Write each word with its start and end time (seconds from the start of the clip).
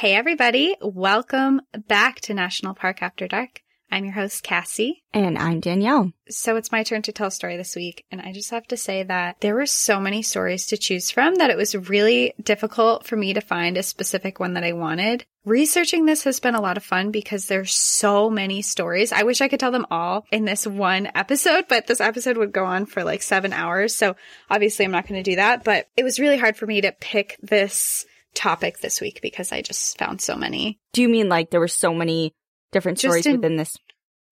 Hey, 0.00 0.14
everybody. 0.14 0.74
Welcome 0.80 1.60
back 1.86 2.22
to 2.22 2.32
National 2.32 2.72
Park 2.72 3.02
After 3.02 3.28
Dark. 3.28 3.60
I'm 3.92 4.06
your 4.06 4.14
host, 4.14 4.42
Cassie. 4.42 5.02
And 5.12 5.36
I'm 5.36 5.60
Danielle. 5.60 6.14
So 6.30 6.56
it's 6.56 6.72
my 6.72 6.84
turn 6.84 7.02
to 7.02 7.12
tell 7.12 7.26
a 7.26 7.30
story 7.30 7.58
this 7.58 7.76
week. 7.76 8.06
And 8.10 8.18
I 8.18 8.32
just 8.32 8.50
have 8.50 8.66
to 8.68 8.78
say 8.78 9.02
that 9.02 9.36
there 9.42 9.54
were 9.54 9.66
so 9.66 10.00
many 10.00 10.22
stories 10.22 10.68
to 10.68 10.78
choose 10.78 11.10
from 11.10 11.34
that 11.34 11.50
it 11.50 11.58
was 11.58 11.74
really 11.74 12.32
difficult 12.42 13.06
for 13.06 13.14
me 13.16 13.34
to 13.34 13.42
find 13.42 13.76
a 13.76 13.82
specific 13.82 14.40
one 14.40 14.54
that 14.54 14.64
I 14.64 14.72
wanted. 14.72 15.26
Researching 15.44 16.06
this 16.06 16.24
has 16.24 16.40
been 16.40 16.54
a 16.54 16.62
lot 16.62 16.78
of 16.78 16.82
fun 16.82 17.10
because 17.10 17.44
there's 17.44 17.74
so 17.74 18.30
many 18.30 18.62
stories. 18.62 19.12
I 19.12 19.24
wish 19.24 19.42
I 19.42 19.48
could 19.48 19.60
tell 19.60 19.70
them 19.70 19.86
all 19.90 20.24
in 20.32 20.46
this 20.46 20.66
one 20.66 21.10
episode, 21.14 21.66
but 21.68 21.86
this 21.86 22.00
episode 22.00 22.38
would 22.38 22.52
go 22.52 22.64
on 22.64 22.86
for 22.86 23.04
like 23.04 23.20
seven 23.20 23.52
hours. 23.52 23.94
So 23.94 24.16
obviously 24.48 24.86
I'm 24.86 24.92
not 24.92 25.06
going 25.06 25.22
to 25.22 25.30
do 25.30 25.36
that, 25.36 25.62
but 25.62 25.88
it 25.94 26.04
was 26.04 26.18
really 26.18 26.38
hard 26.38 26.56
for 26.56 26.64
me 26.64 26.80
to 26.80 26.92
pick 26.92 27.36
this 27.42 28.06
topic 28.34 28.78
this 28.78 29.00
week 29.00 29.20
because 29.22 29.52
I 29.52 29.62
just 29.62 29.98
found 29.98 30.20
so 30.20 30.36
many. 30.36 30.78
Do 30.92 31.02
you 31.02 31.08
mean 31.08 31.28
like 31.28 31.50
there 31.50 31.60
were 31.60 31.68
so 31.68 31.92
many 31.94 32.32
different 32.72 32.98
Just 32.98 33.10
stories 33.10 33.26
in- 33.26 33.36
within 33.36 33.56
this 33.56 33.76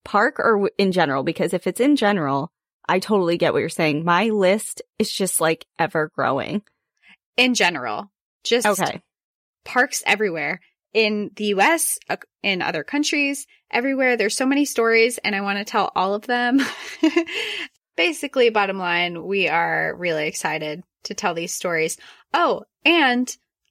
park 0.05 0.37
or 0.39 0.53
w- 0.53 0.71
in 0.79 0.93
general? 0.93 1.23
Because 1.23 1.53
if 1.53 1.67
it's 1.67 1.81
in 1.81 1.97
general, 1.97 2.51
I 2.89 2.99
totally 3.01 3.37
get 3.37 3.53
what 3.53 3.59
you're 3.61 3.69
saying. 3.69 4.05
My 4.05 4.27
list 4.31 4.83
is 4.99 5.11
just 5.13 5.41
like 5.41 5.67
ever 5.79 6.11
growing. 6.15 6.63
In 7.37 7.55
general, 7.55 8.11
just 8.45 8.67
Okay. 8.67 9.01
parks 9.65 10.03
everywhere 10.07 10.61
in 10.95 11.31
the 11.37 11.45
US, 11.57 11.99
uh, 12.09 12.17
in 12.43 12.63
other 12.63 12.83
countries, 12.83 13.47
everywhere. 13.71 14.17
There's 14.17 14.37
so 14.37 14.47
many 14.47 14.65
stories 14.65 15.19
and 15.19 15.37
I 15.37 15.43
want 15.43 15.59
to 15.59 15.65
tell 15.65 15.93
all 15.95 16.15
of 16.15 16.27
them. 16.27 16.61
Basically, 17.97 18.51
bottom 18.51 18.79
line, 18.79 19.25
we 19.25 19.49
are 19.49 19.95
really 19.97 20.29
excited 20.29 20.83
to 21.05 21.15
tell 21.15 21.35
these 21.35 21.53
stories. 21.53 21.97
Oh, 22.33 22.63
and 22.85 23.29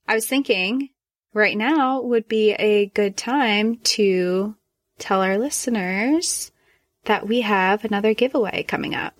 I 0.07 0.15
was 0.15 0.25
thinking 0.25 0.89
right 1.33 1.57
now 1.57 2.01
would 2.01 2.27
be 2.27 2.51
a 2.53 2.87
good 2.87 3.17
time 3.17 3.77
to 3.77 4.55
tell 4.99 5.21
our 5.21 5.37
listeners 5.37 6.51
that 7.05 7.27
we 7.27 7.41
have 7.41 7.83
another 7.83 8.13
giveaway 8.13 8.63
coming 8.63 8.95
up. 8.95 9.15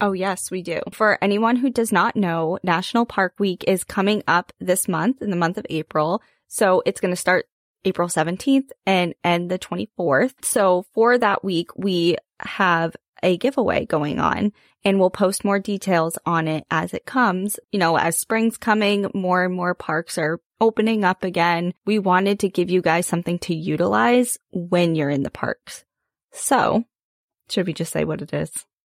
Oh, 0.00 0.12
yes, 0.12 0.50
we 0.50 0.62
do. 0.62 0.80
For 0.92 1.18
anyone 1.20 1.56
who 1.56 1.70
does 1.70 1.90
not 1.90 2.14
know, 2.14 2.58
National 2.62 3.04
Park 3.04 3.34
Week 3.38 3.64
is 3.66 3.82
coming 3.82 4.22
up 4.28 4.52
this 4.60 4.86
month 4.86 5.22
in 5.22 5.30
the 5.30 5.36
month 5.36 5.58
of 5.58 5.66
April. 5.68 6.22
So 6.46 6.82
it's 6.86 7.00
going 7.00 7.12
to 7.12 7.16
start 7.16 7.46
April 7.84 8.08
17th 8.08 8.70
and 8.86 9.14
end 9.24 9.50
the 9.50 9.58
24th. 9.58 10.44
So 10.44 10.84
for 10.94 11.18
that 11.18 11.42
week, 11.42 11.70
we 11.76 12.16
have 12.40 12.94
a 13.22 13.36
giveaway 13.36 13.86
going 13.86 14.18
on 14.18 14.52
and 14.84 14.98
we'll 14.98 15.10
post 15.10 15.44
more 15.44 15.58
details 15.58 16.18
on 16.24 16.48
it 16.48 16.64
as 16.70 16.94
it 16.94 17.06
comes. 17.06 17.58
You 17.72 17.78
know, 17.78 17.96
as 17.96 18.18
spring's 18.18 18.56
coming, 18.56 19.10
more 19.14 19.44
and 19.44 19.54
more 19.54 19.74
parks 19.74 20.18
are 20.18 20.40
opening 20.60 21.04
up 21.04 21.24
again. 21.24 21.74
We 21.84 21.98
wanted 21.98 22.40
to 22.40 22.48
give 22.48 22.70
you 22.70 22.82
guys 22.82 23.06
something 23.06 23.38
to 23.40 23.54
utilize 23.54 24.38
when 24.50 24.94
you're 24.94 25.10
in 25.10 25.22
the 25.22 25.30
parks. 25.30 25.84
So 26.32 26.84
should 27.48 27.66
we 27.66 27.72
just 27.72 27.92
say 27.92 28.04
what 28.04 28.22
it 28.22 28.32
is? 28.32 28.50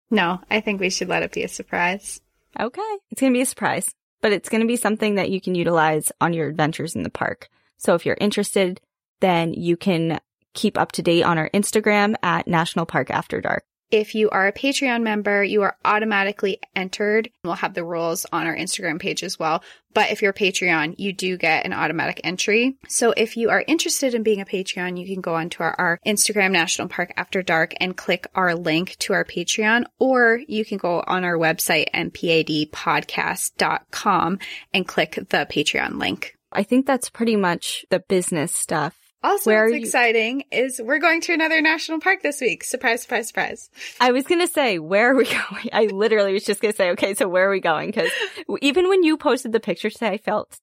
No, 0.10 0.40
I 0.50 0.62
think 0.62 0.80
we 0.80 0.90
should 0.90 1.10
let 1.10 1.24
it 1.24 1.32
be 1.32 1.44
a 1.44 1.48
surprise. 1.48 2.22
Okay. 2.60 2.98
It's 3.12 3.22
going 3.22 3.34
to 3.34 3.38
be 3.38 3.42
a 3.42 3.46
surprise, 3.46 3.86
but 4.22 4.32
it's 4.32 4.50
going 4.50 4.62
to 4.62 4.68
be 4.68 4.78
something 4.78 5.16
that 5.16 5.30
you 5.30 5.42
can 5.42 5.56
utilize 5.56 6.12
on 6.22 6.34
your 6.34 6.48
adventures 6.48 6.96
in 6.96 7.04
the 7.04 7.10
park. 7.10 7.50
So 7.78 7.94
if 7.94 8.06
you're 8.06 8.18
interested, 8.20 8.82
then 9.20 9.54
you 9.54 9.78
can 9.78 10.20
keep 10.54 10.78
up 10.78 10.92
to 10.94 11.04
date 11.04 11.24
on 11.24 11.38
our 11.38 11.50
Instagram 11.52 12.16
at 12.24 12.48
National 12.48 12.86
Park 12.86 13.12
After 13.12 13.42
Dark. 13.42 13.64
If 13.90 14.16
you 14.16 14.30
are 14.30 14.48
a 14.48 14.54
Patreon 14.54 15.02
member, 15.02 15.42
you 15.44 15.62
are 15.62 15.78
automatically 15.86 16.60
entered. 16.76 17.30
We'll 17.44 17.54
have 17.54 17.74
the 17.74 17.86
rules 17.86 18.26
on 18.34 18.46
our 18.46 18.56
Instagram 18.56 19.00
page 19.00 19.24
as 19.24 19.40
well. 19.40 19.64
But 19.94 20.12
if 20.12 20.22
you're 20.22 20.32
a 20.32 20.34
Patreon, 20.34 20.96
you 20.98 21.14
do 21.14 21.38
get 21.38 21.66
an 21.66 21.72
automatic 21.72 22.20
entry. 22.24 22.76
So 22.90 23.14
if 23.16 23.38
you 23.38 23.50
are 23.50 23.64
interested 23.66 24.14
in 24.14 24.24
being 24.24 24.42
a 24.42 24.46
Patreon, 24.46 25.00
you 25.00 25.08
can 25.08 25.22
go 25.22 25.36
onto 25.36 25.64
our, 25.64 25.74
our 25.80 26.02
Instagram 26.06 26.52
National 26.52 26.90
Park 26.90 27.14
After 27.16 27.42
Dark 27.42 27.74
and 27.80 27.96
click 27.96 28.28
our 28.36 28.56
link 28.56 28.98
to 29.00 29.14
our 29.14 29.24
Patreon, 29.24 29.86
or 30.00 30.42
you 30.48 30.66
can 30.66 30.78
go 30.78 31.02
on 31.08 31.24
our 31.24 31.38
website, 31.38 31.90
npadpodcast.com 31.94 34.40
and 34.74 34.88
click 34.88 35.16
the 35.16 35.48
Patreon 35.50 35.98
link. 35.98 36.38
I 36.52 36.64
think 36.64 36.86
that's 36.86 37.10
pretty 37.10 37.38
much 37.38 37.86
the 37.90 38.00
business 38.00 38.54
stuff. 38.54 39.07
Also, 39.24 39.50
Where 39.50 39.64
what's 39.64 39.74
are 39.74 39.78
you- 39.78 39.84
exciting 39.84 40.44
is 40.52 40.80
we're 40.84 41.00
going 41.00 41.22
to 41.22 41.34
another 41.34 41.60
national 41.62 42.00
park 42.00 42.22
this 42.22 42.40
week. 42.40 42.64
Surprise, 42.64 43.02
surprise, 43.02 43.28
surprise. 43.28 43.70
I 44.00 44.12
was 44.12 44.26
going 44.26 44.42
to 44.42 44.48
say, 44.48 44.80
where 44.80 45.12
are 45.12 45.16
we 45.16 45.26
going? 45.52 45.70
I 45.74 45.86
literally 45.88 46.34
was 46.34 46.44
just 46.46 46.62
going 46.62 46.72
to 46.72 46.78
say, 46.78 46.92
okay, 46.92 47.14
so 47.16 47.28
where 47.28 47.48
are 47.48 47.52
we 47.52 47.60
going? 47.60 47.92
Cause 47.92 48.10
even 48.62 48.88
when 48.90 49.04
you 49.04 49.18
posted 49.18 49.52
the 49.52 49.60
picture 49.60 49.90
today, 49.90 50.10
I 50.10 50.18
felt 50.18 50.60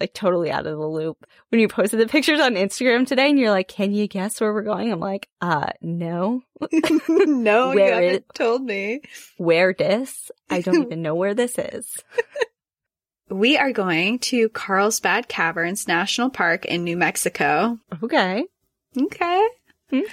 like 0.00 0.14
totally 0.14 0.50
out 0.50 0.66
of 0.66 0.78
the 0.78 0.86
loop. 0.86 1.26
When 1.50 1.60
you 1.60 1.68
posted 1.68 2.00
the 2.00 2.06
pictures 2.08 2.40
on 2.40 2.54
Instagram 2.54 3.06
today 3.06 3.28
and 3.30 3.38
you're 3.38 3.50
like, 3.50 3.68
can 3.68 3.92
you 3.92 4.06
guess 4.08 4.40
where 4.40 4.52
we're 4.52 4.62
going? 4.62 4.90
I'm 4.92 4.98
like, 5.00 5.28
uh, 5.40 5.70
no. 5.80 6.42
no, 6.72 7.72
you 7.72 7.78
haven't 7.80 8.14
is- 8.14 8.20
told 8.34 8.62
me. 8.62 9.02
Where 9.36 9.74
this? 9.74 10.30
I 10.48 10.60
don't 10.60 10.82
even 10.86 11.02
know 11.02 11.14
where 11.14 11.34
this 11.34 11.56
is. 11.58 11.92
We 13.28 13.56
are 13.56 13.72
going 13.72 14.18
to 14.20 14.48
Carlsbad 14.50 15.28
Caverns 15.28 15.88
National 15.88 16.30
Park 16.30 16.64
in 16.64 16.84
New 16.84 16.96
Mexico. 16.96 17.78
Okay. 18.02 18.44
Okay. 18.96 19.48
Okay. 19.92 20.06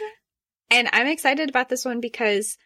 And 0.72 0.90
I'm 0.94 1.08
excited 1.08 1.50
about 1.50 1.70
this 1.70 1.86
one 1.86 2.00
because 2.00 2.58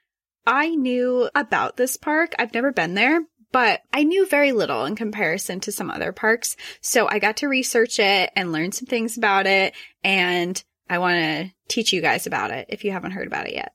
I 0.45 0.69
knew 0.69 1.29
about 1.33 1.77
this 1.77 1.97
park. 1.97 2.33
I've 2.37 2.53
never 2.53 2.71
been 2.71 2.93
there, 2.93 3.21
but 3.51 3.81
I 3.93 4.03
knew 4.03 4.27
very 4.27 4.51
little 4.51 4.85
in 4.85 4.95
comparison 4.95 5.59
to 5.61 5.71
some 5.71 5.89
other 5.89 6.11
parks. 6.11 6.55
So 6.81 7.07
I 7.07 7.19
got 7.19 7.37
to 7.37 7.47
research 7.47 7.99
it 7.99 8.31
and 8.35 8.51
learn 8.51 8.73
some 8.73 8.87
things 8.87 9.17
about 9.17 9.47
it. 9.47 9.73
And 10.03 10.61
I 10.89 10.97
want 10.97 11.15
to 11.15 11.51
teach 11.69 11.93
you 11.93 12.01
guys 12.01 12.27
about 12.27 12.51
it 12.51 12.67
if 12.69 12.83
you 12.83 12.91
haven't 12.91 13.11
heard 13.11 13.27
about 13.27 13.47
it 13.47 13.53
yet. 13.53 13.73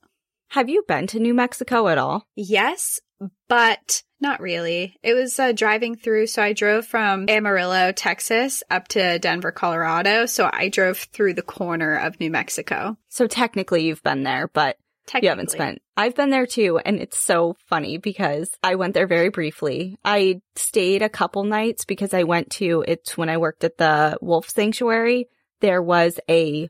Have 0.50 0.68
you 0.68 0.84
been 0.86 1.06
to 1.08 1.18
New 1.18 1.34
Mexico 1.34 1.88
at 1.88 1.98
all? 1.98 2.26
Yes, 2.34 3.00
but 3.48 4.02
not 4.20 4.40
really. 4.40 4.98
It 5.02 5.14
was 5.14 5.38
uh, 5.38 5.52
driving 5.52 5.96
through. 5.96 6.26
So 6.26 6.42
I 6.42 6.52
drove 6.52 6.86
from 6.86 7.26
Amarillo, 7.28 7.92
Texas 7.92 8.62
up 8.70 8.88
to 8.88 9.18
Denver, 9.18 9.52
Colorado. 9.52 10.26
So 10.26 10.50
I 10.52 10.68
drove 10.68 10.98
through 10.98 11.34
the 11.34 11.42
corner 11.42 11.94
of 11.94 12.18
New 12.18 12.30
Mexico. 12.30 12.96
So 13.08 13.26
technically 13.26 13.84
you've 13.86 14.02
been 14.02 14.24
there, 14.24 14.48
but 14.48 14.76
you 15.22 15.28
haven't 15.28 15.50
spent. 15.50 15.80
I've 15.96 16.14
been 16.14 16.30
there 16.30 16.46
too, 16.46 16.78
and 16.84 17.00
it's 17.00 17.18
so 17.18 17.56
funny 17.66 17.96
because 17.98 18.50
I 18.62 18.74
went 18.74 18.94
there 18.94 19.06
very 19.06 19.30
briefly. 19.30 19.98
I 20.04 20.42
stayed 20.54 21.02
a 21.02 21.08
couple 21.08 21.44
nights 21.44 21.84
because 21.84 22.12
I 22.12 22.24
went 22.24 22.50
to 22.52 22.84
it's 22.86 23.16
when 23.16 23.28
I 23.28 23.38
worked 23.38 23.64
at 23.64 23.78
the 23.78 24.18
Wolf 24.20 24.50
Sanctuary. 24.50 25.26
There 25.60 25.82
was 25.82 26.20
a 26.28 26.68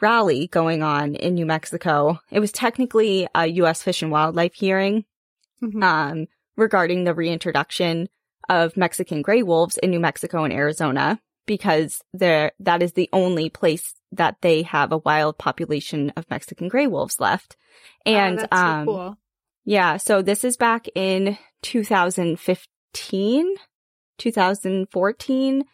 rally 0.00 0.48
going 0.48 0.82
on 0.82 1.14
in 1.14 1.34
New 1.34 1.46
Mexico. 1.46 2.20
It 2.30 2.40
was 2.40 2.52
technically 2.52 3.26
a 3.34 3.46
U.S. 3.46 3.82
Fish 3.82 4.02
and 4.02 4.10
Wildlife 4.10 4.54
hearing, 4.54 5.04
Mhm. 5.62 5.82
um, 5.82 6.26
regarding 6.56 7.04
the 7.04 7.14
reintroduction 7.14 8.08
of 8.48 8.76
Mexican 8.76 9.22
gray 9.22 9.42
wolves 9.42 9.78
in 9.78 9.90
New 9.90 10.00
Mexico 10.00 10.44
and 10.44 10.52
Arizona 10.52 11.20
because 11.46 12.00
there 12.12 12.52
that 12.60 12.82
is 12.82 12.92
the 12.92 13.08
only 13.12 13.48
place 13.50 13.94
that 14.12 14.36
they 14.42 14.62
have 14.62 14.92
a 14.92 14.98
wild 14.98 15.38
population 15.38 16.12
of 16.16 16.28
Mexican 16.30 16.68
gray 16.68 16.86
wolves 16.86 17.20
left. 17.20 17.56
And 18.04 18.38
oh, 18.38 18.42
that's 18.42 18.60
so 18.60 18.66
um 18.66 18.86
cool. 18.86 19.18
yeah, 19.64 19.96
so 19.96 20.22
this 20.22 20.44
is 20.44 20.56
back 20.56 20.86
in 20.94 21.38
2015, 21.62 23.54
2014. 24.18 25.64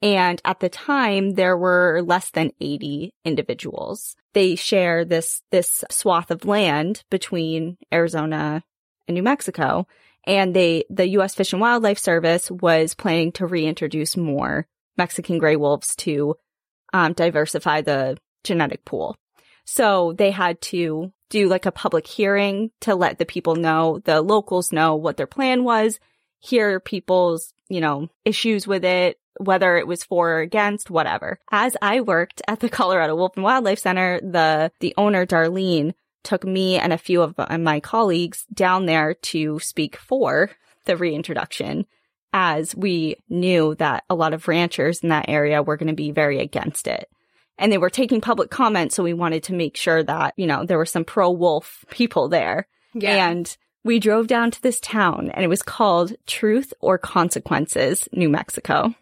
And 0.00 0.40
at 0.44 0.60
the 0.60 0.68
time, 0.68 1.34
there 1.34 1.56
were 1.56 2.02
less 2.06 2.30
than 2.30 2.52
80 2.60 3.14
individuals. 3.24 4.14
They 4.32 4.54
share 4.54 5.04
this, 5.04 5.42
this 5.50 5.82
swath 5.90 6.30
of 6.30 6.44
land 6.44 7.02
between 7.10 7.78
Arizona 7.92 8.62
and 9.08 9.14
New 9.14 9.22
Mexico. 9.22 9.86
And 10.24 10.54
they, 10.54 10.84
the 10.90 11.08
U.S. 11.08 11.34
Fish 11.34 11.52
and 11.52 11.60
Wildlife 11.60 11.98
Service 11.98 12.50
was 12.50 12.94
planning 12.94 13.32
to 13.32 13.46
reintroduce 13.46 14.16
more 14.16 14.66
Mexican 14.96 15.38
gray 15.38 15.56
wolves 15.56 15.94
to 15.96 16.36
um, 16.92 17.14
diversify 17.14 17.80
the 17.80 18.18
genetic 18.44 18.84
pool. 18.84 19.16
So 19.64 20.14
they 20.16 20.30
had 20.30 20.60
to 20.62 21.12
do 21.30 21.48
like 21.48 21.66
a 21.66 21.72
public 21.72 22.06
hearing 22.06 22.70
to 22.80 22.94
let 22.94 23.18
the 23.18 23.26
people 23.26 23.54
know, 23.54 24.00
the 24.04 24.22
locals 24.22 24.72
know 24.72 24.96
what 24.96 25.16
their 25.16 25.26
plan 25.26 25.64
was, 25.64 25.98
hear 26.40 26.80
people's, 26.80 27.52
you 27.68 27.80
know, 27.80 28.08
issues 28.24 28.66
with 28.66 28.84
it, 28.84 29.18
whether 29.38 29.76
it 29.76 29.86
was 29.86 30.04
for 30.04 30.30
or 30.30 30.40
against, 30.40 30.90
whatever. 30.90 31.38
As 31.50 31.76
I 31.82 32.00
worked 32.00 32.42
at 32.48 32.60
the 32.60 32.68
Colorado 32.70 33.14
Wolf 33.14 33.32
and 33.36 33.44
Wildlife 33.44 33.78
Center, 33.78 34.20
the, 34.20 34.72
the 34.80 34.94
owner, 34.96 35.26
Darlene, 35.26 35.94
took 36.22 36.44
me 36.44 36.76
and 36.76 36.92
a 36.92 36.98
few 36.98 37.22
of 37.22 37.34
my 37.60 37.80
colleagues 37.80 38.44
down 38.52 38.86
there 38.86 39.14
to 39.14 39.58
speak 39.60 39.96
for 39.96 40.50
the 40.84 40.96
reintroduction 40.96 41.86
as 42.32 42.74
we 42.74 43.16
knew 43.28 43.74
that 43.76 44.04
a 44.10 44.14
lot 44.14 44.34
of 44.34 44.48
ranchers 44.48 45.00
in 45.00 45.08
that 45.08 45.28
area 45.28 45.62
were 45.62 45.76
going 45.76 45.88
to 45.88 45.94
be 45.94 46.10
very 46.10 46.38
against 46.40 46.86
it. 46.86 47.08
And 47.56 47.72
they 47.72 47.78
were 47.78 47.90
taking 47.90 48.20
public 48.20 48.50
comment. 48.50 48.92
So 48.92 49.02
we 49.02 49.14
wanted 49.14 49.42
to 49.44 49.54
make 49.54 49.76
sure 49.76 50.02
that, 50.02 50.34
you 50.36 50.46
know, 50.46 50.64
there 50.64 50.78
were 50.78 50.86
some 50.86 51.04
pro 51.04 51.30
wolf 51.30 51.84
people 51.90 52.28
there. 52.28 52.68
Yeah. 52.94 53.28
And 53.28 53.56
we 53.84 53.98
drove 53.98 54.26
down 54.26 54.50
to 54.50 54.62
this 54.62 54.80
town 54.80 55.30
and 55.30 55.44
it 55.44 55.48
was 55.48 55.62
called 55.62 56.14
Truth 56.26 56.74
or 56.80 56.98
Consequences, 56.98 58.08
New 58.12 58.28
Mexico. 58.28 58.94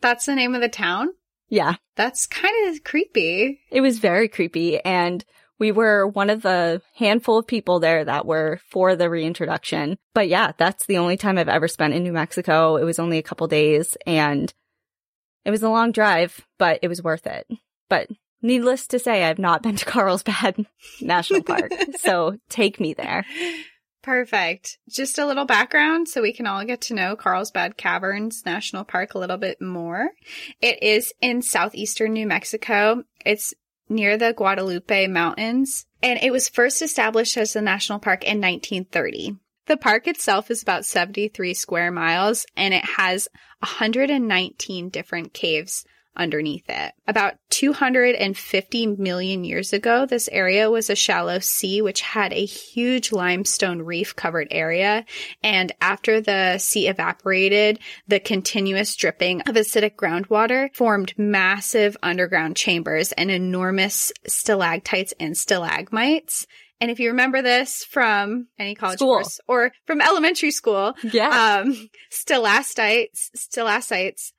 That's 0.00 0.26
the 0.26 0.34
name 0.34 0.54
of 0.54 0.60
the 0.60 0.68
town? 0.68 1.10
Yeah. 1.48 1.74
That's 1.96 2.26
kind 2.26 2.68
of 2.68 2.84
creepy. 2.84 3.60
It 3.70 3.80
was 3.80 3.98
very 3.98 4.28
creepy. 4.28 4.80
And 4.80 5.24
we 5.60 5.70
were 5.70 6.06
one 6.06 6.30
of 6.30 6.42
the 6.42 6.82
handful 6.96 7.38
of 7.38 7.46
people 7.46 7.78
there 7.78 8.04
that 8.04 8.26
were 8.26 8.58
for 8.70 8.96
the 8.96 9.10
reintroduction. 9.10 9.98
But 10.14 10.28
yeah, 10.28 10.52
that's 10.56 10.86
the 10.86 10.98
only 10.98 11.16
time 11.16 11.38
I've 11.38 11.48
ever 11.48 11.68
spent 11.68 11.94
in 11.94 12.02
New 12.02 12.12
Mexico. 12.12 12.76
It 12.76 12.84
was 12.84 12.98
only 12.98 13.18
a 13.18 13.22
couple 13.22 13.46
days 13.46 13.96
and 14.06 14.52
it 15.44 15.50
was 15.50 15.62
a 15.62 15.68
long 15.68 15.92
drive, 15.92 16.40
but 16.58 16.80
it 16.82 16.88
was 16.88 17.02
worth 17.02 17.26
it. 17.26 17.46
But 17.88 18.08
needless 18.42 18.86
to 18.88 18.98
say, 18.98 19.24
I've 19.24 19.38
not 19.38 19.62
been 19.62 19.76
to 19.76 19.84
Carlsbad 19.86 20.66
National 21.00 21.42
Park. 21.42 21.72
so 21.98 22.38
take 22.48 22.80
me 22.80 22.94
there. 22.94 23.26
Perfect. 24.02 24.78
Just 24.88 25.18
a 25.18 25.26
little 25.26 25.44
background 25.44 26.08
so 26.08 26.22
we 26.22 26.32
can 26.32 26.46
all 26.46 26.64
get 26.64 26.80
to 26.82 26.94
know 26.94 27.16
Carlsbad 27.16 27.76
Caverns 27.76 28.44
National 28.46 28.82
Park 28.82 29.12
a 29.12 29.18
little 29.18 29.36
bit 29.36 29.60
more. 29.60 30.08
It 30.62 30.82
is 30.82 31.12
in 31.20 31.42
southeastern 31.42 32.14
New 32.14 32.26
Mexico. 32.26 33.04
It's 33.26 33.52
near 33.90 34.16
the 34.16 34.32
Guadalupe 34.32 35.08
Mountains, 35.08 35.86
and 36.02 36.18
it 36.22 36.32
was 36.32 36.48
first 36.48 36.80
established 36.80 37.36
as 37.36 37.54
a 37.54 37.60
national 37.60 37.98
park 37.98 38.22
in 38.22 38.40
1930. 38.40 39.36
The 39.66 39.76
park 39.76 40.08
itself 40.08 40.50
is 40.50 40.62
about 40.62 40.84
73 40.84 41.54
square 41.54 41.90
miles 41.90 42.46
and 42.56 42.74
it 42.74 42.84
has 42.84 43.28
119 43.60 44.88
different 44.88 45.32
caves 45.32 45.84
underneath 46.20 46.68
it. 46.68 46.92
About 47.08 47.34
250 47.50 48.86
million 48.86 49.42
years 49.44 49.72
ago, 49.72 50.06
this 50.06 50.28
area 50.30 50.70
was 50.70 50.90
a 50.90 50.94
shallow 50.94 51.38
sea 51.40 51.80
which 51.82 52.00
had 52.02 52.32
a 52.32 52.44
huge 52.44 53.10
limestone 53.10 53.82
reef 53.82 54.14
covered 54.14 54.48
area. 54.50 55.04
And 55.42 55.72
after 55.80 56.20
the 56.20 56.58
sea 56.58 56.86
evaporated, 56.88 57.78
the 58.06 58.20
continuous 58.20 58.94
dripping 58.94 59.40
of 59.42 59.54
acidic 59.56 59.96
groundwater 59.96 60.74
formed 60.74 61.14
massive 61.18 61.96
underground 62.02 62.56
chambers 62.56 63.12
and 63.12 63.30
enormous 63.30 64.12
stalactites 64.26 65.14
and 65.18 65.36
stalagmites. 65.36 66.46
And 66.82 66.90
if 66.90 66.98
you 66.98 67.08
remember 67.10 67.42
this 67.42 67.84
from 67.84 68.46
any 68.58 68.74
college 68.74 68.98
School. 68.98 69.14
course 69.16 69.38
or 69.46 69.72
from 69.86 70.00
elementary 70.00 70.50
school, 70.50 70.94
Yeah. 71.02 71.60
um, 71.64 71.88
stalactites, 72.10 73.30
stalactites 73.34 74.32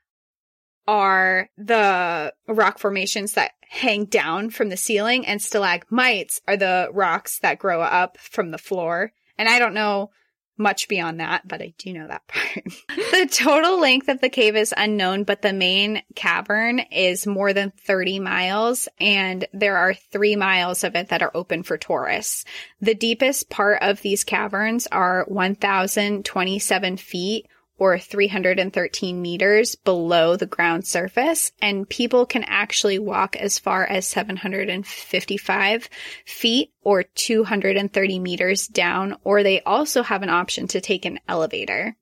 are 0.88 1.50
the 1.58 2.34
rock 2.48 2.80
formations 2.80 3.34
that 3.34 3.52
hang 3.70 4.06
down 4.06 4.50
from 4.50 4.70
the 4.70 4.78
ceiling 4.78 5.26
and 5.26 5.42
stalagmites 5.42 6.42
are 6.48 6.58
the 6.58 6.90
rocks 6.92 7.40
that 7.40 7.60
grow 7.60 7.82
up 7.82 8.18
from 8.18 8.52
the 8.52 8.58
floor. 8.58 9.14
And 9.38 9.48
I 9.48 9.60
don't 9.60 9.74
know 9.74 10.12
much 10.58 10.88
beyond 10.88 11.20
that, 11.20 11.48
but 11.48 11.62
I 11.62 11.74
do 11.78 11.94
know 11.94 12.08
that 12.08 12.28
part. 12.28 12.66
the 12.96 13.28
total 13.32 13.80
length 13.80 14.10
of 14.10 14.22
the 14.22 14.30
cave 14.30 14.56
is 14.56 14.74
unknown, 14.76 15.24
but 15.24 15.42
the 15.42 15.54
main 15.54 16.04
cavern 16.16 16.80
is 16.92 17.26
more 17.26 17.54
than 17.54 17.72
30 17.86 18.20
miles 18.20 18.88
and 19.00 19.48
there 19.54 19.78
are 19.78 19.94
three 19.94 20.36
miles 20.36 20.84
of 20.84 20.96
it 20.96 21.10
that 21.10 21.22
are 21.22 21.32
open 21.34 21.64
for 21.64 21.78
tourists. 21.78 22.46
The 22.82 22.96
deepest 22.96 23.50
part 23.50 23.82
of 23.82 24.02
these 24.02 24.24
caverns 24.24 24.88
are 24.88 25.26
1,027 25.28 26.98
feet 26.98 27.48
or 27.82 27.98
313 27.98 29.20
meters 29.20 29.74
below 29.74 30.36
the 30.36 30.46
ground 30.46 30.86
surface, 30.86 31.52
and 31.64 31.90
people 31.90 32.28
can 32.28 32.44
actually 32.44 33.00
walk 33.00 33.36
as 33.36 33.58
far 33.58 33.84
as 33.84 34.08
755 34.08 35.90
feet 36.24 36.72
or 36.84 37.02
230 37.02 38.20
meters 38.20 38.68
down, 38.68 39.18
or 39.24 39.42
they 39.42 39.62
also 39.62 40.04
have 40.04 40.22
an 40.22 40.30
option 40.30 40.68
to 40.68 40.80
take 40.80 41.06
an 41.06 41.20
elevator. 41.28 41.98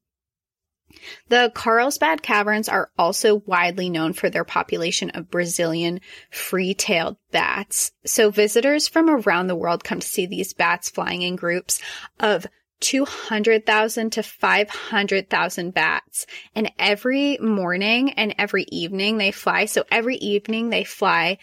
The 1.29 1.49
Carlsbad 1.55 2.21
Caverns 2.21 2.67
are 2.67 2.91
also 2.97 3.35
widely 3.45 3.89
known 3.89 4.11
for 4.11 4.29
their 4.29 4.43
population 4.43 5.11
of 5.11 5.31
Brazilian 5.31 6.01
free-tailed 6.29 7.15
bats. 7.31 7.93
So 8.05 8.31
visitors 8.31 8.89
from 8.89 9.09
around 9.09 9.47
the 9.47 9.55
world 9.55 9.85
come 9.85 10.01
to 10.01 10.07
see 10.07 10.25
these 10.25 10.53
bats 10.53 10.89
flying 10.89 11.21
in 11.21 11.37
groups 11.37 11.81
of 12.19 12.45
200,000 12.81 14.11
to 14.11 14.23
500,000 14.23 15.73
bats. 15.73 16.25
And 16.55 16.71
every 16.79 17.37
morning 17.39 18.11
and 18.13 18.35
every 18.37 18.63
evening 18.69 19.17
they 19.17 19.31
fly. 19.31 19.65
So 19.65 19.83
every 19.91 20.15
evening 20.17 20.69
they 20.69 20.83
fly 20.83 21.37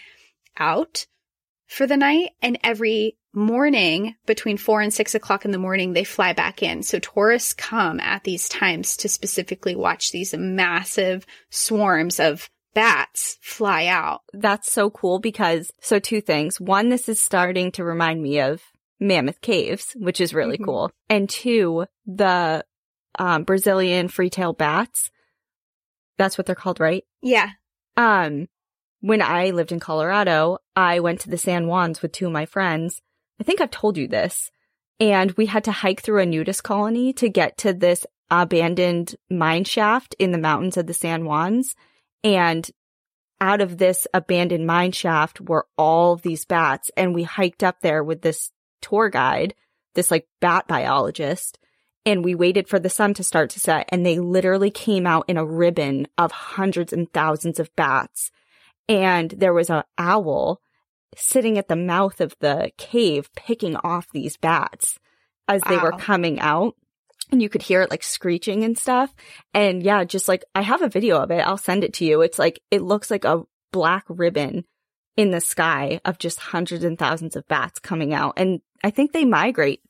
out 0.57 1.07
for 1.67 1.87
the 1.87 1.97
night 1.97 2.31
and 2.43 2.59
every 2.63 3.17
morning 3.37 4.15
between 4.25 4.57
four 4.57 4.81
and 4.81 4.93
six 4.93 5.15
o'clock 5.15 5.45
in 5.45 5.51
the 5.51 5.59
morning, 5.59 5.93
they 5.93 6.05
fly 6.05 6.33
back 6.33 6.63
in. 6.63 6.83
So 6.83 6.99
tourists 6.99 7.53
come 7.53 8.01
at 8.01 8.25
these 8.25 8.49
times 8.49 8.97
to 8.99 9.09
specifically 9.09 9.77
watch 9.77 10.11
these 10.11 10.35
massive 10.35 11.27
swarms 11.51 12.19
of 12.19 12.49
bats 12.75 13.39
fly 13.43 13.87
out. 13.87 14.23
That's 14.33 14.73
so 14.73 14.91
cool 14.91 15.19
because, 15.19 15.71
so 15.81 15.99
two 15.99 16.21
things. 16.21 16.61
One, 16.61 16.89
this 16.89 17.09
is 17.09 17.21
starting 17.21 17.73
to 17.73 17.85
remind 17.85 18.23
me 18.23 18.41
of 18.41 18.63
Mammoth 19.01 19.41
Caves, 19.41 19.93
which 19.97 20.21
is 20.21 20.35
really 20.35 20.59
Mhm. 20.59 20.65
cool. 20.65 20.91
And 21.09 21.29
two, 21.29 21.87
the 22.07 22.65
um, 23.19 23.45
Brazilian 23.45 24.09
free-tail 24.09 24.53
bats. 24.53 25.11
That's 26.19 26.37
what 26.37 26.47
they're 26.47 26.55
called, 26.55 26.81
right? 26.81 27.05
Yeah. 27.23 27.51
Um, 27.97 28.49
when 29.01 29.23
I 29.23 29.51
lived 29.51 29.73
in 29.73 29.81
Colorado, 29.81 30.59
I 30.75 31.01
went 31.01 31.21
to 31.21 31.31
the 31.31 31.39
San 31.39 31.65
Juans 31.65 32.03
with 32.03 32.13
two 32.13 32.27
of 32.27 32.33
my 32.33 32.45
friends. 32.47 33.01
I 33.41 33.45
think 33.45 33.61
I've 33.61 33.71
told 33.71 33.97
you 33.97 34.07
this. 34.07 34.51
And 35.01 35.33
we 35.33 35.47
had 35.47 35.65
to 35.65 35.73
hike 35.73 36.03
through 36.03 36.21
a 36.23 36.27
nudist 36.27 36.63
colony 36.63 37.13
to 37.15 37.29
get 37.29 37.57
to 37.59 37.73
this 37.73 38.07
abandoned 38.31 39.15
mine 39.31 39.65
shaft 39.65 40.15
in 40.19 40.33
the 40.33 40.39
mountains 40.39 40.77
of 40.77 40.87
the 40.87 40.95
San 40.95 41.23
Juans. 41.25 41.75
And 42.25 42.71
out 43.41 43.61
of 43.61 43.77
this 43.79 44.07
abandoned 44.15 44.67
mine 44.67 44.93
shaft 44.93 45.41
were 45.41 45.67
all 45.77 46.15
of 46.15 46.23
these 46.23 46.45
bats. 46.47 46.91
And 46.97 47.15
we 47.15 47.23
hiked 47.25 47.63
up 47.63 47.81
there 47.81 48.03
with 48.03 48.23
this 48.23 48.51
tour 48.89 49.09
guide, 49.09 49.55
this 49.95 50.11
like 50.11 50.27
bat 50.41 50.67
biologist. 50.67 51.59
And 52.05 52.25
we 52.25 52.37
waited 52.37 52.69
for 52.69 52.79
the 52.79 52.89
sun 52.89 53.15
to 53.15 53.25
start 53.25 53.51
to 53.51 53.61
set 53.61 53.89
and 53.91 54.07
they 54.07 54.19
literally 54.21 54.71
came 54.71 55.07
out 55.07 55.25
in 55.27 55.37
a 55.37 55.45
ribbon 55.45 56.07
of 56.17 56.31
hundreds 56.31 56.93
and 56.93 57.13
thousands 57.13 57.59
of 57.59 57.75
bats. 57.75 58.31
And 58.89 59.31
there 59.31 59.53
was 59.53 59.71
a 59.71 59.85
owl 59.99 60.61
sitting 61.17 61.59
at 61.59 61.69
the 61.69 61.77
mouth 61.77 62.21
of 62.21 62.37
the 62.41 62.71
cave 62.77 63.29
picking 63.35 63.77
off 63.77 64.07
these 64.13 64.37
bats 64.37 64.99
as 65.49 65.63
they 65.69 65.79
were 65.79 65.93
coming 65.93 66.39
out. 66.41 66.75
And 67.33 67.43
you 67.43 67.49
could 67.49 67.63
hear 67.63 67.83
it 67.83 67.91
like 67.91 68.05
screeching 68.05 68.63
and 68.63 68.79
stuff. 68.79 69.13
And 69.53 69.83
yeah, 69.83 70.05
just 70.05 70.29
like 70.29 70.45
I 70.55 70.63
have 70.63 70.83
a 70.83 70.89
video 70.89 71.19
of 71.19 71.33
it. 71.33 71.41
I'll 71.41 71.57
send 71.59 71.83
it 71.83 71.95
to 71.95 72.05
you. 72.05 72.21
It's 72.21 72.39
like 72.39 72.61
it 72.71 72.83
looks 72.83 73.11
like 73.11 73.25
a 73.25 73.43
black 73.73 74.05
ribbon 74.09 74.65
in 75.17 75.31
the 75.31 75.41
sky 75.41 76.01
of 76.05 76.19
just 76.19 76.39
hundreds 76.39 76.85
and 76.85 76.99
thousands 76.99 77.35
of 77.35 77.49
bats 77.49 77.81
coming 77.81 78.15
out. 78.15 78.35
And 78.37 78.61
I 78.85 78.91
think 78.91 79.13
they 79.13 79.25
migrate 79.25 79.81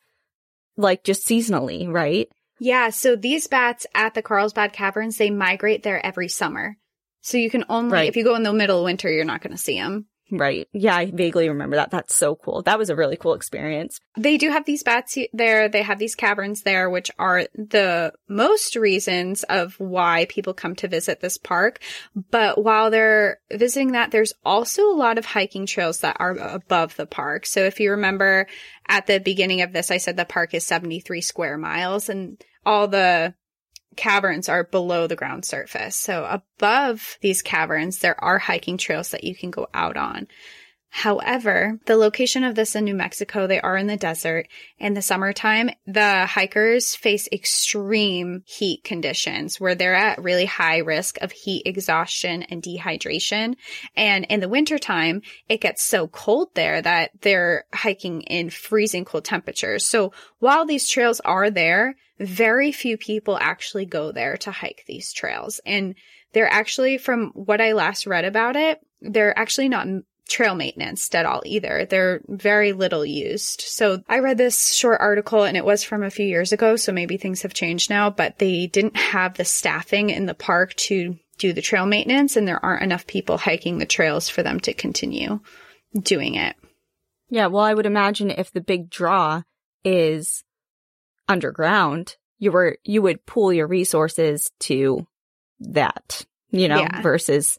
like 0.77 1.05
just 1.05 1.27
seasonally, 1.27 1.91
right? 1.91 2.29
Yeah, 2.59 2.91
so 2.91 3.17
these 3.17 3.47
bats 3.47 3.87
at 3.95 4.15
the 4.15 4.23
Carlsbad 4.23 4.73
Caverns, 4.73 5.17
they 5.17 5.31
migrate 5.31 5.83
there 5.83 6.05
every 6.05 6.29
summer. 6.29 6.77
So 7.21 7.39
you 7.39 7.51
can 7.51 7.65
only, 7.69 7.93
Right. 7.93 8.09
if 8.09 8.17
you 8.17 8.25
go 8.25 8.35
in 8.35 8.43
the 8.45 8.53
middle 8.53 8.79
of 8.79 8.85
winter, 8.85 9.11
you're 9.11 9.25
not 9.25 9.43
going 9.43 9.51
to 9.53 9.59
see 9.63 9.79
them. 9.79 10.07
Right. 10.31 10.67
Yeah, 10.73 10.97
I 10.97 11.11
vaguely 11.13 11.49
remember 11.49 11.77
that. 11.77 11.91
That's 11.91 12.15
so 12.15 12.35
cool. 12.35 12.63
That 12.63 12.79
was 12.79 12.91
a 12.91 12.97
really 12.97 13.17
cool 13.17 13.35
experience. 13.35 14.01
They 14.19 14.39
do 14.39 14.51
have 14.51 14.65
these 14.65 14.83
bats 14.83 15.17
there. 15.33 15.69
They 15.69 15.83
have 15.83 16.01
these 16.01 16.17
caverns 16.17 16.63
there, 16.63 16.91
which 16.91 17.13
are 17.19 17.47
the 17.55 18.13
most 18.29 18.75
reasons 18.75 19.45
of 19.45 19.79
why 19.79 20.27
people 20.29 20.53
come 20.53 20.75
to 20.77 20.89
visit 20.89 21.21
this 21.21 21.39
park. 21.39 21.81
But 22.31 22.63
while 22.63 22.91
they're 22.91 23.39
visiting 23.53 23.93
that, 23.93 24.11
there's 24.11 24.33
also 24.45 24.91
a 24.91 24.97
lot 24.97 25.19
of 25.19 25.27
hiking 25.27 25.65
trails 25.65 26.01
that 26.01 26.17
are 26.19 26.33
above 26.37 26.97
the 26.97 27.07
park. 27.07 27.47
So 27.47 27.61
if 27.61 27.79
you 27.79 27.93
remember 27.93 28.49
at 28.89 29.07
the 29.07 29.21
beginning 29.21 29.63
of 29.63 29.73
this, 29.73 29.93
I 29.93 29.99
said 29.99 30.17
the 30.17 30.25
park 30.25 30.55
is 30.55 30.67
73 30.67 31.21
square 31.21 31.57
miles 31.57 32.09
and 32.09 32.43
all 32.65 32.89
the 32.89 33.35
caverns 33.97 34.49
are 34.49 34.65
below 34.65 35.07
the 35.07 35.17
ground 35.17 35.45
surface. 35.45 35.97
So 35.97 36.25
above 36.25 37.19
these 37.21 37.43
caverns, 37.43 37.99
there 37.99 38.23
are 38.23 38.39
hiking 38.39 38.79
trails 38.79 39.11
that 39.11 39.25
you 39.25 39.35
can 39.35 39.51
go 39.51 39.69
out 39.75 39.97
on. 39.97 40.29
However, 40.97 41.79
the 41.85 41.95
location 41.95 42.43
of 42.43 42.55
this 42.55 42.75
in 42.75 42.87
New 42.87 42.95
Mexico, 42.95 43.47
they 43.47 43.61
are 43.61 43.77
in 43.77 43.87
the 43.87 43.99
desert. 43.99 44.49
In 44.79 44.95
the 44.95 45.03
summertime, 45.03 45.69
the 45.87 46.25
hikers 46.25 46.95
face 46.95 47.29
extreme 47.31 48.43
heat 48.47 48.83
conditions 48.83 49.61
where 49.61 49.75
they're 49.75 49.95
at 49.95 50.23
really 50.23 50.47
high 50.47 50.79
risk 50.79 51.21
of 51.21 51.33
heat 51.33 51.65
exhaustion 51.67 52.45
and 52.45 52.63
dehydration. 52.63 53.57
And 53.95 54.25
in 54.31 54.41
the 54.41 54.49
wintertime, 54.49 55.21
it 55.51 55.61
gets 55.61 55.85
so 55.85 56.09
cold 56.09 56.55
there 56.55 56.81
that 56.81 57.11
they're 57.21 57.67
hiking 57.75 58.23
in 58.23 58.49
freezing 58.49 59.05
cold 59.05 59.27
temperatures. 59.27 59.85
So 59.85 60.15
while 60.39 60.65
these 60.65 60.89
trails 60.89 61.21
are 61.21 61.51
there, 61.51 61.97
very 62.19 62.73
few 62.73 62.97
people 62.97 63.37
actually 63.39 63.85
go 63.85 64.13
there 64.13 64.39
to 64.39 64.51
hike 64.51 64.85
these 64.87 65.13
trails. 65.13 65.61
And 65.67 65.95
they're 66.33 66.51
actually, 66.51 66.97
from 66.97 67.33
what 67.35 67.61
I 67.61 67.73
last 67.73 68.07
read 68.07 68.25
about 68.25 68.57
it, 68.57 68.81
they're 69.03 69.39
actually 69.39 69.69
not 69.69 69.87
trail 70.29 70.55
maintenance 70.55 71.15
at 71.15 71.27
all 71.27 71.43
either. 71.45 71.87
They're 71.87 72.21
very 72.27 72.73
little 72.73 73.05
used. 73.05 73.61
So 73.61 74.03
I 74.09 74.19
read 74.19 74.39
this 74.39 74.73
short 74.73 75.01
article 75.01 75.45
and 75.45 75.57
it 75.57 75.65
was 75.65 75.85
from 75.85 76.03
a 76.03 76.11
few 76.11 76.27
years 76.27 76.53
ago. 76.53 76.77
So 76.77 76.93
maybe 76.93 77.17
things 77.17 77.43
have 77.43 77.55
changed 77.55 77.91
now, 77.91 78.11
but 78.11 78.39
they 78.39 78.67
didn't 78.67 78.97
have 78.97 79.35
the 79.35 79.45
staffing 79.45 80.11
in 80.11 80.27
the 80.27 80.35
park 80.35 80.75
to 80.75 81.17
do 81.39 81.53
the 81.53 81.63
trail 81.63 81.87
maintenance 81.87 82.37
and 82.37 82.49
there 82.49 82.65
aren't 82.65 82.83
enough 82.83 83.07
people 83.07 83.39
hiking 83.39 83.79
the 83.79 83.87
trails 83.87 84.29
for 84.29 84.43
them 84.43 84.59
to 84.61 84.75
continue 84.75 85.41
doing 85.99 86.35
it. 86.35 86.57
Yeah. 87.29 87.47
Well, 87.47 87.65
I 87.65 87.75
would 87.75 87.87
imagine 87.87 88.31
if 88.31 88.53
the 88.53 88.61
big 88.61 88.91
draw 88.91 89.43
is 89.85 90.43
underground, 91.29 92.17
you 92.39 92.53
were, 92.53 92.79
you 92.85 93.03
would 93.03 93.27
pool 93.27 93.53
your 93.53 93.67
resources 93.67 94.51
to 94.61 95.07
that, 95.61 96.25
you 96.51 96.69
know, 96.69 96.81
yeah. 96.81 97.01
versus 97.01 97.59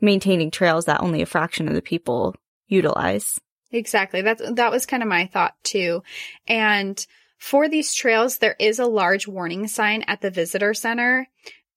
maintaining 0.00 0.50
trails 0.50 0.86
that 0.86 1.00
only 1.00 1.22
a 1.22 1.26
fraction 1.26 1.68
of 1.68 1.74
the 1.74 1.82
people 1.82 2.34
utilize. 2.66 3.38
Exactly. 3.70 4.22
That's, 4.22 4.42
that 4.52 4.70
was 4.70 4.86
kind 4.86 5.02
of 5.02 5.08
my 5.08 5.26
thought 5.26 5.54
too. 5.62 6.02
And 6.46 7.04
for 7.38 7.68
these 7.68 7.94
trails, 7.94 8.38
there 8.38 8.56
is 8.58 8.78
a 8.78 8.86
large 8.86 9.26
warning 9.26 9.68
sign 9.68 10.04
at 10.06 10.20
the 10.20 10.30
visitor 10.30 10.74
center 10.74 11.28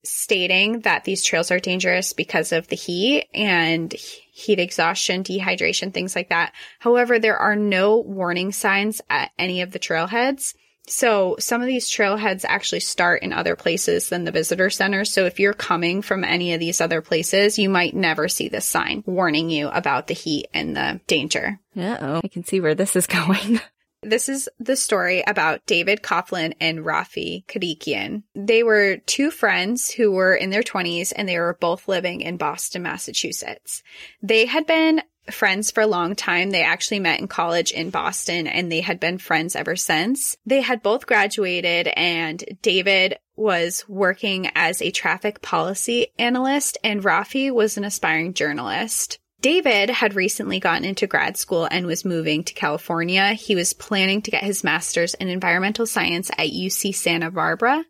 stating 0.04 0.80
that 0.80 1.04
these 1.04 1.24
trails 1.24 1.51
are 1.51 1.60
dangerous 1.60 2.13
because 2.13 2.51
of 2.51 2.68
the 2.68 2.75
heat 2.75 3.28
and 3.34 3.94
heat 3.94 4.60
exhaustion, 4.60 5.24
dehydration, 5.24 5.94
things 5.94 6.16
like 6.16 6.30
that. 6.30 6.54
However, 6.80 7.20
there 7.20 7.38
are 7.38 7.56
no 7.56 8.00
warning 8.00 8.51
signs 8.51 9.01
at 9.10 9.32
any 9.38 9.62
of 9.62 9.72
the 9.72 9.80
trailheads. 9.80 10.56
So 10.88 11.36
some 11.40 11.62
of 11.62 11.68
these 11.68 11.90
trailheads 11.90 12.44
actually 12.46 12.82
start 12.82 13.24
in 13.24 13.34
other 13.34 13.56
places 13.56 14.10
than 14.10 14.24
the 14.24 14.32
visitor 14.32 14.70
center. 14.70 15.06
So 15.06 15.26
if 15.26 15.40
you're 15.40 15.54
coming 15.54 16.02
from 16.02 16.24
any 16.24 16.54
of 16.54 16.60
these 16.60 16.82
other 16.82 17.02
places, 17.02 17.60
you 17.60 17.70
might 17.70 17.96
never 17.96 18.28
see 18.28 18.50
this 18.50 18.66
sign 18.66 19.04
warning 19.06 19.50
you 19.50 19.70
about 19.70 20.08
the 20.08 20.14
heat 20.14 20.48
and 20.54 20.76
the 20.76 21.00
danger. 21.08 21.60
Uh 21.78 21.98
oh. 22.02 22.22
I 22.24 22.28
can 22.28 22.44
see 22.44 22.60
where 22.60 22.76
this 22.76 22.96
is 22.96 23.08
going. 23.08 23.62
This 24.04 24.30
is 24.30 24.50
the 24.60 24.76
story 24.76 25.24
about 25.28 25.64
David 25.68 26.02
Coughlin 26.02 26.56
and 26.60 26.80
Raffi 26.80 27.46
Kodikian. 27.46 28.24
They 28.34 28.64
were 28.64 28.98
two 28.98 29.30
friends 29.30 29.92
who 29.92 30.12
were 30.12 30.34
in 30.34 30.50
their 30.50 30.64
20s 30.64 31.14
and 31.16 31.30
they 31.30 31.38
were 31.38 31.56
both 31.60 31.88
living 31.88 32.22
in 32.22 32.38
Boston, 32.38 32.82
Massachusetts. 32.82 33.84
They 34.24 34.48
had 34.48 34.66
been 34.66 35.04
friends 35.30 35.72
for 35.72 35.82
a 35.82 35.88
long 35.88 36.16
time. 36.16 36.50
They 36.50 36.63
actually 36.63 37.00
met 37.00 37.20
in 37.20 37.28
college 37.28 37.72
in 37.72 37.90
Boston 37.90 38.48
and 38.48 38.72
they 38.72 38.82
had 38.82 39.00
been 39.00 39.18
friends 39.18 39.56
ever 39.56 39.75
since. 39.75 40.36
They 40.46 40.62
had 40.62 40.82
both 40.82 41.06
graduated 41.06 41.88
and 41.88 42.44
David 42.62 43.18
was 43.36 43.86
working 43.88 44.50
as 44.56 44.82
a 44.82 44.92
traffic 44.92 45.42
policy 45.42 46.08
analyst 46.18 46.78
and 46.84 47.04
Raffi 47.04 47.51
was 47.51 47.78
an 47.78 47.84
aspiring 47.84 48.34
journalist. 48.34 49.20
David 49.42 49.90
had 49.90 50.13
recently 50.13 50.60
gotten 50.60 50.86
into 50.86 51.08
grad 51.08 51.36
school 51.36 51.68
and 51.70 51.88
was 51.88 52.06
moving 52.06 52.44
to 52.44 52.54
California. 52.54 53.34
He 53.34 53.56
was 53.56 53.74
planning 53.74 54.22
to 54.22 54.32
get 54.32 54.44
his 54.44 54.63
master's 54.63 55.16
in 55.16 55.30
environmental 55.30 55.88
science 55.88 56.30
at 56.32 56.51
UC 56.51 56.94
Santa 56.94 57.32
Barbara. 57.32 57.84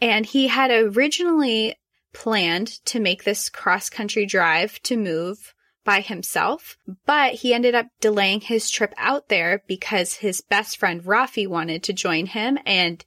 And 0.00 0.24
he 0.24 0.46
had 0.46 0.70
originally 0.70 1.74
planned 2.12 2.68
to 2.86 3.00
make 3.00 3.24
this 3.24 3.48
cross 3.48 3.90
country 3.90 4.24
drive 4.24 4.80
to 4.84 4.96
move 4.96 5.53
by 5.84 6.00
himself, 6.00 6.78
but 7.06 7.34
he 7.34 7.54
ended 7.54 7.74
up 7.74 7.86
delaying 8.00 8.40
his 8.40 8.70
trip 8.70 8.94
out 8.96 9.28
there 9.28 9.62
because 9.66 10.14
his 10.14 10.40
best 10.40 10.78
friend 10.78 11.02
Raffi 11.04 11.46
wanted 11.46 11.82
to 11.84 11.92
join 11.92 12.26
him 12.26 12.58
and 12.64 13.04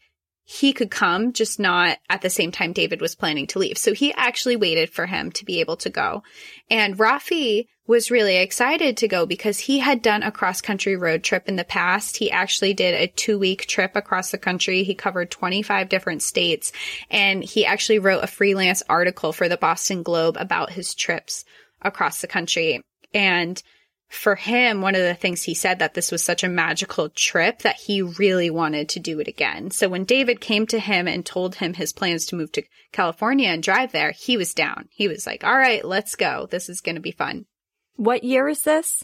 he 0.50 0.72
could 0.72 0.90
come, 0.90 1.34
just 1.34 1.60
not 1.60 1.98
at 2.10 2.22
the 2.22 2.30
same 2.30 2.54
time 2.54 2.72
David 2.72 3.02
was 3.02 3.16
planning 3.16 3.48
to 3.48 3.60
leave. 3.60 3.78
So 3.78 3.94
he 3.94 4.14
actually 4.14 4.56
waited 4.56 4.90
for 4.90 5.06
him 5.06 5.30
to 5.34 5.44
be 5.44 5.60
able 5.60 5.76
to 5.78 5.90
go. 5.90 6.24
And 6.70 6.98
Raffi 6.98 7.68
was 7.86 8.12
really 8.12 8.38
excited 8.38 8.96
to 8.98 9.10
go 9.10 9.26
because 9.26 9.60
he 9.60 9.80
had 9.80 10.02
done 10.02 10.24
a 10.24 10.32
cross 10.32 10.62
country 10.62 10.96
road 10.96 11.22
trip 11.22 11.50
in 11.50 11.58
the 11.58 11.66
past. 11.66 12.16
He 12.16 12.32
actually 12.32 12.74
did 12.74 12.94
a 12.94 13.08
two 13.08 13.38
week 13.38 13.68
trip 13.68 13.98
across 13.98 14.32
the 14.32 14.38
country. 14.38 14.84
He 14.84 14.96
covered 14.96 15.32
25 15.32 15.90
different 15.90 16.22
states 16.22 16.72
and 17.10 17.44
he 17.44 17.66
actually 17.66 18.00
wrote 18.00 18.24
a 18.24 18.28
freelance 18.28 18.84
article 18.88 19.34
for 19.34 19.50
the 19.50 19.58
Boston 19.58 20.02
Globe 20.02 20.38
about 20.40 20.72
his 20.72 20.96
trips 20.96 21.44
across 21.82 22.22
the 22.22 22.28
country. 22.28 22.82
And 23.14 23.62
for 24.10 24.36
him, 24.36 24.82
one 24.82 24.96
of 24.96 25.02
the 25.02 25.14
things 25.14 25.44
he 25.44 25.54
said 25.54 25.80
that 25.80 25.94
this 25.94 26.12
was 26.12 26.24
such 26.24 26.44
a 26.44 26.50
magical 26.50 27.10
trip 27.10 27.60
that 27.60 27.76
he 27.76 28.02
really 28.02 28.50
wanted 28.50 28.90
to 28.90 29.00
do 29.00 29.20
it 29.20 29.28
again. 29.28 29.70
So 29.72 29.90
when 29.90 30.06
David 30.06 30.40
came 30.40 30.66
to 30.68 30.80
him 30.80 31.08
and 31.08 31.26
told 31.26 31.56
him 31.56 31.74
his 31.74 31.92
plans 31.92 32.26
to 32.28 32.36
move 32.36 32.52
to 32.54 32.64
California 32.94 33.50
and 33.50 33.62
drive 33.62 33.92
there, 33.92 34.12
he 34.12 34.38
was 34.38 34.54
down. 34.54 34.88
He 34.92 35.08
was 35.08 35.28
like, 35.28 35.44
all 35.44 35.58
right, 35.58 35.84
let's 35.84 36.16
go. 36.16 36.48
This 36.50 36.70
is 36.70 36.82
going 36.82 36.96
to 36.96 37.02
be 37.02 37.12
fun. 37.12 37.46
What 37.96 38.24
year 38.24 38.48
is 38.48 38.62
this? 38.64 39.04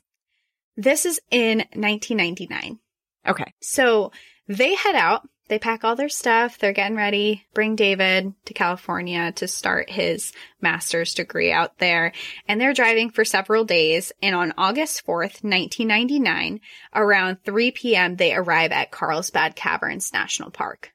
This 0.77 1.06
is 1.06 1.20
in 1.30 1.60
1999. 1.74 2.80
Okay. 3.27 3.53
So 3.62 4.12
they 4.48 4.75
head 4.75 4.96
out 4.96 5.27
they 5.53 5.60
pack 5.60 5.83
all 5.83 5.95
their 5.95 6.10
stuff. 6.10 6.57
They're 6.57 6.74
getting 6.74 6.98
ready, 6.98 7.45
bring 7.53 7.75
David 7.75 8.33
to 8.45 8.55
California 8.55 9.31
to 9.33 9.48
start 9.48 9.88
his 9.88 10.33
master's 10.62 11.13
degree 11.13 11.51
out 11.51 11.77
there. 11.77 12.12
And 12.48 12.60
they're 12.60 12.74
driving 12.74 13.12
for 13.12 13.24
several 13.24 13.63
days. 13.63 14.12
And 14.24 14.36
on 14.36 14.55
August 14.57 15.05
4th, 15.05 15.43
1999, 15.43 16.60
around 16.95 17.38
3 17.45 17.69
p.m., 17.69 18.15
they 18.15 18.33
arrive 18.33 18.72
at 18.72 18.89
Carlsbad 18.89 19.55
Caverns 19.55 20.12
National 20.12 20.50
Park. 20.50 20.91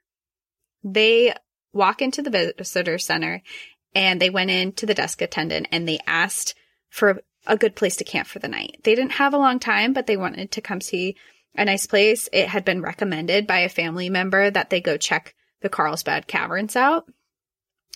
They 0.82 1.34
walk 1.72 2.02
into 2.02 2.20
the 2.20 2.52
visitor 2.58 2.98
center 2.98 3.42
and 3.94 4.20
they 4.20 4.28
went 4.28 4.50
in 4.50 4.72
to 4.72 4.86
the 4.86 4.94
desk 4.94 5.22
attendant 5.22 5.68
and 5.70 5.86
they 5.86 6.00
asked 6.04 6.56
for 6.90 7.22
a 7.46 7.56
good 7.56 7.76
place 7.76 7.94
to 7.98 8.04
camp 8.04 8.26
for 8.26 8.40
the 8.40 8.48
night. 8.48 8.80
They 8.82 8.96
didn't 8.96 9.12
have 9.12 9.34
a 9.34 9.38
long 9.38 9.60
time, 9.60 9.92
but 9.92 10.08
they 10.08 10.16
wanted 10.16 10.50
to 10.50 10.60
come 10.60 10.80
see 10.80 11.14
a 11.58 11.64
nice 11.64 11.86
place. 11.86 12.28
It 12.32 12.48
had 12.48 12.64
been 12.64 12.82
recommended 12.82 13.46
by 13.46 13.60
a 13.60 13.68
family 13.68 14.08
member 14.08 14.50
that 14.50 14.70
they 14.70 14.80
go 14.80 14.96
check 14.96 15.34
the 15.60 15.68
Carlsbad 15.68 16.26
Caverns 16.26 16.76
out. 16.76 17.06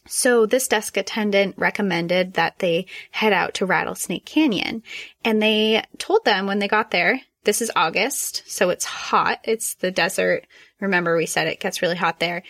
So 0.08 0.46
this 0.46 0.66
desk 0.66 0.96
attendant 0.96 1.54
recommended 1.56 2.34
that 2.34 2.58
they 2.58 2.86
head 3.12 3.32
out 3.32 3.54
to 3.54 3.66
Rattlesnake 3.66 4.26
Canyon. 4.26 4.82
And 5.24 5.40
they 5.40 5.84
told 5.98 6.24
them 6.24 6.46
when 6.46 6.58
they 6.58 6.68
got 6.68 6.90
there, 6.90 7.20
this 7.44 7.62
is 7.62 7.72
August, 7.74 8.42
so 8.46 8.70
it's 8.70 8.84
hot. 8.84 9.40
It's 9.44 9.74
the 9.74 9.90
desert. 9.90 10.46
Remember 10.80 11.16
we 11.16 11.26
said 11.26 11.46
it 11.46 11.60
gets 11.60 11.82
really 11.82 11.96
hot 11.96 12.20
there. 12.20 12.42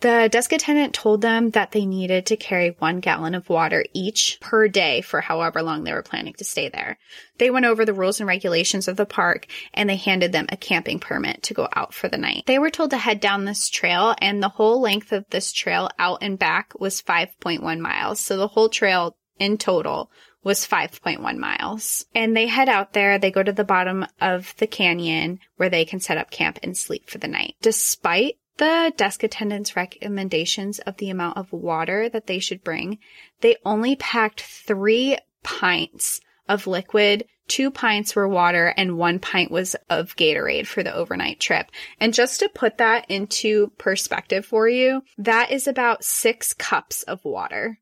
The 0.00 0.28
desk 0.30 0.52
attendant 0.52 0.94
told 0.94 1.22
them 1.22 1.50
that 1.50 1.72
they 1.72 1.86
needed 1.86 2.26
to 2.26 2.36
carry 2.36 2.76
one 2.78 3.00
gallon 3.00 3.34
of 3.34 3.48
water 3.48 3.84
each 3.94 4.38
per 4.40 4.68
day 4.68 5.00
for 5.00 5.22
however 5.22 5.62
long 5.62 5.84
they 5.84 5.92
were 5.92 6.02
planning 6.02 6.34
to 6.34 6.44
stay 6.44 6.68
there. 6.68 6.98
They 7.38 7.50
went 7.50 7.64
over 7.64 7.84
the 7.84 7.94
rules 7.94 8.20
and 8.20 8.28
regulations 8.28 8.88
of 8.88 8.96
the 8.96 9.06
park 9.06 9.46
and 9.72 9.88
they 9.88 9.96
handed 9.96 10.32
them 10.32 10.46
a 10.50 10.56
camping 10.56 10.98
permit 10.98 11.42
to 11.44 11.54
go 11.54 11.68
out 11.72 11.94
for 11.94 12.08
the 12.08 12.18
night. 12.18 12.44
They 12.46 12.58
were 12.58 12.70
told 12.70 12.90
to 12.90 12.98
head 12.98 13.20
down 13.20 13.46
this 13.46 13.70
trail 13.70 14.14
and 14.18 14.42
the 14.42 14.50
whole 14.50 14.82
length 14.82 15.12
of 15.12 15.24
this 15.30 15.50
trail 15.50 15.88
out 15.98 16.18
and 16.20 16.38
back 16.38 16.78
was 16.78 17.00
5.1 17.00 17.80
miles. 17.80 18.20
So 18.20 18.36
the 18.36 18.48
whole 18.48 18.68
trail 18.68 19.16
in 19.38 19.56
total 19.56 20.10
was 20.42 20.66
5.1 20.66 21.38
miles. 21.38 22.04
And 22.14 22.36
they 22.36 22.46
head 22.46 22.68
out 22.68 22.92
there, 22.92 23.18
they 23.18 23.30
go 23.30 23.42
to 23.42 23.52
the 23.52 23.64
bottom 23.64 24.06
of 24.20 24.54
the 24.58 24.66
canyon 24.66 25.40
where 25.56 25.68
they 25.70 25.84
can 25.84 26.00
set 26.00 26.18
up 26.18 26.30
camp 26.30 26.58
and 26.62 26.76
sleep 26.76 27.08
for 27.08 27.18
the 27.18 27.28
night. 27.28 27.54
Despite 27.62 28.36
the 28.58 28.92
desk 28.96 29.22
attendant's 29.22 29.76
recommendations 29.76 30.78
of 30.80 30.96
the 30.96 31.10
amount 31.10 31.36
of 31.36 31.52
water 31.52 32.08
that 32.08 32.26
they 32.26 32.38
should 32.38 32.64
bring, 32.64 32.98
they 33.40 33.56
only 33.64 33.96
packed 33.96 34.40
three 34.40 35.18
pints 35.42 36.20
of 36.48 36.66
liquid. 36.66 37.26
Two 37.48 37.70
pints 37.70 38.16
were 38.16 38.28
water 38.28 38.74
and 38.76 38.98
one 38.98 39.18
pint 39.18 39.50
was 39.50 39.76
of 39.88 40.16
Gatorade 40.16 40.66
for 40.66 40.82
the 40.82 40.94
overnight 40.94 41.38
trip. 41.38 41.70
And 42.00 42.14
just 42.14 42.40
to 42.40 42.48
put 42.48 42.78
that 42.78 43.06
into 43.08 43.68
perspective 43.78 44.44
for 44.44 44.68
you, 44.68 45.02
that 45.18 45.52
is 45.52 45.68
about 45.68 46.04
six 46.04 46.52
cups 46.54 47.02
of 47.04 47.24
water. 47.24 47.78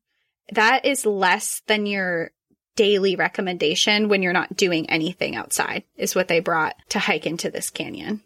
That 0.51 0.85
is 0.85 1.05
less 1.05 1.61
than 1.67 1.87
your 1.87 2.31
daily 2.75 3.15
recommendation 3.15 4.09
when 4.09 4.21
you're 4.21 4.33
not 4.33 4.57
doing 4.57 4.89
anything 4.89 5.35
outside 5.35 5.83
is 5.95 6.13
what 6.13 6.27
they 6.27 6.41
brought 6.41 6.75
to 6.89 6.99
hike 6.99 7.25
into 7.25 7.49
this 7.49 7.69
canyon. 7.69 8.21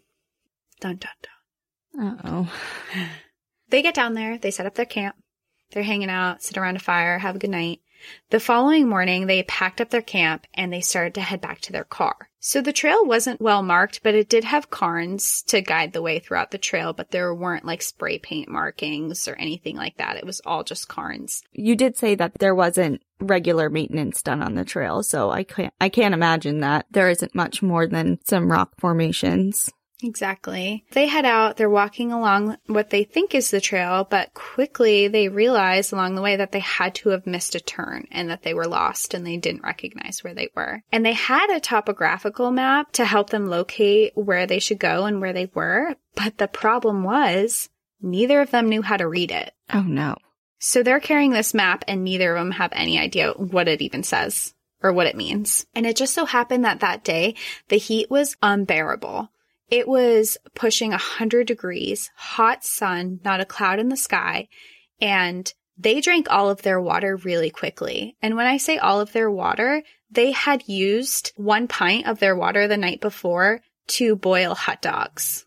Dun 0.80 0.96
dun 0.96 1.12
dun 1.22 1.39
oh. 1.98 2.52
they 3.68 3.82
get 3.82 3.94
down 3.94 4.14
there, 4.14 4.38
they 4.38 4.50
set 4.50 4.66
up 4.66 4.74
their 4.74 4.84
camp, 4.84 5.16
they're 5.72 5.82
hanging 5.82 6.10
out, 6.10 6.42
sit 6.42 6.56
around 6.56 6.76
a 6.76 6.80
fire, 6.80 7.18
have 7.18 7.36
a 7.36 7.38
good 7.38 7.50
night. 7.50 7.80
The 8.30 8.40
following 8.40 8.88
morning, 8.88 9.26
they 9.26 9.42
packed 9.42 9.80
up 9.80 9.90
their 9.90 10.00
camp 10.02 10.46
and 10.54 10.72
they 10.72 10.80
started 10.80 11.14
to 11.14 11.20
head 11.20 11.40
back 11.40 11.60
to 11.62 11.72
their 11.72 11.84
car. 11.84 12.30
So 12.38 12.62
the 12.62 12.72
trail 12.72 13.04
wasn't 13.04 13.40
well 13.40 13.62
marked, 13.62 14.02
but 14.02 14.14
it 14.14 14.28
did 14.30 14.44
have 14.44 14.70
cairns 14.70 15.42
to 15.48 15.60
guide 15.60 15.92
the 15.92 16.00
way 16.00 16.18
throughout 16.18 16.50
the 16.50 16.58
trail, 16.58 16.94
but 16.94 17.10
there 17.10 17.34
weren't 17.34 17.66
like 17.66 17.82
spray 17.82 18.18
paint 18.18 18.48
markings 18.48 19.28
or 19.28 19.34
anything 19.34 19.76
like 19.76 19.98
that. 19.98 20.16
It 20.16 20.24
was 20.24 20.40
all 20.46 20.64
just 20.64 20.88
cairns. 20.88 21.42
You 21.52 21.76
did 21.76 21.98
say 21.98 22.14
that 22.14 22.32
there 22.38 22.54
wasn't 22.54 23.02
regular 23.20 23.68
maintenance 23.68 24.22
done 24.22 24.42
on 24.42 24.54
the 24.54 24.64
trail, 24.64 25.02
so 25.02 25.30
I 25.30 25.44
can't 25.44 25.74
I 25.78 25.90
can't 25.90 26.14
imagine 26.14 26.60
that 26.60 26.86
there 26.90 27.10
isn't 27.10 27.34
much 27.34 27.62
more 27.62 27.86
than 27.86 28.18
some 28.24 28.50
rock 28.50 28.72
formations. 28.78 29.70
Exactly. 30.02 30.84
They 30.92 31.06
head 31.06 31.24
out, 31.24 31.56
they're 31.56 31.70
walking 31.70 32.12
along 32.12 32.56
what 32.66 32.90
they 32.90 33.04
think 33.04 33.34
is 33.34 33.50
the 33.50 33.60
trail, 33.60 34.06
but 34.08 34.32
quickly 34.34 35.08
they 35.08 35.28
realize 35.28 35.92
along 35.92 36.14
the 36.14 36.22
way 36.22 36.36
that 36.36 36.52
they 36.52 36.60
had 36.60 36.94
to 36.96 37.10
have 37.10 37.26
missed 37.26 37.54
a 37.54 37.60
turn 37.60 38.06
and 38.10 38.30
that 38.30 38.42
they 38.42 38.54
were 38.54 38.66
lost 38.66 39.14
and 39.14 39.26
they 39.26 39.36
didn't 39.36 39.62
recognize 39.62 40.24
where 40.24 40.34
they 40.34 40.48
were. 40.54 40.82
And 40.92 41.04
they 41.04 41.12
had 41.12 41.50
a 41.50 41.60
topographical 41.60 42.50
map 42.50 42.92
to 42.92 43.04
help 43.04 43.30
them 43.30 43.48
locate 43.48 44.12
where 44.14 44.46
they 44.46 44.58
should 44.58 44.78
go 44.78 45.04
and 45.04 45.20
where 45.20 45.32
they 45.32 45.50
were, 45.54 45.96
but 46.14 46.38
the 46.38 46.48
problem 46.48 47.04
was 47.04 47.68
neither 48.00 48.40
of 48.40 48.50
them 48.50 48.68
knew 48.68 48.82
how 48.82 48.96
to 48.96 49.08
read 49.08 49.30
it. 49.30 49.52
Oh 49.72 49.82
no. 49.82 50.16
So 50.58 50.82
they're 50.82 51.00
carrying 51.00 51.30
this 51.30 51.54
map 51.54 51.84
and 51.88 52.04
neither 52.04 52.34
of 52.36 52.40
them 52.40 52.52
have 52.52 52.72
any 52.74 52.98
idea 52.98 53.32
what 53.32 53.68
it 53.68 53.80
even 53.80 54.02
says 54.02 54.54
or 54.82 54.92
what 54.92 55.06
it 55.06 55.16
means. 55.16 55.66
And 55.74 55.86
it 55.86 55.96
just 55.96 56.14
so 56.14 56.24
happened 56.24 56.64
that 56.64 56.80
that 56.80 57.04
day 57.04 57.34
the 57.68 57.76
heat 57.78 58.10
was 58.10 58.36
unbearable. 58.42 59.30
It 59.70 59.86
was 59.86 60.36
pushing 60.54 60.90
100 60.90 61.46
degrees, 61.46 62.10
hot 62.16 62.64
sun, 62.64 63.20
not 63.24 63.40
a 63.40 63.44
cloud 63.44 63.78
in 63.78 63.88
the 63.88 63.96
sky, 63.96 64.48
and 65.00 65.52
they 65.78 66.00
drank 66.00 66.30
all 66.30 66.50
of 66.50 66.62
their 66.62 66.80
water 66.80 67.16
really 67.16 67.50
quickly. 67.50 68.16
And 68.20 68.36
when 68.36 68.46
I 68.46 68.58
say 68.58 68.78
all 68.78 69.00
of 69.00 69.12
their 69.12 69.30
water, 69.30 69.82
they 70.10 70.32
had 70.32 70.68
used 70.68 71.32
one 71.36 71.68
pint 71.68 72.06
of 72.06 72.18
their 72.18 72.36
water 72.36 72.68
the 72.68 72.76
night 72.76 73.00
before 73.00 73.60
to 73.88 74.16
boil 74.16 74.54
hot 74.54 74.82
dogs. 74.82 75.46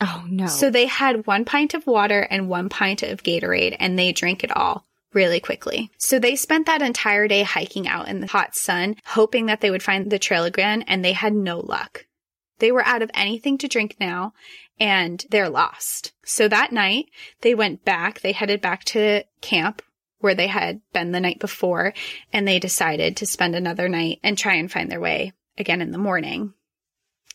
Oh 0.00 0.24
no. 0.28 0.46
So 0.46 0.70
they 0.70 0.86
had 0.86 1.26
one 1.26 1.44
pint 1.44 1.74
of 1.74 1.86
water 1.86 2.20
and 2.20 2.48
one 2.48 2.68
pint 2.68 3.02
of 3.02 3.22
Gatorade 3.22 3.76
and 3.80 3.98
they 3.98 4.12
drank 4.12 4.44
it 4.44 4.54
all 4.54 4.84
really 5.12 5.40
quickly. 5.40 5.90
So 5.98 6.18
they 6.18 6.36
spent 6.36 6.66
that 6.66 6.82
entire 6.82 7.26
day 7.26 7.42
hiking 7.42 7.88
out 7.88 8.08
in 8.08 8.20
the 8.20 8.26
hot 8.26 8.54
sun, 8.54 8.96
hoping 9.04 9.46
that 9.46 9.62
they 9.62 9.70
would 9.70 9.82
find 9.82 10.10
the 10.10 10.18
trail 10.18 10.44
again, 10.44 10.82
and 10.82 11.02
they 11.02 11.12
had 11.12 11.34
no 11.34 11.58
luck. 11.58 12.05
They 12.58 12.72
were 12.72 12.84
out 12.84 13.02
of 13.02 13.10
anything 13.14 13.58
to 13.58 13.68
drink 13.68 13.96
now 14.00 14.32
and 14.78 15.24
they're 15.30 15.48
lost. 15.48 16.12
So 16.24 16.48
that 16.48 16.72
night 16.72 17.06
they 17.40 17.54
went 17.54 17.84
back, 17.84 18.20
they 18.20 18.32
headed 18.32 18.60
back 18.60 18.84
to 18.84 19.24
camp 19.40 19.82
where 20.18 20.34
they 20.34 20.46
had 20.46 20.80
been 20.92 21.12
the 21.12 21.20
night 21.20 21.38
before 21.38 21.92
and 22.32 22.46
they 22.46 22.58
decided 22.58 23.16
to 23.16 23.26
spend 23.26 23.54
another 23.54 23.88
night 23.88 24.20
and 24.22 24.36
try 24.36 24.54
and 24.54 24.70
find 24.70 24.90
their 24.90 25.00
way 25.00 25.32
again 25.58 25.82
in 25.82 25.92
the 25.92 25.98
morning. 25.98 26.54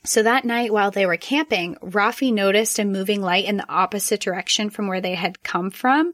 So 0.04 0.24
that 0.24 0.46
night 0.46 0.74
while 0.74 0.90
they 0.90 1.06
were 1.06 1.18
camping, 1.18 1.76
Raffi 1.76 2.34
noticed 2.34 2.80
a 2.80 2.86
moving 2.86 3.22
light 3.22 3.46
in 3.46 3.58
the 3.58 3.70
opposite 3.70 4.20
direction 4.20 4.72
from 4.72 4.88
where 4.88 5.02
they 5.02 5.14
had 5.14 5.44
come 5.44 5.70
from. 5.70 6.14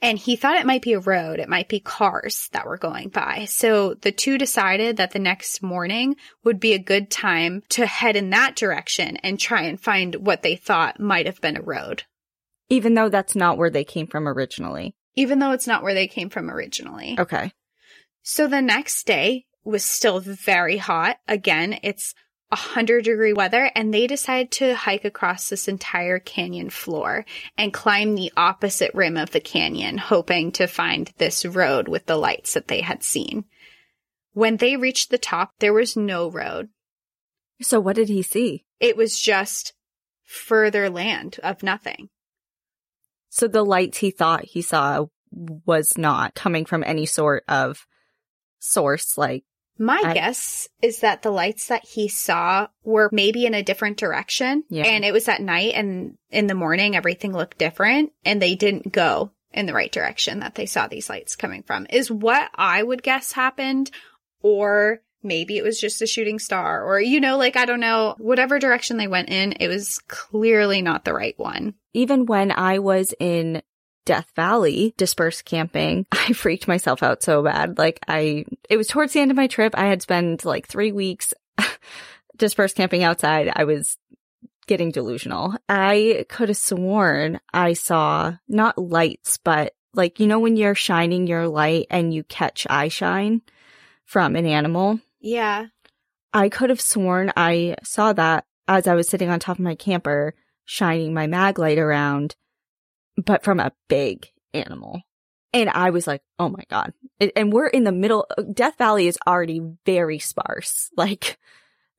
And 0.00 0.18
he 0.18 0.36
thought 0.36 0.56
it 0.56 0.66
might 0.66 0.82
be 0.82 0.92
a 0.92 1.00
road. 1.00 1.40
It 1.40 1.48
might 1.48 1.68
be 1.68 1.80
cars 1.80 2.48
that 2.52 2.64
were 2.64 2.78
going 2.78 3.08
by. 3.08 3.46
So 3.46 3.94
the 3.94 4.12
two 4.12 4.38
decided 4.38 4.98
that 4.98 5.10
the 5.10 5.18
next 5.18 5.62
morning 5.62 6.14
would 6.44 6.60
be 6.60 6.74
a 6.74 6.78
good 6.78 7.10
time 7.10 7.62
to 7.70 7.86
head 7.86 8.14
in 8.14 8.30
that 8.30 8.54
direction 8.54 9.16
and 9.16 9.38
try 9.38 9.62
and 9.62 9.80
find 9.80 10.14
what 10.14 10.42
they 10.42 10.54
thought 10.54 11.00
might 11.00 11.26
have 11.26 11.40
been 11.40 11.56
a 11.56 11.62
road. 11.62 12.04
Even 12.68 12.94
though 12.94 13.08
that's 13.08 13.34
not 13.34 13.58
where 13.58 13.70
they 13.70 13.84
came 13.84 14.06
from 14.06 14.28
originally. 14.28 14.94
Even 15.16 15.40
though 15.40 15.50
it's 15.50 15.66
not 15.66 15.82
where 15.82 15.94
they 15.94 16.06
came 16.06 16.30
from 16.30 16.48
originally. 16.48 17.16
Okay. 17.18 17.52
So 18.22 18.46
the 18.46 18.62
next 18.62 19.06
day 19.06 19.46
was 19.64 19.84
still 19.84 20.20
very 20.20 20.76
hot. 20.76 21.18
Again, 21.26 21.78
it's 21.82 22.14
100 22.48 23.04
degree 23.04 23.32
weather 23.32 23.70
and 23.74 23.92
they 23.92 24.06
decided 24.06 24.50
to 24.52 24.74
hike 24.74 25.04
across 25.04 25.48
this 25.48 25.66
entire 25.66 26.18
canyon 26.18 26.70
floor 26.70 27.24
and 27.56 27.72
climb 27.72 28.14
the 28.14 28.32
opposite 28.36 28.92
rim 28.94 29.16
of 29.16 29.30
the 29.30 29.40
canyon, 29.40 29.98
hoping 29.98 30.52
to 30.52 30.66
find 30.66 31.12
this 31.18 31.44
road 31.44 31.88
with 31.88 32.06
the 32.06 32.16
lights 32.16 32.54
that 32.54 32.68
they 32.68 32.80
had 32.80 33.02
seen. 33.02 33.44
When 34.32 34.56
they 34.56 34.76
reached 34.76 35.10
the 35.10 35.18
top, 35.18 35.52
there 35.58 35.72
was 35.72 35.96
no 35.96 36.30
road. 36.30 36.68
So 37.62 37.80
what 37.80 37.96
did 37.96 38.08
he 38.08 38.22
see? 38.22 38.64
It 38.80 38.96
was 38.96 39.18
just 39.18 39.72
further 40.22 40.90
land 40.90 41.38
of 41.42 41.62
nothing. 41.62 42.08
So 43.28 43.48
the 43.48 43.64
lights 43.64 43.98
he 43.98 44.10
thought 44.10 44.44
he 44.44 44.62
saw 44.62 45.06
was 45.30 45.98
not 45.98 46.34
coming 46.34 46.64
from 46.64 46.84
any 46.84 47.06
sort 47.06 47.44
of 47.48 47.86
source 48.58 49.18
like 49.18 49.44
my 49.78 50.00
I- 50.04 50.14
guess 50.14 50.68
is 50.82 51.00
that 51.00 51.22
the 51.22 51.30
lights 51.30 51.68
that 51.68 51.84
he 51.84 52.08
saw 52.08 52.68
were 52.84 53.08
maybe 53.12 53.46
in 53.46 53.54
a 53.54 53.62
different 53.62 53.96
direction. 53.96 54.64
Yeah. 54.68 54.84
And 54.84 55.04
it 55.04 55.12
was 55.12 55.28
at 55.28 55.40
night 55.42 55.74
and 55.74 56.16
in 56.30 56.46
the 56.46 56.54
morning, 56.54 56.96
everything 56.96 57.32
looked 57.32 57.58
different 57.58 58.12
and 58.24 58.40
they 58.40 58.54
didn't 58.54 58.92
go 58.92 59.32
in 59.52 59.66
the 59.66 59.72
right 59.74 59.92
direction 59.92 60.40
that 60.40 60.54
they 60.56 60.66
saw 60.66 60.86
these 60.88 61.08
lights 61.08 61.36
coming 61.36 61.62
from 61.62 61.86
is 61.90 62.10
what 62.10 62.50
I 62.54 62.82
would 62.82 63.02
guess 63.02 63.32
happened. 63.32 63.90
Or 64.42 65.00
maybe 65.22 65.56
it 65.56 65.64
was 65.64 65.80
just 65.80 66.02
a 66.02 66.06
shooting 66.06 66.38
star 66.38 66.84
or, 66.84 67.00
you 67.00 67.18
know, 67.20 67.38
like, 67.38 67.56
I 67.56 67.64
don't 67.64 67.80
know, 67.80 68.14
whatever 68.18 68.58
direction 68.58 68.96
they 68.98 69.06
went 69.08 69.30
in, 69.30 69.52
it 69.58 69.68
was 69.68 69.98
clearly 70.06 70.82
not 70.82 71.04
the 71.04 71.14
right 71.14 71.38
one. 71.38 71.74
even 71.94 72.26
when 72.26 72.50
I 72.50 72.80
was 72.80 73.14
in 73.20 73.62
Death 74.04 74.30
Valley 74.36 74.94
dispersed 74.96 75.44
camping, 75.44 76.06
I 76.12 76.32
freaked 76.32 76.68
myself 76.68 77.02
out 77.02 77.22
so 77.22 77.42
bad. 77.42 77.78
Like 77.78 78.00
I, 78.08 78.44
it 78.68 78.76
was 78.76 78.88
towards 78.88 79.12
the 79.12 79.20
end 79.20 79.30
of 79.30 79.36
my 79.36 79.46
trip. 79.46 79.74
I 79.76 79.86
had 79.86 80.02
spent 80.02 80.44
like 80.44 80.66
three 80.66 80.92
weeks 80.92 81.32
dispersed 82.36 82.76
camping 82.76 83.02
outside. 83.02 83.50
I 83.54 83.64
was 83.64 83.96
getting 84.66 84.90
delusional. 84.90 85.54
I 85.68 86.26
could 86.28 86.48
have 86.48 86.58
sworn 86.58 87.40
I 87.52 87.74
saw 87.74 88.34
not 88.48 88.78
lights, 88.78 89.38
but 89.38 89.74
like, 89.94 90.20
you 90.20 90.26
know, 90.26 90.40
when 90.40 90.56
you're 90.56 90.74
shining 90.74 91.26
your 91.26 91.48
light 91.48 91.86
and 91.90 92.12
you 92.12 92.24
catch 92.24 92.66
eye 92.68 92.88
shine 92.88 93.42
from 94.04 94.36
an 94.36 94.46
animal. 94.46 95.00
Yeah. 95.20 95.66
I 96.32 96.48
could 96.48 96.70
have 96.70 96.80
sworn 96.80 97.32
I 97.36 97.76
saw 97.84 98.12
that 98.12 98.44
as 98.66 98.86
I 98.86 98.94
was 98.94 99.08
sitting 99.08 99.30
on 99.30 99.38
top 99.38 99.58
of 99.58 99.64
my 99.64 99.74
camper, 99.74 100.34
shining 100.64 101.14
my 101.14 101.26
mag 101.26 101.58
light 101.58 101.78
around, 101.78 102.34
but 103.16 103.44
from 103.44 103.60
a 103.60 103.72
big 103.88 104.30
animal. 104.52 105.02
And 105.52 105.70
I 105.70 105.90
was 105.90 106.06
like, 106.06 106.22
oh 106.38 106.48
my 106.48 106.64
God. 106.68 106.92
And 107.36 107.52
we're 107.52 107.68
in 107.68 107.84
the 107.84 107.92
middle. 107.92 108.26
Death 108.52 108.76
Valley 108.76 109.06
is 109.06 109.18
already 109.26 109.60
very 109.86 110.18
sparse, 110.18 110.90
like 110.96 111.38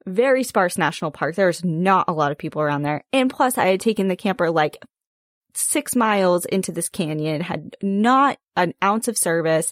very 0.05 0.43
sparse 0.43 0.77
national 0.77 1.11
park. 1.11 1.35
There's 1.35 1.63
not 1.63 2.09
a 2.09 2.13
lot 2.13 2.31
of 2.31 2.37
people 2.37 2.61
around 2.61 2.83
there. 2.83 3.03
And 3.13 3.29
plus, 3.29 3.57
I 3.57 3.67
had 3.67 3.79
taken 3.79 4.07
the 4.07 4.15
camper 4.15 4.51
like 4.51 4.77
six 5.53 5.95
miles 5.95 6.45
into 6.45 6.71
this 6.71 6.89
canyon, 6.89 7.41
had 7.41 7.75
not 7.81 8.37
an 8.55 8.73
ounce 8.83 9.07
of 9.07 9.17
service. 9.17 9.71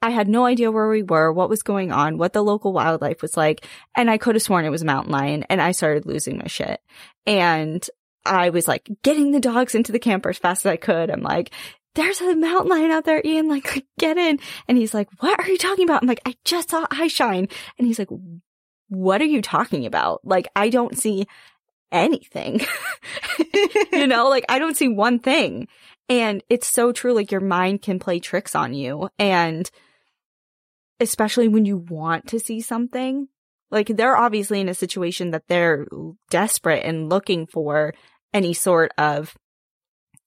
I 0.00 0.10
had 0.10 0.28
no 0.28 0.46
idea 0.46 0.70
where 0.70 0.88
we 0.88 1.02
were, 1.02 1.32
what 1.32 1.50
was 1.50 1.62
going 1.62 1.92
on, 1.92 2.18
what 2.18 2.32
the 2.32 2.42
local 2.42 2.72
wildlife 2.72 3.20
was 3.20 3.36
like. 3.36 3.66
And 3.96 4.10
I 4.10 4.16
could 4.16 4.36
have 4.36 4.42
sworn 4.42 4.64
it 4.64 4.70
was 4.70 4.82
a 4.82 4.86
mountain 4.86 5.12
lion 5.12 5.44
and 5.50 5.60
I 5.60 5.72
started 5.72 6.06
losing 6.06 6.38
my 6.38 6.46
shit. 6.46 6.80
And 7.26 7.86
I 8.28 8.50
was 8.50 8.68
like 8.68 8.88
getting 9.02 9.32
the 9.32 9.40
dogs 9.40 9.74
into 9.74 9.92
the 9.92 9.98
camper 9.98 10.30
as 10.30 10.38
fast 10.38 10.66
as 10.66 10.70
I 10.70 10.76
could. 10.76 11.10
I'm 11.10 11.22
like, 11.22 11.50
there's 11.94 12.20
a 12.20 12.36
mountain 12.36 12.70
lion 12.70 12.90
out 12.90 13.04
there, 13.04 13.22
Ian, 13.24 13.48
like 13.48 13.84
get 13.98 14.16
in. 14.16 14.38
And 14.68 14.78
he's 14.78 14.94
like, 14.94 15.08
what 15.20 15.38
are 15.40 15.48
you 15.48 15.58
talking 15.58 15.84
about? 15.84 16.02
I'm 16.02 16.08
like, 16.08 16.22
I 16.24 16.34
just 16.44 16.70
saw 16.70 16.86
eye 16.90 17.08
shine. 17.08 17.48
And 17.78 17.86
he's 17.86 17.98
like, 17.98 18.10
what 18.88 19.20
are 19.20 19.26
you 19.26 19.42
talking 19.42 19.86
about? 19.86 20.20
Like, 20.24 20.48
I 20.54 20.68
don't 20.68 20.96
see 20.96 21.26
anything. 21.90 22.60
you 23.92 24.06
know, 24.06 24.28
like 24.28 24.44
I 24.48 24.58
don't 24.58 24.76
see 24.76 24.88
one 24.88 25.18
thing. 25.18 25.68
And 26.08 26.42
it's 26.48 26.68
so 26.68 26.92
true. 26.92 27.12
Like 27.12 27.32
your 27.32 27.40
mind 27.40 27.82
can 27.82 27.98
play 27.98 28.20
tricks 28.20 28.54
on 28.54 28.74
you. 28.74 29.08
And 29.18 29.70
especially 31.00 31.48
when 31.48 31.64
you 31.64 31.76
want 31.76 32.28
to 32.28 32.40
see 32.40 32.60
something, 32.60 33.28
like 33.70 33.88
they're 33.88 34.16
obviously 34.16 34.60
in 34.60 34.68
a 34.68 34.74
situation 34.74 35.30
that 35.32 35.44
they're 35.48 35.86
desperate 36.30 36.84
and 36.84 37.10
looking 37.10 37.46
for 37.46 37.94
any 38.32 38.52
sort 38.52 38.92
of 38.98 39.36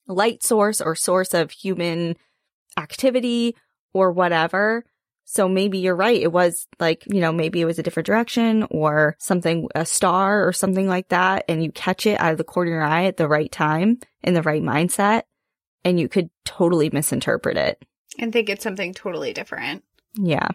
light 0.08 0.44
source 0.44 0.82
or 0.82 0.96
source 0.96 1.34
of 1.34 1.52
human 1.52 2.16
activity 2.78 3.56
or 3.94 4.12
whatever. 4.12 4.84
So 5.26 5.48
maybe 5.48 5.78
you're 5.78 5.96
right. 5.96 6.22
It 6.22 6.32
was 6.32 6.68
like, 6.80 7.04
you 7.08 7.22
know, 7.22 7.32
maybe 7.32 7.62
it 7.62 7.66
was 7.66 7.80
a 7.80 7.84
different 7.84 8.08
direction 8.08 8.64
or 8.70 9.16
something, 9.20 9.70
a 9.76 9.86
star 9.86 10.46
or 10.46 10.52
something 10.52 10.88
like 10.88 11.10
that. 11.10 11.46
And 11.48 11.64
you 11.64 11.72
catch 11.72 12.06
it 12.06 12.20
out 12.20 12.34
of 12.34 12.38
the 12.38 12.44
corner 12.44 12.72
of 12.72 12.76
your 12.76 12.84
eye 12.84 13.06
at 13.06 13.18
the 13.18 13.30
right 13.30 13.52
time 13.52 14.00
in 14.24 14.34
the 14.34 14.42
right 14.42 14.62
mindset 14.62 15.24
and 15.86 16.00
you 16.00 16.10
could 16.10 16.30
totally 16.44 16.90
misinterpret 16.90 17.58
it. 17.58 17.84
And 18.20 18.34
think 18.34 18.50
it's 18.50 18.64
something 18.64 18.94
totally 18.94 19.34
different. 19.34 19.84
Yeah. 20.16 20.50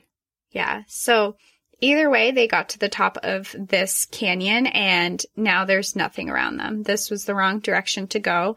Yeah. 0.51 0.83
So 0.89 1.37
either 1.81 2.09
way, 2.11 2.31
they 2.31 2.49
got 2.49 2.71
to 2.71 2.79
the 2.79 2.89
top 2.89 3.19
of 3.23 3.55
this 3.59 4.07
canyon 4.07 4.67
and 4.67 5.25
now 5.37 5.65
there's 5.65 5.97
nothing 5.97 6.31
around 6.31 6.57
them. 6.57 6.83
This 6.83 7.11
was 7.11 7.25
the 7.25 7.35
wrong 7.35 7.61
direction 7.61 8.07
to 8.09 8.19
go. 8.19 8.57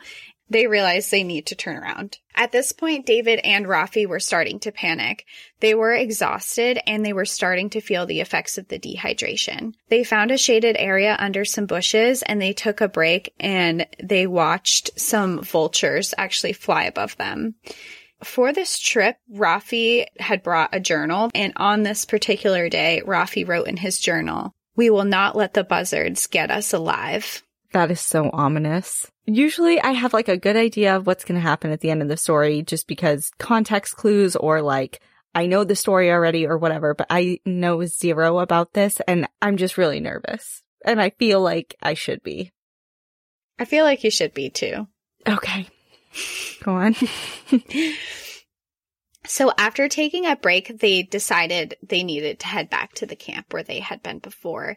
they 0.50 0.66
realized 0.68 1.12
they 1.12 1.24
need 1.24 1.46
to 1.46 1.56
turn 1.56 1.78
around. 1.78 2.18
At 2.34 2.52
this 2.52 2.72
point, 2.72 3.06
David 3.06 3.40
and 3.44 3.66
Raffi 3.68 4.08
were 4.08 4.20
starting 4.20 4.60
to 4.62 4.72
panic. 4.72 5.26
They 5.60 5.76
were 5.76 5.94
exhausted 5.94 6.80
and 6.88 7.06
they 7.06 7.14
were 7.14 7.26
starting 7.26 7.70
to 7.72 7.82
feel 7.82 8.06
the 8.06 8.22
effects 8.22 8.58
of 8.58 8.68
the 8.68 8.80
dehydration. 8.80 9.74
They 9.90 10.04
found 10.04 10.32
a 10.32 10.38
shaded 10.38 10.76
area 10.80 11.16
under 11.20 11.46
some 11.46 11.68
bushes 11.68 12.24
and 12.24 12.42
they 12.42 12.54
took 12.54 12.82
a 12.82 12.88
break 12.88 13.34
and 13.40 13.86
they 14.02 14.26
watched 14.26 15.00
some 15.00 15.44
vultures 15.44 16.14
actually 16.18 16.54
fly 16.54 16.86
above 16.86 17.16
them. 17.18 17.56
For 18.24 18.52
this 18.52 18.78
trip, 18.80 19.18
Raffi 19.34 20.06
had 20.20 20.44
brought 20.44 20.70
a 20.74 20.80
journal, 20.80 21.30
and 21.34 21.54
on 21.56 21.84
this 21.84 22.06
particular 22.06 22.68
day, 22.70 23.02
Raffi 23.06 23.48
wrote 23.48 23.68
in 23.68 23.78
his 23.78 24.00
journal, 24.00 24.54
We 24.76 24.90
will 24.90 25.06
not 25.06 25.36
let 25.36 25.54
the 25.54 25.64
buzzards 25.64 26.28
get 26.28 26.52
us 26.52 26.74
alive. 26.74 27.44
That 27.72 27.92
is 27.92 28.02
so 28.02 28.30
ominous. 28.34 29.10
Usually 29.26 29.80
I 29.80 29.92
have 29.92 30.14
like 30.14 30.28
a 30.28 30.38
good 30.38 30.56
idea 30.56 30.96
of 30.96 31.06
what's 31.06 31.24
going 31.24 31.40
to 31.40 31.48
happen 31.48 31.72
at 31.72 31.82
the 31.82 31.92
end 31.92 32.02
of 32.02 32.08
the 32.08 32.18
story 32.18 32.64
just 32.64 32.88
because 32.88 33.32
context 33.38 33.96
clues 33.96 34.36
or 34.36 34.62
like 34.62 35.02
I 35.36 35.46
know 35.46 35.64
the 35.64 35.76
story 35.76 36.12
already 36.12 36.48
or 36.48 36.58
whatever, 36.58 36.96
but 36.96 37.08
I 37.12 37.40
know 37.46 37.86
zero 37.86 38.40
about 38.40 38.74
this 38.74 39.00
and 39.08 39.28
I'm 39.42 39.58
just 39.58 39.78
really 39.78 40.00
nervous. 40.00 40.64
And 40.84 41.00
I 41.00 41.12
feel 41.12 41.42
like 41.42 41.76
I 41.82 41.94
should 41.94 42.24
be. 42.24 42.52
I 43.60 43.66
feel 43.66 43.84
like 43.84 44.04
you 44.04 44.10
should 44.10 44.34
be 44.34 44.50
too. 44.50 44.88
Okay. 45.28 45.68
Go 46.64 46.74
on. 46.74 46.96
so 49.26 49.52
after 49.58 49.88
taking 49.88 50.26
a 50.26 50.36
break, 50.36 50.80
they 50.80 51.04
decided 51.04 51.78
they 51.82 52.04
needed 52.04 52.40
to 52.40 52.48
head 52.48 52.70
back 52.70 52.94
to 52.96 53.06
the 53.06 53.16
camp 53.16 53.54
where 53.54 53.64
they 53.64 53.80
had 53.80 54.04
been 54.04 54.20
before. 54.20 54.76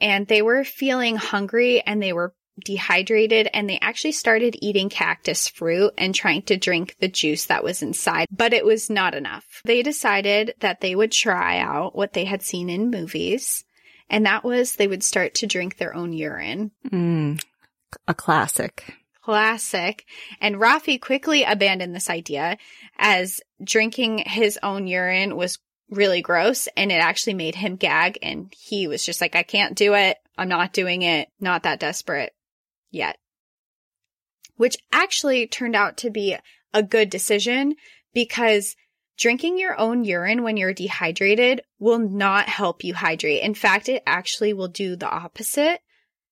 And 0.00 0.26
they 0.26 0.42
were 0.42 0.64
feeling 0.64 1.16
hungry 1.16 1.80
and 1.80 2.02
they 2.02 2.12
were 2.12 2.34
dehydrated 2.62 3.48
and 3.52 3.68
they 3.68 3.78
actually 3.80 4.12
started 4.12 4.56
eating 4.60 4.88
cactus 4.88 5.48
fruit 5.48 5.92
and 5.98 6.14
trying 6.14 6.42
to 6.42 6.56
drink 6.56 6.96
the 7.00 7.08
juice 7.08 7.46
that 7.46 7.64
was 7.64 7.82
inside, 7.82 8.26
but 8.30 8.52
it 8.52 8.64
was 8.64 8.90
not 8.90 9.14
enough. 9.14 9.62
They 9.64 9.82
decided 9.82 10.54
that 10.60 10.80
they 10.80 10.94
would 10.94 11.12
try 11.12 11.58
out 11.58 11.96
what 11.96 12.12
they 12.12 12.24
had 12.24 12.42
seen 12.42 12.70
in 12.70 12.90
movies, 12.90 13.64
and 14.08 14.26
that 14.26 14.44
was 14.44 14.76
they 14.76 14.88
would 14.88 15.02
start 15.02 15.34
to 15.36 15.46
drink 15.46 15.76
their 15.76 15.94
own 15.94 16.12
urine. 16.12 16.70
Mm, 16.88 17.42
a 18.06 18.14
classic. 18.14 18.94
Classic. 19.24 20.04
And 20.38 20.56
Raffi 20.56 21.00
quickly 21.00 21.44
abandoned 21.44 21.94
this 21.94 22.10
idea 22.10 22.58
as 22.98 23.40
drinking 23.62 24.18
his 24.18 24.58
own 24.62 24.86
urine 24.86 25.34
was 25.36 25.58
really 25.88 26.20
gross 26.20 26.68
and 26.76 26.92
it 26.92 26.96
actually 26.96 27.32
made 27.32 27.54
him 27.54 27.76
gag 27.76 28.18
and 28.20 28.52
he 28.54 28.86
was 28.86 29.04
just 29.04 29.22
like, 29.22 29.34
I 29.34 29.42
can't 29.42 29.76
do 29.76 29.94
it. 29.94 30.18
I'm 30.36 30.48
not 30.48 30.74
doing 30.74 31.02
it. 31.02 31.28
Not 31.40 31.62
that 31.62 31.80
desperate 31.80 32.34
yet. 32.90 33.16
Which 34.56 34.76
actually 34.92 35.46
turned 35.46 35.76
out 35.76 35.96
to 35.98 36.10
be 36.10 36.36
a 36.74 36.82
good 36.82 37.08
decision 37.08 37.76
because 38.12 38.76
drinking 39.16 39.58
your 39.58 39.78
own 39.80 40.04
urine 40.04 40.42
when 40.42 40.58
you're 40.58 40.74
dehydrated 40.74 41.62
will 41.78 41.98
not 41.98 42.48
help 42.48 42.84
you 42.84 42.92
hydrate. 42.92 43.42
In 43.42 43.54
fact, 43.54 43.88
it 43.88 44.02
actually 44.06 44.52
will 44.52 44.68
do 44.68 44.96
the 44.96 45.08
opposite. 45.08 45.80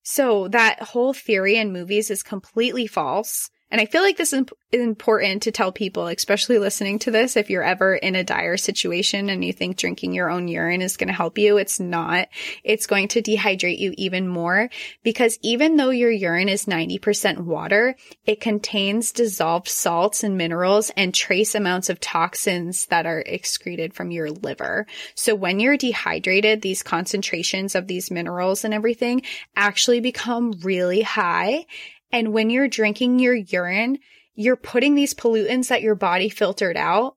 So 0.03 0.49
that 0.49 0.83
whole 0.83 1.13
theory 1.13 1.57
in 1.57 1.73
movies 1.73 2.11
is 2.11 2.23
completely 2.23 2.87
false. 2.87 3.51
And 3.73 3.81
I 3.81 3.87
feel 3.87 4.03
like 4.03 4.19
this 4.19 4.35
is 4.35 4.45
important 4.71 5.45
to 5.45 5.51
tell 5.51 5.73
people, 5.73 6.07
especially 6.07 6.59
listening 6.59 6.99
to 7.01 7.11
this, 7.11 7.39
if 7.39 7.49
you're 7.49 7.63
ever 7.63 7.95
in 7.95 8.15
a 8.15 8.23
dire 8.23 8.59
situation 8.59 9.31
and 9.31 9.43
you 9.43 9.55
think 9.55 9.79
drinking 9.79 10.13
your 10.13 10.29
own 10.31 10.47
urine 10.47 10.83
is 10.83 10.99
going 10.99 11.09
to 11.09 11.15
help 11.15 11.39
you, 11.39 11.57
it's 11.57 11.81
not. 11.81 12.29
It's 12.65 12.87
going 12.87 13.09
to 13.09 13.23
dehydrate 13.23 13.79
you 13.79 13.95
even 13.97 14.29
more 14.29 14.69
because 15.03 15.39
even 15.41 15.77
though 15.77 15.89
your 15.89 16.11
urine 16.11 16.51
is 16.51 16.67
90% 16.67 17.47
water, 17.47 17.97
it 18.27 18.43
contains 18.43 19.11
dissolved 19.11 19.69
salts 19.69 20.23
and 20.23 20.37
minerals 20.37 20.91
and 20.95 21.15
trace 21.15 21.55
amounts 21.55 21.89
of 21.89 21.99
toxins 21.99 22.85
that 22.89 23.07
are 23.07 23.25
excreted 23.25 23.95
from 23.95 24.11
your 24.11 24.31
liver. 24.31 24.87
So 25.15 25.35
when 25.35 25.61
you're 25.61 25.79
dehydrated, 25.79 26.61
these 26.61 26.83
concentrations 26.83 27.75
of 27.75 27.87
these 27.87 28.11
minerals 28.11 28.67
and 28.67 28.75
everything 28.75 29.23
actually 29.57 30.01
become 30.01 30.53
really 30.63 31.01
high 31.01 31.65
and 32.13 32.33
when 32.33 32.51
you're 32.51 32.69
drinking 32.69 33.19
your 33.19 33.35
urine, 33.35 33.99
you're 34.35 34.57
putting 34.57 34.95
these 34.95 35.15
pollutants 35.15 35.69
that 35.69 35.83
your 35.83 35.95
body 35.95 36.29
filtered 36.29 36.77
out 36.77 37.17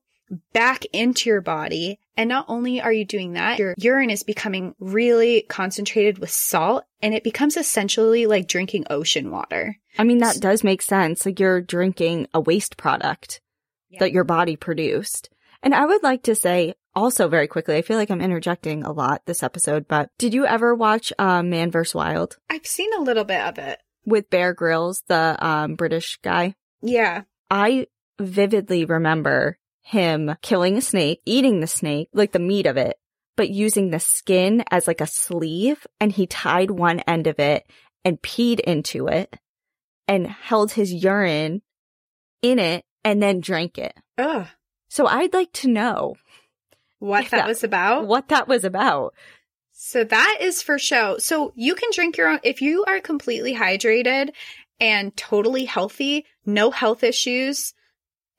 back 0.52 0.84
into 0.92 1.30
your 1.30 1.40
body. 1.40 1.98
And 2.16 2.28
not 2.28 2.46
only 2.48 2.80
are 2.80 2.92
you 2.92 3.04
doing 3.04 3.34
that, 3.34 3.58
your 3.58 3.74
urine 3.76 4.10
is 4.10 4.22
becoming 4.22 4.74
really 4.78 5.42
concentrated 5.42 6.18
with 6.18 6.30
salt 6.30 6.84
and 7.02 7.14
it 7.14 7.22
becomes 7.22 7.56
essentially 7.56 8.26
like 8.26 8.48
drinking 8.48 8.86
ocean 8.90 9.30
water. 9.30 9.76
I 9.98 10.04
mean, 10.04 10.18
that 10.18 10.40
does 10.40 10.64
make 10.64 10.82
sense. 10.82 11.24
Like 11.24 11.38
you're 11.38 11.60
drinking 11.60 12.28
a 12.34 12.40
waste 12.40 12.76
product 12.76 13.40
yeah. 13.88 14.00
that 14.00 14.12
your 14.12 14.24
body 14.24 14.56
produced. 14.56 15.30
And 15.62 15.74
I 15.74 15.86
would 15.86 16.02
like 16.02 16.22
to 16.24 16.34
say 16.34 16.74
also 16.94 17.28
very 17.28 17.46
quickly, 17.46 17.76
I 17.76 17.82
feel 17.82 17.96
like 17.96 18.10
I'm 18.10 18.20
interjecting 18.20 18.82
a 18.82 18.92
lot 18.92 19.22
this 19.26 19.42
episode, 19.42 19.86
but 19.86 20.10
did 20.18 20.32
you 20.32 20.46
ever 20.46 20.74
watch 20.74 21.12
uh, 21.18 21.42
Man 21.42 21.70
vs. 21.70 21.94
Wild? 21.94 22.38
I've 22.48 22.66
seen 22.66 22.92
a 22.94 23.02
little 23.02 23.24
bit 23.24 23.40
of 23.40 23.58
it 23.58 23.78
with 24.06 24.30
Bear 24.30 24.54
Grylls, 24.54 25.02
the 25.08 25.36
um, 25.44 25.74
British 25.74 26.18
guy. 26.22 26.54
Yeah. 26.80 27.22
I 27.50 27.88
vividly 28.18 28.84
remember 28.84 29.58
him 29.82 30.34
killing 30.42 30.76
a 30.76 30.80
snake, 30.80 31.20
eating 31.26 31.60
the 31.60 31.66
snake, 31.66 32.08
like 32.12 32.32
the 32.32 32.38
meat 32.38 32.66
of 32.66 32.76
it, 32.76 32.96
but 33.36 33.50
using 33.50 33.90
the 33.90 34.00
skin 34.00 34.64
as 34.70 34.86
like 34.86 35.00
a 35.00 35.06
sleeve 35.06 35.86
and 36.00 36.10
he 36.10 36.26
tied 36.26 36.70
one 36.70 37.00
end 37.00 37.26
of 37.26 37.38
it 37.38 37.64
and 38.04 38.22
peed 38.22 38.60
into 38.60 39.08
it 39.08 39.36
and 40.08 40.26
held 40.26 40.72
his 40.72 40.92
urine 40.92 41.62
in 42.42 42.58
it 42.58 42.84
and 43.04 43.22
then 43.22 43.40
drank 43.40 43.78
it. 43.78 43.94
Ugh. 44.18 44.46
So 44.88 45.06
I'd 45.06 45.34
like 45.34 45.52
to 45.54 45.68
know 45.68 46.16
what 46.98 47.24
that, 47.24 47.30
that 47.38 47.48
was 47.48 47.62
about. 47.62 48.06
What 48.06 48.28
that 48.28 48.48
was 48.48 48.64
about. 48.64 49.14
So 49.78 50.04
that 50.04 50.38
is 50.40 50.62
for 50.62 50.78
show. 50.78 51.18
So 51.18 51.52
you 51.54 51.74
can 51.74 51.90
drink 51.92 52.16
your 52.16 52.28
own, 52.28 52.40
if 52.42 52.62
you 52.62 52.86
are 52.86 52.98
completely 52.98 53.54
hydrated 53.54 54.30
and 54.80 55.14
totally 55.14 55.66
healthy, 55.66 56.24
no 56.46 56.70
health 56.70 57.04
issues, 57.04 57.74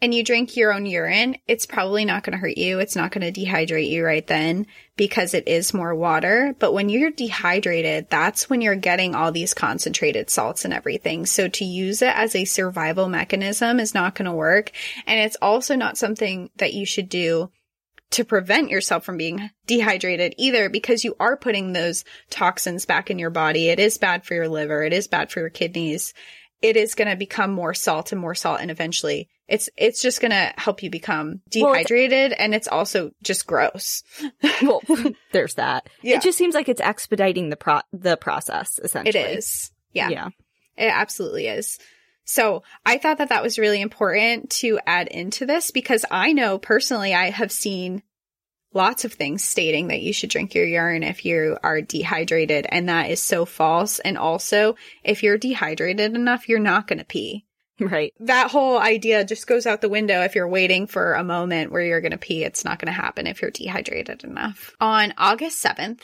and 0.01 0.15
you 0.15 0.23
drink 0.23 0.55
your 0.55 0.73
own 0.73 0.87
urine, 0.87 1.37
it's 1.47 1.67
probably 1.67 2.05
not 2.05 2.23
going 2.23 2.31
to 2.33 2.39
hurt 2.39 2.57
you. 2.57 2.79
It's 2.79 2.95
not 2.95 3.11
going 3.11 3.31
to 3.31 3.39
dehydrate 3.39 3.89
you 3.89 4.03
right 4.03 4.25
then 4.25 4.65
because 4.95 5.35
it 5.35 5.47
is 5.47 5.75
more 5.75 5.93
water. 5.93 6.55
But 6.57 6.73
when 6.73 6.89
you're 6.89 7.11
dehydrated, 7.11 8.07
that's 8.09 8.49
when 8.49 8.61
you're 8.61 8.75
getting 8.75 9.13
all 9.13 9.31
these 9.31 9.53
concentrated 9.53 10.31
salts 10.31 10.65
and 10.65 10.73
everything. 10.73 11.27
So 11.27 11.47
to 11.47 11.65
use 11.65 12.01
it 12.01 12.15
as 12.15 12.35
a 12.35 12.45
survival 12.45 13.09
mechanism 13.09 13.79
is 13.79 13.93
not 13.93 14.15
going 14.15 14.25
to 14.25 14.31
work. 14.31 14.71
And 15.05 15.19
it's 15.19 15.37
also 15.39 15.75
not 15.75 15.99
something 15.99 16.49
that 16.57 16.73
you 16.73 16.85
should 16.85 17.09
do 17.09 17.51
to 18.11 18.23
prevent 18.23 18.69
yourself 18.69 19.03
from 19.03 19.17
being 19.17 19.49
dehydrated 19.65 20.33
either 20.37 20.69
because 20.69 21.03
you 21.03 21.15
are 21.19 21.37
putting 21.37 21.73
those 21.73 22.05
toxins 22.29 22.85
back 22.85 23.09
in 23.09 23.19
your 23.19 23.29
body. 23.29 23.69
It 23.69 23.79
is 23.79 23.97
bad 23.97 24.25
for 24.25 24.33
your 24.33 24.47
liver. 24.47 24.83
It 24.83 24.93
is 24.93 25.07
bad 25.07 25.31
for 25.31 25.39
your 25.39 25.49
kidneys. 25.49 26.13
It 26.61 26.77
is 26.77 26.95
going 26.95 27.09
to 27.09 27.15
become 27.15 27.51
more 27.51 27.73
salt 27.73 28.11
and 28.11 28.21
more 28.21 28.35
salt 28.35 28.59
and 28.61 28.71
eventually 28.71 29.29
it's 29.47 29.69
it's 29.77 30.01
just 30.01 30.19
going 30.19 30.31
to 30.31 30.53
help 30.57 30.83
you 30.83 30.89
become 30.89 31.41
dehydrated 31.49 32.31
well, 32.31 32.37
and 32.39 32.53
it's 32.53 32.67
also 32.67 33.11
just 33.23 33.47
gross. 33.47 34.03
well, 34.61 34.81
there's 35.31 35.55
that. 35.55 35.87
Yeah. 36.01 36.17
It 36.17 36.21
just 36.21 36.37
seems 36.37 36.53
like 36.53 36.69
it's 36.69 36.81
expediting 36.81 37.49
the 37.49 37.55
pro- 37.55 37.81
the 37.93 38.17
process 38.17 38.79
essentially. 38.83 39.23
It 39.23 39.37
is. 39.37 39.71
Yeah. 39.93 40.09
Yeah. 40.09 40.29
It 40.75 40.91
absolutely 40.93 41.47
is. 41.47 41.79
So 42.27 42.63
I 42.85 42.97
thought 42.97 43.19
that 43.19 43.29
that 43.29 43.41
was 43.41 43.57
really 43.57 43.81
important 43.81 44.49
to 44.61 44.79
add 44.85 45.07
into 45.07 45.45
this 45.45 45.71
because 45.71 46.05
I 46.11 46.33
know 46.33 46.57
personally 46.57 47.13
I 47.13 47.29
have 47.29 47.51
seen 47.53 48.03
lots 48.73 49.05
of 49.05 49.13
things 49.13 49.45
stating 49.45 49.87
that 49.87 50.01
you 50.01 50.11
should 50.11 50.29
drink 50.29 50.53
your 50.53 50.65
urine 50.65 51.03
if 51.03 51.23
you 51.23 51.57
are 51.63 51.81
dehydrated 51.81 52.67
and 52.69 52.89
that 52.89 53.09
is 53.09 53.21
so 53.21 53.45
false. 53.45 53.99
And 53.99 54.17
also 54.17 54.75
if 55.03 55.23
you're 55.23 55.37
dehydrated 55.37 56.15
enough, 56.15 56.49
you're 56.49 56.59
not 56.59 56.85
going 56.87 56.99
to 56.99 57.05
pee. 57.05 57.45
Right. 57.79 58.11
That 58.21 58.49
whole 58.49 58.79
idea 58.79 59.23
just 59.23 59.45
goes 59.45 59.67
out 59.67 59.81
the 59.81 59.87
window 59.89 60.21
if 60.23 60.33
you're 60.33 60.47
waiting 60.47 60.87
for 60.87 61.13
a 61.13 61.23
moment 61.23 61.71
where 61.71 61.83
you're 61.83 62.01
going 62.01 62.11
to 62.11 62.17
pee. 62.17 62.43
It's 62.43 62.65
not 62.65 62.79
going 62.79 62.87
to 62.87 62.91
happen 62.91 63.27
if 63.27 63.39
you're 63.39 63.51
dehydrated 63.51 64.23
enough. 64.23 64.75
On 64.81 65.13
August 65.15 65.63
7th, 65.63 65.99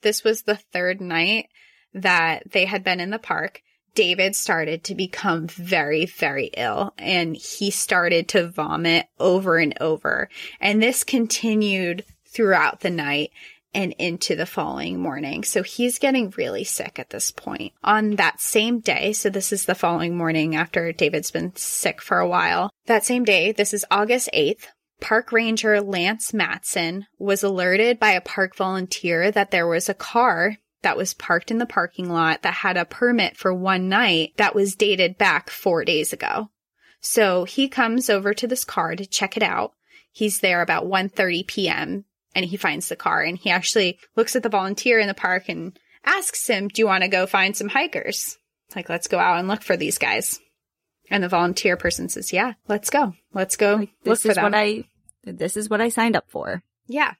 this 0.00 0.24
was 0.24 0.42
the 0.42 0.56
third 0.56 1.02
night 1.02 1.50
that 1.92 2.50
they 2.50 2.64
had 2.64 2.82
been 2.82 3.00
in 3.00 3.10
the 3.10 3.18
park. 3.18 3.60
David 3.94 4.36
started 4.36 4.84
to 4.84 4.94
become 4.94 5.46
very, 5.46 6.06
very 6.06 6.50
ill 6.56 6.94
and 6.98 7.36
he 7.36 7.70
started 7.70 8.28
to 8.28 8.48
vomit 8.48 9.06
over 9.18 9.58
and 9.58 9.74
over. 9.80 10.28
And 10.60 10.82
this 10.82 11.04
continued 11.04 12.04
throughout 12.26 12.80
the 12.80 12.90
night 12.90 13.30
and 13.72 13.92
into 13.98 14.34
the 14.34 14.46
following 14.46 14.98
morning. 14.98 15.44
So 15.44 15.62
he's 15.62 15.98
getting 15.98 16.32
really 16.36 16.64
sick 16.64 16.98
at 16.98 17.10
this 17.10 17.30
point. 17.30 17.72
On 17.84 18.16
that 18.16 18.40
same 18.40 18.80
day, 18.80 19.12
so 19.12 19.30
this 19.30 19.52
is 19.52 19.64
the 19.64 19.74
following 19.74 20.16
morning 20.16 20.56
after 20.56 20.92
David's 20.92 21.30
been 21.30 21.54
sick 21.54 22.02
for 22.02 22.18
a 22.18 22.28
while. 22.28 22.70
That 22.86 23.04
same 23.04 23.24
day, 23.24 23.52
this 23.52 23.72
is 23.72 23.84
August 23.90 24.28
8th, 24.34 24.66
Park 25.00 25.32
Ranger 25.32 25.80
Lance 25.80 26.32
Mattson 26.32 27.06
was 27.18 27.42
alerted 27.42 27.98
by 27.98 28.10
a 28.10 28.20
park 28.20 28.54
volunteer 28.54 29.30
that 29.30 29.50
there 29.50 29.66
was 29.66 29.88
a 29.88 29.94
car 29.94 30.58
that 30.82 30.96
was 30.96 31.14
parked 31.14 31.50
in 31.50 31.58
the 31.58 31.66
parking 31.66 32.08
lot 32.08 32.42
that 32.42 32.54
had 32.54 32.76
a 32.76 32.84
permit 32.84 33.36
for 33.36 33.52
one 33.52 33.88
night 33.88 34.32
that 34.36 34.54
was 34.54 34.74
dated 34.74 35.18
back 35.18 35.50
four 35.50 35.84
days 35.84 36.12
ago. 36.12 36.50
So 37.00 37.44
he 37.44 37.68
comes 37.68 38.10
over 38.10 38.34
to 38.34 38.46
this 38.46 38.64
car 38.64 38.94
to 38.96 39.06
check 39.06 39.36
it 39.36 39.42
out. 39.42 39.72
He's 40.12 40.40
there 40.40 40.60
about 40.60 40.86
1:30 40.86 41.46
p.m. 41.46 42.04
and 42.34 42.44
he 42.44 42.56
finds 42.56 42.88
the 42.88 42.96
car 42.96 43.22
and 43.22 43.38
he 43.38 43.50
actually 43.50 43.98
looks 44.16 44.36
at 44.36 44.42
the 44.42 44.48
volunteer 44.48 44.98
in 44.98 45.08
the 45.08 45.14
park 45.14 45.48
and 45.48 45.78
asks 46.04 46.46
him, 46.46 46.68
"Do 46.68 46.82
you 46.82 46.86
want 46.86 47.02
to 47.02 47.08
go 47.08 47.26
find 47.26 47.56
some 47.56 47.68
hikers? 47.68 48.38
Like 48.74 48.88
let's 48.88 49.08
go 49.08 49.18
out 49.18 49.38
and 49.38 49.48
look 49.48 49.62
for 49.62 49.76
these 49.76 49.98
guys." 49.98 50.40
And 51.10 51.22
the 51.24 51.28
volunteer 51.28 51.76
person 51.76 52.08
says, 52.08 52.32
"Yeah, 52.32 52.54
let's 52.68 52.90
go. 52.90 53.14
Let's 53.32 53.56
go 53.56 53.76
Like, 53.76 53.90
this 54.04 54.26
is 54.26 54.36
them." 54.36 54.44
what 54.44 54.54
I 54.54 54.84
this 55.24 55.56
is 55.56 55.68
what 55.68 55.80
I 55.80 55.88
signed 55.88 56.16
up 56.16 56.24
for. 56.28 56.62
Yeah. 56.86 57.14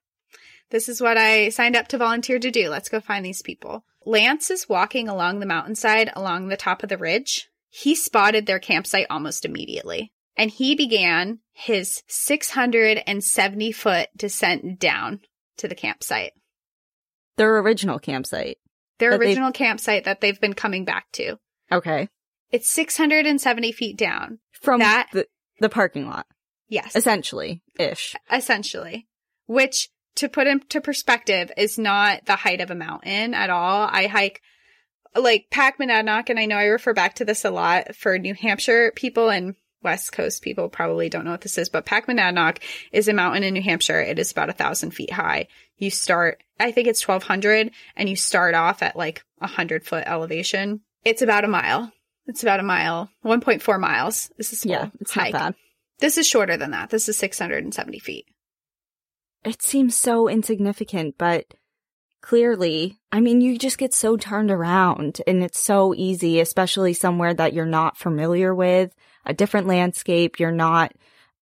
This 0.71 0.89
is 0.89 1.01
what 1.01 1.17
I 1.19 1.49
signed 1.49 1.77
up 1.77 1.89
to 1.89 1.99
volunteer 1.99 2.39
to 2.39 2.51
do. 2.51 2.69
Let's 2.69 2.89
go 2.89 3.01
find 3.01 3.25
these 3.25 3.43
people. 3.43 3.85
Lance 4.07 4.51
is 4.51 4.69
walking 4.69 5.09
along 5.09 5.41
the 5.41 5.47
mountainside 5.47 6.11
along 6.15 6.49
the 6.49 6.57
top 6.57 6.83
of 6.83 6.89
the 6.89 6.97
ridge. 6.99 7.49
He 7.69 7.95
spotted 7.95 8.47
their 8.47 8.59
campsite 8.59 9.07
almost 9.11 9.45
immediately 9.45 10.13
and 10.37 10.51
he 10.51 10.75
began 10.75 11.41
his 11.53 12.03
670 12.09 13.73
foot 13.73 14.09
descent 14.17 14.79
down 14.79 15.21
to 15.59 15.69
the 15.69 15.75
campsite. 15.75 16.33
Their 17.37 17.59
original 17.59 17.99
campsite. 17.99 18.59
Their 18.99 19.11
That 19.13 19.21
they- 19.21 19.27
original 19.27 19.53
campsite 19.53 20.05
that 20.05 20.21
they've 20.21 20.41
been 20.41 20.55
coming 20.55 20.85
back 20.85 21.11
to. 21.13 21.37
Okay. 21.71 22.09
It's 22.51 22.71
670 22.71 23.73
feet 23.73 23.97
down. 23.97 24.41
From 24.53 24.81
That- 24.81 25.09
the, 25.13 25.27
the 25.61 25.69
parking 25.69 26.07
lot, 26.07 26.27
Yes. 26.69 26.97
essentially, 26.97 27.63
ish. 27.79 28.15
essentially, 28.31 29.07
which 29.47 29.89
to 30.17 30.29
put 30.29 30.47
into 30.47 30.81
perspective 30.81 31.51
is 31.57 31.79
not 31.79 32.25
the 32.27 32.37
height 32.37 32.61
of 32.61 32.71
a 32.71 32.75
mountain 32.75 33.35
at 33.35 33.51
all. 33.51 33.89
I 33.91 34.07
hike 34.07 34.43
like 35.17 35.47
Pack 35.51 35.79
Monadnock, 35.79 36.31
and 36.31 36.39
I 36.39 36.47
know 36.47 36.57
I 36.57 36.65
refer 36.67 36.95
back 36.95 37.15
to 37.17 37.25
this 37.25 37.45
a 37.45 37.51
lot 37.51 37.97
for 37.97 38.19
New 38.19 38.35
Hampshire 38.35 38.93
people 38.95 39.29
and 39.29 39.55
West 39.83 40.13
Coast 40.13 40.43
people 40.43 40.69
probably 40.69 41.09
don't 41.09 41.25
know 41.25 41.31
what 41.31 41.41
this 41.41 41.57
is, 41.59 41.69
but 41.71 41.87
Pack 41.87 42.07
Monadnock 42.07 42.59
is 42.93 43.09
a 43.09 43.15
mountain 43.15 43.43
in 43.43 43.55
New 43.55 43.63
Hampshire. 43.63 44.01
It 44.01 44.19
is 44.19 44.31
about 44.31 44.51
a 44.51 44.55
thousand 44.55 44.91
feet 44.91 45.13
high. 45.13 45.49
You 45.79 45.91
start, 45.91 46.43
I 46.59 46.71
think 46.71 46.87
it's 46.87 47.07
1200 47.07 47.71
and 47.97 48.09
you 48.09 48.15
start 48.17 48.55
off 48.55 48.83
at 48.83 48.95
like 48.95 49.25
a 49.41 49.47
hundred 49.47 49.87
foot 49.87 50.05
elevation. 50.07 50.83
It's 51.05 51.23
about 51.23 51.45
a 51.45 51.49
mile. 51.49 51.91
It's 52.27 52.43
about 52.43 52.61
a 52.61 52.63
mile, 52.63 53.11
1.4 53.25 53.81
miles. 53.81 54.31
This 54.37 54.53
is 54.53 54.67
Yeah, 54.67 54.91
it's 55.01 55.13
hike. 55.13 55.33
not 55.33 55.39
bad. 55.39 55.55
This 55.99 56.19
is 56.19 56.27
shorter 56.29 56.57
than 56.59 56.73
that. 56.73 56.91
This 56.91 57.09
is 57.09 57.17
670 57.17 57.99
feet. 58.01 58.27
It 59.45 59.63
seems 59.63 59.97
so 59.97 60.29
insignificant, 60.29 61.17
but 61.17 61.55
clearly, 62.21 63.01
I 63.11 63.21
mean, 63.21 63.41
you 63.41 63.59
just 63.59 63.79
get 63.79 63.95
so 63.95 64.17
turned 64.17 64.51
around 64.51 65.23
and 65.27 65.43
it's 65.43 65.61
so 65.61 65.95
easy, 65.95 66.41
especially 66.41 66.93
somewhere 66.93 67.33
that 67.33 67.55
you're 67.55 67.65
not 67.65 67.97
familiar 67.97 68.55
with, 68.55 68.95
a 69.25 69.33
different 69.33 69.67
landscape, 69.67 70.39
you're 70.39 70.53
not. 70.53 70.93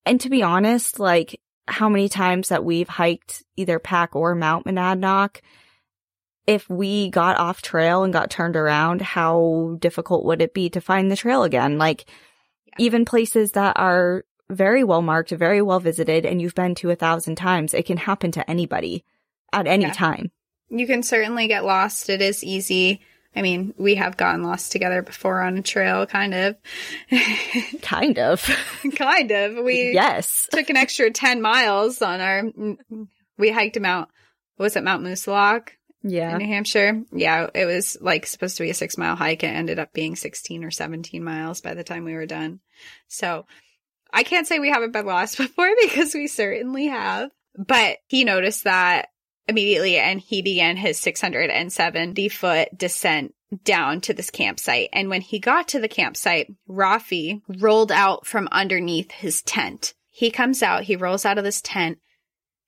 And 0.07 0.21
to 0.21 0.31
be 0.31 0.43
honest, 0.43 1.01
like 1.01 1.41
how 1.67 1.89
many 1.89 2.09
times 2.09 2.49
that 2.49 2.65
we've 2.65 2.89
hiked 2.89 3.43
either 3.57 3.79
Pack 3.79 4.15
or 4.15 4.35
Mount 4.35 4.65
Monadnock, 4.67 5.41
if 6.47 6.69
we 6.71 7.11
got 7.11 7.39
off 7.39 7.61
trail 7.61 8.05
and 8.05 8.13
got 8.13 8.31
turned 8.31 8.57
around, 8.57 9.03
how 9.03 9.77
difficult 9.81 10.25
would 10.25 10.41
it 10.41 10.55
be 10.55 10.71
to 10.71 10.81
find 10.81 11.11
the 11.11 11.17
trail 11.17 11.43
again? 11.43 11.77
Like 11.79 12.09
even 12.79 13.05
places 13.05 13.53
that 13.53 13.77
are 13.77 14.25
very 14.51 14.83
well 14.85 15.03
marked, 15.03 15.31
very 15.31 15.61
well 15.63 15.81
visited, 15.81 16.25
and 16.27 16.41
you've 16.41 16.55
been 16.55 16.75
to 16.77 16.91
a 16.91 16.97
thousand 16.97 17.37
times, 17.37 17.75
it 17.75 17.87
can 17.87 17.97
happen 17.99 18.33
to 18.33 18.51
anybody 18.51 19.05
at 19.53 19.67
any 19.67 19.85
Yeah. 19.85 19.93
time. 19.93 20.31
You 20.71 20.87
can 20.87 21.03
certainly 21.03 21.49
get 21.49 21.65
lost. 21.65 22.09
It 22.11 22.21
is 22.21 22.45
easy. 22.45 23.01
I 23.37 23.43
mean, 23.43 23.75
we 23.79 23.95
have 23.97 24.17
gotten 24.17 24.43
lost 24.43 24.73
together 24.73 25.01
before 25.03 25.41
on 25.43 25.57
a 25.59 25.63
trail, 25.63 26.07
kind 26.07 26.35
of. 26.35 26.57
Kind 27.83 28.19
of. 28.19 28.43
kind 28.97 29.31
of. 29.31 29.65
We 29.65 29.93
yes. 29.93 30.47
took 30.51 30.69
an 30.71 30.77
extra 30.77 31.11
10 31.11 31.41
miles 31.41 32.03
on 32.03 32.21
our, 32.21 32.43
we 33.39 33.51
hiked 33.51 33.77
a 33.77 33.81
Mount, 33.81 34.09
was 34.59 34.77
it 34.77 34.85
Mount 34.85 35.05
Moosilauke 35.05 35.69
Yeah. 36.03 36.33
in 36.33 36.39
New 36.39 36.47
Hampshire? 36.47 37.03
Yeah, 37.13 37.49
it 37.55 37.65
was 37.67 37.97
like 38.01 38.27
supposed 38.27 38.57
to 38.57 38.63
be 38.65 38.71
a 38.71 38.75
six 38.75 38.99
mile 38.99 39.17
hike. 39.17 39.45
It 39.45 39.49
ended 39.49 39.79
up 39.79 39.93
being 39.93 40.17
16 40.17 40.65
or 40.65 40.71
17 40.71 41.23
miles 41.23 41.61
by 41.61 41.75
the 41.75 41.85
time 41.85 42.05
we 42.05 42.15
were 42.15 42.27
done. 42.27 42.61
So 43.09 43.47
I 44.13 44.23
can't 44.23 44.47
say 44.47 44.59
we 44.59 44.71
haven't 44.71 44.93
been 44.93 45.07
lost 45.07 45.37
before 45.39 45.71
because 45.81 46.15
we 46.15 46.27
certainly 46.27 46.87
have. 46.87 47.31
But 47.57 47.99
he 48.07 48.25
noticed 48.25 48.65
that 48.65 49.09
immediately 49.49 49.97
and 49.97 50.21
he 50.21 50.43
began 50.43 50.77
his 50.77 50.99
670 50.99 52.29
foot 52.29 52.69
descent 52.77 53.35
down 53.65 54.01
to 54.03 54.13
this 54.13 54.31
campsite. 54.31 54.91
And 54.93 55.09
when 55.09 55.23
he 55.23 55.39
got 55.39 55.69
to 55.69 55.81
the 55.81 55.89
campsite, 55.89 56.53
Raffi 56.69 57.41
rolled 57.49 57.91
out 57.91 58.27
from 58.27 58.49
underneath 58.53 59.11
his 59.11 59.43
tent. 59.43 59.95
He 60.11 60.31
comes 60.31 60.63
out, 60.63 60.85
he 60.85 60.97
rolls 60.97 61.25
out 61.25 61.39
of 61.39 61.45
this 61.45 61.63
tent 61.63 61.99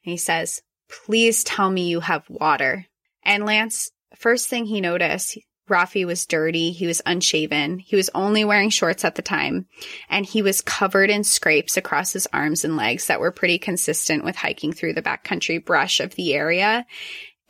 and 0.04 0.12
he 0.12 0.16
says, 0.16 0.62
please 0.88 1.44
tell 1.44 1.70
me 1.70 1.88
you 1.88 2.00
have 2.00 2.28
water. 2.28 2.86
And 3.22 3.44
Lance, 3.44 3.90
first 4.16 4.48
thing 4.48 4.66
he 4.66 4.80
noticed, 4.80 5.38
Raffi 5.70 6.04
was 6.04 6.26
dirty. 6.26 6.72
He 6.72 6.86
was 6.86 7.00
unshaven. 7.06 7.78
He 7.78 7.96
was 7.96 8.10
only 8.14 8.44
wearing 8.44 8.70
shorts 8.70 9.04
at 9.04 9.14
the 9.14 9.22
time 9.22 9.66
and 10.08 10.26
he 10.26 10.42
was 10.42 10.60
covered 10.60 11.08
in 11.08 11.24
scrapes 11.24 11.76
across 11.76 12.12
his 12.12 12.28
arms 12.32 12.64
and 12.64 12.76
legs 12.76 13.06
that 13.06 13.20
were 13.20 13.30
pretty 13.30 13.58
consistent 13.58 14.24
with 14.24 14.36
hiking 14.36 14.72
through 14.72 14.94
the 14.94 15.02
backcountry 15.02 15.64
brush 15.64 16.00
of 16.00 16.14
the 16.16 16.34
area. 16.34 16.84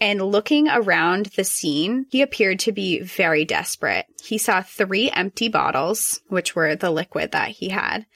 And 0.01 0.23
looking 0.23 0.69
around 0.69 1.27
the 1.37 1.45
scene, 1.45 2.07
he 2.11 2.23
appeared 2.23 2.59
to 2.61 2.73
be 2.73 3.01
very 3.01 3.45
desperate. 3.45 4.07
He 4.23 4.39
saw 4.39 4.63
three 4.63 5.11
empty 5.11 5.49
bottles, 5.49 6.21
which 6.29 6.57
were 6.57 6.75
the 6.75 6.91
liquid 6.91 7.33
that 7.33 7.51
he 7.51 7.69
had. 7.69 8.07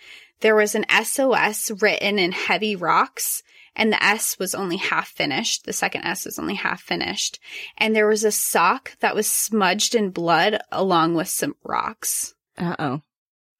There 0.40 0.56
was 0.56 0.74
an 0.74 0.84
SOS 1.04 1.70
written 1.82 2.18
in 2.18 2.32
heavy 2.32 2.76
rocks 2.76 3.42
and 3.76 3.92
the 3.92 4.02
S 4.02 4.38
was 4.38 4.54
only 4.54 4.76
half 4.76 5.08
finished. 5.08 5.64
The 5.64 5.72
second 5.72 6.04
S 6.04 6.24
was 6.24 6.38
only 6.38 6.54
half 6.54 6.80
finished. 6.80 7.40
And 7.76 7.94
there 7.94 8.06
was 8.06 8.24
a 8.24 8.30
sock 8.30 8.96
that 9.00 9.14
was 9.14 9.26
smudged 9.26 9.94
in 9.94 10.10
blood 10.10 10.58
along 10.70 11.14
with 11.14 11.28
some 11.28 11.56
rocks. 11.64 12.34
Uh 12.56 12.76
oh. 12.78 13.00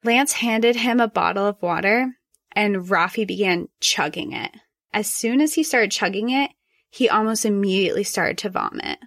Lance 0.05 0.33
handed 0.33 0.77
him 0.77 1.01
a 1.01 1.09
bottle 1.09 1.47
of 1.47 1.61
water 1.63 2.15
and 2.53 2.77
Raffi 2.77 3.27
began 3.27 3.69
chugging 3.81 4.33
it. 4.33 4.51
As 4.93 5.11
soon 5.11 5.41
as 5.41 5.55
he 5.55 5.65
started 5.65 5.91
chugging 5.91 6.31
it, 6.31 6.51
he 6.89 7.09
almost 7.09 7.45
immediately 7.45 8.05
started 8.05 8.39
to 8.39 8.51
vomit, 8.51 8.99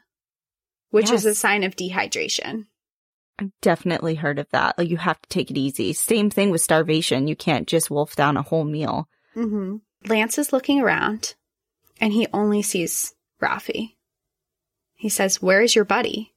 which 0.89 1.09
is 1.09 1.25
a 1.25 1.33
sign 1.33 1.63
of 1.63 1.77
dehydration. 1.77 2.65
I've 3.39 3.51
definitely 3.61 4.15
heard 4.15 4.39
of 4.39 4.49
that. 4.49 4.77
Like 4.77 4.89
you 4.89 4.97
have 4.97 5.21
to 5.21 5.29
take 5.29 5.49
it 5.49 5.57
easy. 5.57 5.93
Same 5.93 6.29
thing 6.29 6.49
with 6.49 6.61
starvation. 6.61 7.27
You 7.27 7.35
can't 7.37 7.67
just 7.67 7.89
wolf 7.89 8.15
down 8.15 8.35
a 8.35 8.41
whole 8.41 8.65
meal. 8.65 9.07
Mm-hmm. 9.35 9.77
Lance 10.05 10.37
is 10.37 10.53
looking 10.53 10.79
around 10.79 11.35
and 11.99 12.13
he 12.13 12.27
only 12.33 12.61
sees 12.61 13.13
Raffi. 13.41 13.95
He 14.95 15.09
says, 15.09 15.41
Where 15.41 15.61
is 15.61 15.75
your 15.75 15.85
buddy? 15.85 16.33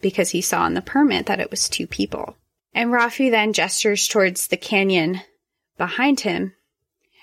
Because 0.00 0.30
he 0.30 0.40
saw 0.40 0.66
in 0.66 0.74
the 0.74 0.82
permit 0.82 1.26
that 1.26 1.40
it 1.40 1.50
was 1.50 1.68
two 1.68 1.86
people. 1.86 2.36
And 2.74 2.90
Raffi 2.90 3.30
then 3.30 3.52
gestures 3.52 4.06
towards 4.06 4.48
the 4.48 4.56
canyon 4.56 5.20
behind 5.78 6.20
him 6.20 6.54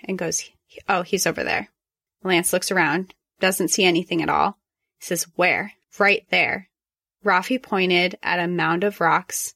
and 0.04 0.18
goes, 0.18 0.50
Oh, 0.90 1.04
he's 1.04 1.28
over 1.28 1.44
there. 1.44 1.70
Lance 2.24 2.54
looks 2.54 2.72
around, 2.72 3.14
doesn't 3.40 3.70
see 3.70 3.84
anything 3.84 4.22
at 4.22 4.30
all. 4.30 4.58
He 5.00 5.06
says, 5.06 5.28
Where? 5.36 5.74
Right 6.00 6.26
there. 6.30 6.70
Raffi 7.24 7.62
pointed 7.62 8.18
at 8.24 8.40
a 8.40 8.48
mound 8.48 8.84
of 8.84 9.00
rocks, 9.00 9.54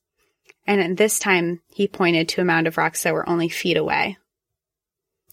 and 0.65 0.97
this 0.97 1.19
time 1.19 1.61
he 1.73 1.87
pointed 1.87 2.29
to 2.29 2.41
a 2.41 2.45
mound 2.45 2.67
of 2.67 2.77
rocks 2.77 3.03
that 3.03 3.13
were 3.13 3.27
only 3.27 3.49
feet 3.49 3.77
away 3.77 4.17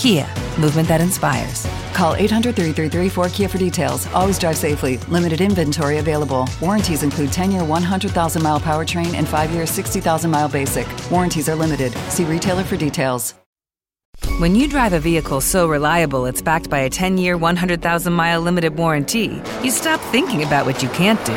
Kia, 0.00 0.26
movement 0.58 0.88
that 0.88 1.02
inspires. 1.02 1.68
Call 1.92 2.14
800 2.14 2.56
333 2.56 3.10
4KIA 3.10 3.50
for 3.50 3.58
details. 3.58 4.06
Always 4.14 4.38
drive 4.38 4.56
safely. 4.56 4.96
Limited 5.08 5.42
inventory 5.42 5.98
available. 5.98 6.48
Warranties 6.62 7.02
include 7.02 7.30
10 7.30 7.52
year 7.52 7.62
100,000 7.62 8.42
mile 8.42 8.58
powertrain 8.58 9.12
and 9.12 9.28
5 9.28 9.50
year 9.50 9.66
60,000 9.66 10.30
mile 10.30 10.48
basic. 10.48 10.88
Warranties 11.10 11.50
are 11.50 11.54
limited. 11.54 11.92
See 12.08 12.24
retailer 12.24 12.64
for 12.64 12.78
details. 12.78 13.34
When 14.38 14.56
you 14.56 14.68
drive 14.68 14.94
a 14.94 15.00
vehicle 15.00 15.42
so 15.42 15.68
reliable 15.68 16.24
it's 16.24 16.40
backed 16.40 16.70
by 16.70 16.78
a 16.78 16.88
10 16.88 17.18
year, 17.18 17.36
100,000 17.36 18.10
mile 18.10 18.40
limited 18.40 18.74
warranty, 18.78 19.42
you 19.62 19.70
stop 19.70 20.00
thinking 20.12 20.44
about 20.44 20.64
what 20.64 20.82
you 20.82 20.88
can't 20.88 21.22
do 21.26 21.36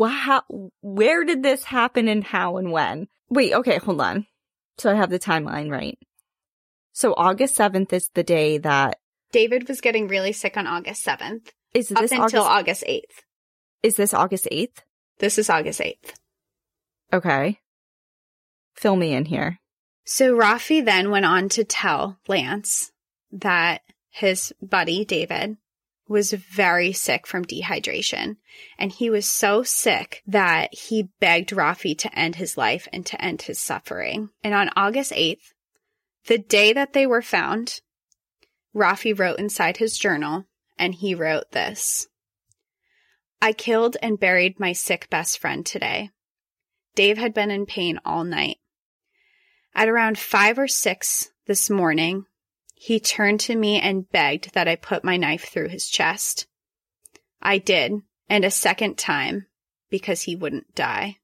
Wow. 0.00 0.70
Where 0.80 1.24
did 1.24 1.42
this 1.42 1.64
happen 1.64 2.08
and 2.08 2.24
how 2.24 2.56
and 2.56 2.72
when? 2.72 3.08
Wait, 3.28 3.52
okay, 3.52 3.76
hold 3.76 4.00
on. 4.00 4.26
So 4.78 4.90
I 4.90 4.94
have 4.94 5.10
the 5.10 5.18
timeline 5.18 5.70
right. 5.70 5.98
So 6.92 7.12
August 7.18 7.58
7th 7.58 7.92
is 7.92 8.08
the 8.14 8.22
day 8.22 8.56
that 8.56 8.96
David 9.30 9.68
was 9.68 9.82
getting 9.82 10.08
really 10.08 10.32
sick 10.32 10.56
on 10.56 10.66
August 10.66 11.04
7th. 11.04 11.48
is 11.74 11.92
Up 11.92 12.00
this 12.00 12.12
until 12.12 12.44
August, 12.44 12.82
August 12.82 12.84
8th. 12.88 13.22
is 13.82 13.96
this 13.96 14.14
August 14.14 14.48
8th? 14.50 14.78
This 15.18 15.36
is 15.36 15.50
August 15.50 15.80
8th. 15.80 16.14
Okay. 17.12 17.60
Fill 18.74 18.96
me 18.96 19.12
in 19.12 19.26
here. 19.26 19.58
So 20.06 20.34
Raffi 20.34 20.82
then 20.82 21.10
went 21.10 21.26
on 21.26 21.50
to 21.50 21.64
tell 21.64 22.16
Lance 22.26 22.90
that 23.32 23.82
his 24.08 24.54
buddy, 24.62 25.04
David, 25.04 25.58
was 26.10 26.32
very 26.32 26.92
sick 26.92 27.24
from 27.24 27.44
dehydration. 27.44 28.36
And 28.76 28.90
he 28.90 29.08
was 29.08 29.26
so 29.26 29.62
sick 29.62 30.24
that 30.26 30.74
he 30.74 31.08
begged 31.20 31.50
Raffi 31.50 31.96
to 31.98 32.18
end 32.18 32.34
his 32.34 32.58
life 32.58 32.88
and 32.92 33.06
to 33.06 33.24
end 33.24 33.42
his 33.42 33.60
suffering. 33.60 34.30
And 34.42 34.52
on 34.52 34.70
August 34.74 35.12
8th, 35.12 35.52
the 36.26 36.38
day 36.38 36.72
that 36.72 36.94
they 36.94 37.06
were 37.06 37.22
found, 37.22 37.80
Raffi 38.74 39.16
wrote 39.16 39.38
inside 39.38 39.76
his 39.76 39.96
journal, 39.96 40.46
and 40.76 40.96
he 40.96 41.14
wrote 41.14 41.52
this 41.52 42.08
I 43.40 43.52
killed 43.52 43.96
and 44.02 44.18
buried 44.18 44.58
my 44.58 44.72
sick 44.72 45.08
best 45.10 45.38
friend 45.38 45.64
today. 45.64 46.10
Dave 46.96 47.18
had 47.18 47.32
been 47.32 47.52
in 47.52 47.66
pain 47.66 48.00
all 48.04 48.24
night. 48.24 48.56
At 49.76 49.88
around 49.88 50.18
five 50.18 50.58
or 50.58 50.66
six 50.66 51.30
this 51.46 51.70
morning, 51.70 52.26
he 52.82 52.98
turned 52.98 53.38
to 53.40 53.54
me 53.54 53.78
and 53.78 54.10
begged 54.10 54.54
that 54.54 54.66
I 54.66 54.74
put 54.74 55.04
my 55.04 55.18
knife 55.18 55.44
through 55.50 55.68
his 55.68 55.86
chest. 55.86 56.46
I 57.42 57.58
did, 57.58 57.92
and 58.26 58.42
a 58.42 58.50
second 58.50 58.96
time, 58.96 59.46
because 59.90 60.22
he 60.22 60.34
wouldn't 60.34 60.74
die. 60.74 61.18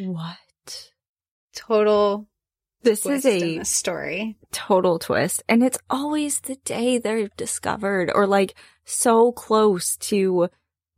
What? 0.00 0.90
Total 1.56 2.28
This 2.82 3.00
twist 3.00 3.26
is 3.26 3.42
in 3.42 3.60
a 3.60 3.64
story. 3.64 4.38
total 4.52 5.00
twist. 5.00 5.42
And 5.48 5.64
it's 5.64 5.78
always 5.90 6.38
the 6.38 6.54
day 6.56 6.98
they're 6.98 7.28
discovered 7.36 8.12
or 8.14 8.24
like 8.28 8.54
so 8.84 9.32
close 9.32 9.96
to 9.96 10.48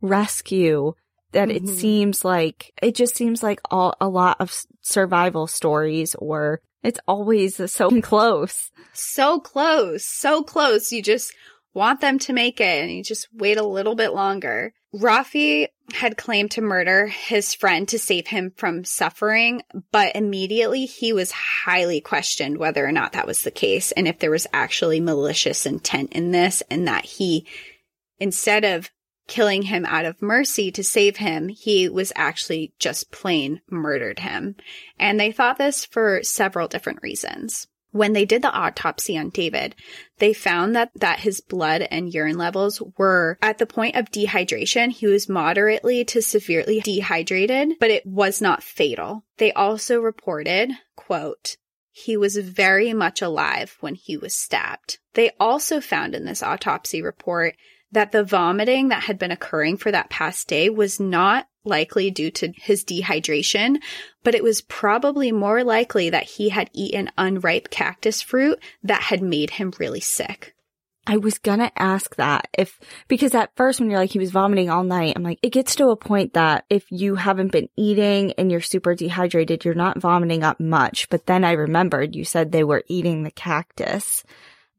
rescue 0.01 0.93
that 1.31 1.49
it 1.49 1.63
Mhm. 1.63 1.79
seems 1.79 2.23
like, 2.23 2.73
it 2.79 2.93
just 2.93 3.15
seems 3.15 3.41
like 3.41 3.59
all, 3.71 3.95
a 3.99 4.07
lot 4.07 4.37
of 4.39 4.53
survival 4.81 5.47
stories 5.47 6.13
or 6.15 6.61
it's 6.83 6.99
always 7.07 7.71
so 7.71 8.01
close. 8.01 8.71
So 8.93 9.39
close, 9.39 10.05
so 10.05 10.43
close. 10.43 10.91
You 10.91 11.01
just 11.01 11.33
want 11.73 12.01
them 12.01 12.19
to 12.19 12.33
make 12.33 12.59
it 12.59 12.83
and 12.83 12.91
you 12.91 13.03
just 13.03 13.27
wait 13.33 13.57
a 13.57 13.65
little 13.65 13.95
bit 13.95 14.13
longer. 14.13 14.73
Raffi 14.93 15.67
had 15.93 16.17
claimed 16.17 16.51
to 16.51 16.61
murder 16.61 17.07
his 17.07 17.53
friend 17.53 17.87
to 17.89 17.99
save 17.99 18.27
him 18.27 18.51
from 18.57 18.83
suffering, 18.83 19.61
but 19.91 20.15
immediately 20.15 20.85
he 20.85 21.13
was 21.13 21.31
highly 21.31 22.01
questioned 22.01 22.57
whether 22.57 22.85
or 22.85 22.91
not 22.91 23.13
that 23.13 23.27
was 23.27 23.43
the 23.43 23.51
case 23.51 23.93
and 23.93 24.07
if 24.07 24.19
there 24.19 24.31
was 24.31 24.47
actually 24.51 24.99
malicious 24.99 25.65
intent 25.65 26.11
in 26.11 26.31
this 26.31 26.61
and 26.69 26.87
that 26.87 27.05
he, 27.05 27.47
instead 28.19 28.65
of 28.65 28.89
killing 29.27 29.63
him 29.63 29.85
out 29.85 30.05
of 30.05 30.21
mercy 30.21 30.71
to 30.71 30.83
save 30.83 31.17
him, 31.17 31.47
he 31.47 31.87
was 31.89 32.11
actually 32.15 32.73
just 32.79 33.11
plain 33.11 33.61
murdered 33.69 34.19
him. 34.19 34.55
And 34.99 35.19
they 35.19 35.31
thought 35.31 35.57
this 35.57 35.85
for 35.85 36.21
several 36.23 36.67
different 36.67 36.99
reasons. 37.01 37.67
When 37.91 38.13
they 38.13 38.23
did 38.23 38.41
the 38.41 38.51
autopsy 38.51 39.17
on 39.17 39.29
David, 39.29 39.75
they 40.19 40.31
found 40.31 40.75
that, 40.75 40.91
that 40.95 41.19
his 41.19 41.41
blood 41.41 41.81
and 41.81 42.13
urine 42.13 42.37
levels 42.37 42.81
were 42.97 43.37
at 43.41 43.57
the 43.57 43.65
point 43.65 43.97
of 43.97 44.11
dehydration. 44.11 44.91
He 44.91 45.07
was 45.07 45.27
moderately 45.27 46.05
to 46.05 46.21
severely 46.21 46.79
dehydrated, 46.79 47.73
but 47.81 47.91
it 47.91 48.05
was 48.05 48.41
not 48.41 48.63
fatal. 48.63 49.25
They 49.37 49.51
also 49.51 49.99
reported, 49.99 50.71
quote, 50.95 51.57
he 51.91 52.15
was 52.15 52.37
very 52.37 52.93
much 52.93 53.21
alive 53.21 53.75
when 53.81 53.95
he 53.95 54.15
was 54.15 54.33
stabbed. 54.33 54.99
They 55.13 55.31
also 55.37 55.81
found 55.81 56.15
in 56.15 56.23
this 56.23 56.41
autopsy 56.41 57.01
report 57.01 57.55
that 57.91 58.11
the 58.11 58.23
vomiting 58.23 58.89
that 58.89 59.03
had 59.03 59.19
been 59.19 59.31
occurring 59.31 59.77
for 59.77 59.91
that 59.91 60.09
past 60.09 60.47
day 60.47 60.69
was 60.69 60.99
not 60.99 61.47
likely 61.63 62.09
due 62.09 62.31
to 62.31 62.51
his 62.55 62.83
dehydration, 62.83 63.77
but 64.23 64.35
it 64.35 64.43
was 64.43 64.61
probably 64.61 65.31
more 65.31 65.63
likely 65.63 66.09
that 66.09 66.23
he 66.23 66.49
had 66.49 66.69
eaten 66.73 67.11
unripe 67.17 67.69
cactus 67.69 68.21
fruit 68.21 68.59
that 68.83 69.01
had 69.03 69.21
made 69.21 69.51
him 69.51 69.71
really 69.79 69.99
sick. 69.99 70.55
I 71.07 71.17
was 71.17 71.39
gonna 71.39 71.71
ask 71.75 72.15
that 72.17 72.47
if, 72.57 72.79
because 73.07 73.33
at 73.33 73.55
first 73.55 73.79
when 73.79 73.89
you're 73.89 73.99
like, 73.99 74.11
he 74.11 74.19
was 74.19 74.31
vomiting 74.31 74.69
all 74.69 74.83
night, 74.83 75.13
I'm 75.15 75.23
like, 75.23 75.39
it 75.41 75.49
gets 75.49 75.75
to 75.75 75.89
a 75.89 75.95
point 75.95 76.33
that 76.33 76.65
if 76.69 76.85
you 76.91 77.15
haven't 77.15 77.51
been 77.51 77.69
eating 77.75 78.33
and 78.33 78.51
you're 78.51 78.61
super 78.61 78.93
dehydrated, 78.93 79.65
you're 79.65 79.73
not 79.73 79.99
vomiting 79.99 80.43
up 80.43 80.59
much. 80.59 81.09
But 81.09 81.25
then 81.25 81.43
I 81.43 81.53
remembered 81.53 82.15
you 82.15 82.23
said 82.23 82.51
they 82.51 82.63
were 82.63 82.83
eating 82.87 83.23
the 83.23 83.31
cactus. 83.31 84.23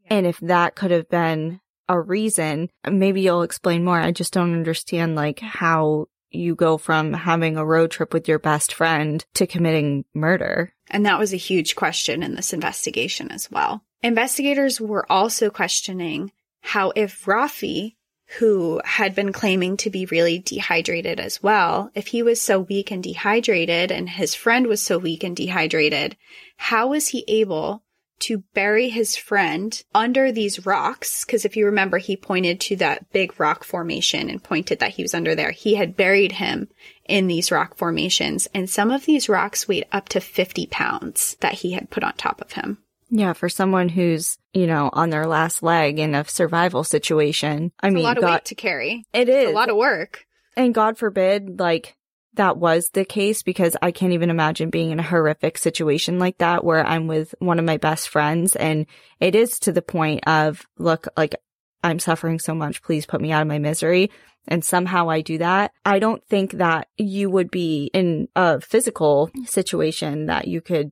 And 0.06 0.26
if 0.26 0.38
that 0.40 0.76
could 0.76 0.92
have 0.92 1.08
been 1.08 1.60
a 1.92 2.00
reason, 2.00 2.70
maybe 2.90 3.20
you'll 3.20 3.42
explain 3.42 3.84
more. 3.84 4.00
I 4.00 4.10
just 4.10 4.32
don't 4.32 4.54
understand 4.54 5.14
like 5.14 5.40
how 5.40 6.06
you 6.30 6.54
go 6.54 6.78
from 6.78 7.12
having 7.12 7.56
a 7.56 7.64
road 7.64 7.90
trip 7.90 8.12
with 8.12 8.26
your 8.26 8.38
best 8.38 8.74
friend 8.74 9.24
to 9.34 9.46
committing 9.46 10.04
murder. 10.14 10.72
And 10.90 11.06
that 11.06 11.18
was 11.18 11.32
a 11.32 11.38
huge 11.38 11.76
question 11.76 12.22
in 12.22 12.34
this 12.34 12.52
investigation 12.52 13.30
as 13.30 13.50
well. 13.50 13.82
Investigators 14.02 14.80
were 14.80 15.10
also 15.10 15.50
questioning 15.50 16.32
how 16.60 16.92
if 16.96 17.24
Raffi, 17.24 17.96
who 18.38 18.80
had 18.84 19.14
been 19.14 19.32
claiming 19.32 19.76
to 19.78 19.90
be 19.90 20.06
really 20.06 20.38
dehydrated 20.38 21.20
as 21.20 21.42
well, 21.42 21.90
if 21.94 22.08
he 22.08 22.22
was 22.22 22.40
so 22.40 22.60
weak 22.60 22.90
and 22.90 23.02
dehydrated 23.02 23.92
and 23.92 24.08
his 24.08 24.34
friend 24.34 24.66
was 24.66 24.82
so 24.82 24.98
weak 24.98 25.22
and 25.22 25.36
dehydrated, 25.36 26.16
how 26.56 26.88
was 26.88 27.08
he 27.08 27.24
able 27.28 27.82
to 28.22 28.38
bury 28.54 28.88
his 28.88 29.16
friend 29.16 29.82
under 29.94 30.32
these 30.32 30.66
rocks? 30.66 31.24
Because 31.24 31.44
if 31.44 31.56
you 31.56 31.66
remember, 31.66 31.98
he 31.98 32.16
pointed 32.16 32.60
to 32.62 32.76
that 32.76 33.10
big 33.12 33.38
rock 33.38 33.64
formation 33.64 34.28
and 34.30 34.42
pointed 34.42 34.78
that 34.80 34.92
he 34.92 35.02
was 35.02 35.14
under 35.14 35.34
there. 35.34 35.50
He 35.52 35.74
had 35.76 35.96
buried 35.96 36.32
him 36.32 36.68
in 37.06 37.26
these 37.26 37.50
rock 37.52 37.76
formations, 37.76 38.48
and 38.54 38.68
some 38.70 38.90
of 38.90 39.04
these 39.04 39.28
rocks 39.28 39.66
weighed 39.68 39.86
up 39.92 40.08
to 40.10 40.20
50 40.20 40.66
pounds 40.66 41.36
that 41.40 41.54
he 41.54 41.72
had 41.72 41.90
put 41.90 42.04
on 42.04 42.14
top 42.14 42.40
of 42.40 42.52
him. 42.52 42.78
Yeah, 43.10 43.34
for 43.34 43.48
someone 43.50 43.90
who's, 43.90 44.38
you 44.54 44.66
know, 44.66 44.88
on 44.92 45.10
their 45.10 45.26
last 45.26 45.62
leg 45.62 45.98
in 45.98 46.14
a 46.14 46.24
survival 46.24 46.82
situation. 46.82 47.72
I 47.80 47.88
It's 47.88 47.94
mean, 47.94 48.04
a 48.04 48.08
lot 48.08 48.16
of 48.16 48.22
God, 48.22 48.32
weight 48.32 48.44
to 48.46 48.54
carry. 48.54 49.04
it 49.12 49.28
It's 49.28 49.50
a 49.50 49.52
lot 49.52 49.68
of 49.68 49.76
work. 49.76 50.24
and 50.56 50.72
God 50.74 50.96
forbid, 50.96 51.60
like, 51.60 51.94
that 52.34 52.56
was 52.56 52.90
the 52.90 53.04
case 53.04 53.42
because 53.42 53.76
I 53.82 53.90
can't 53.90 54.12
even 54.12 54.30
imagine 54.30 54.70
being 54.70 54.90
in 54.90 54.98
a 54.98 55.04
horrific 55.04 55.58
situation 55.58 56.18
like 56.18 56.38
that 56.38 56.64
where 56.64 56.84
I'm 56.86 57.06
with 57.06 57.34
one 57.38 57.58
of 57.58 57.64
my 57.64 57.76
best 57.76 58.08
friends 58.08 58.56
and 58.56 58.86
it 59.20 59.34
is 59.34 59.58
to 59.60 59.72
the 59.72 59.82
point 59.82 60.26
of, 60.26 60.66
look, 60.78 61.06
like, 61.16 61.36
I'm 61.84 61.98
suffering 61.98 62.38
so 62.38 62.54
much. 62.54 62.82
Please 62.82 63.06
put 63.06 63.20
me 63.20 63.32
out 63.32 63.42
of 63.42 63.48
my 63.48 63.58
misery. 63.58 64.10
And 64.48 64.64
somehow 64.64 65.08
I 65.08 65.20
do 65.20 65.38
that. 65.38 65.72
I 65.84 66.00
don't 66.00 66.24
think 66.26 66.52
that 66.52 66.88
you 66.96 67.30
would 67.30 67.50
be 67.50 67.90
in 67.94 68.28
a 68.34 68.60
physical 68.60 69.30
situation 69.44 70.26
that 70.26 70.48
you 70.48 70.60
could 70.60 70.90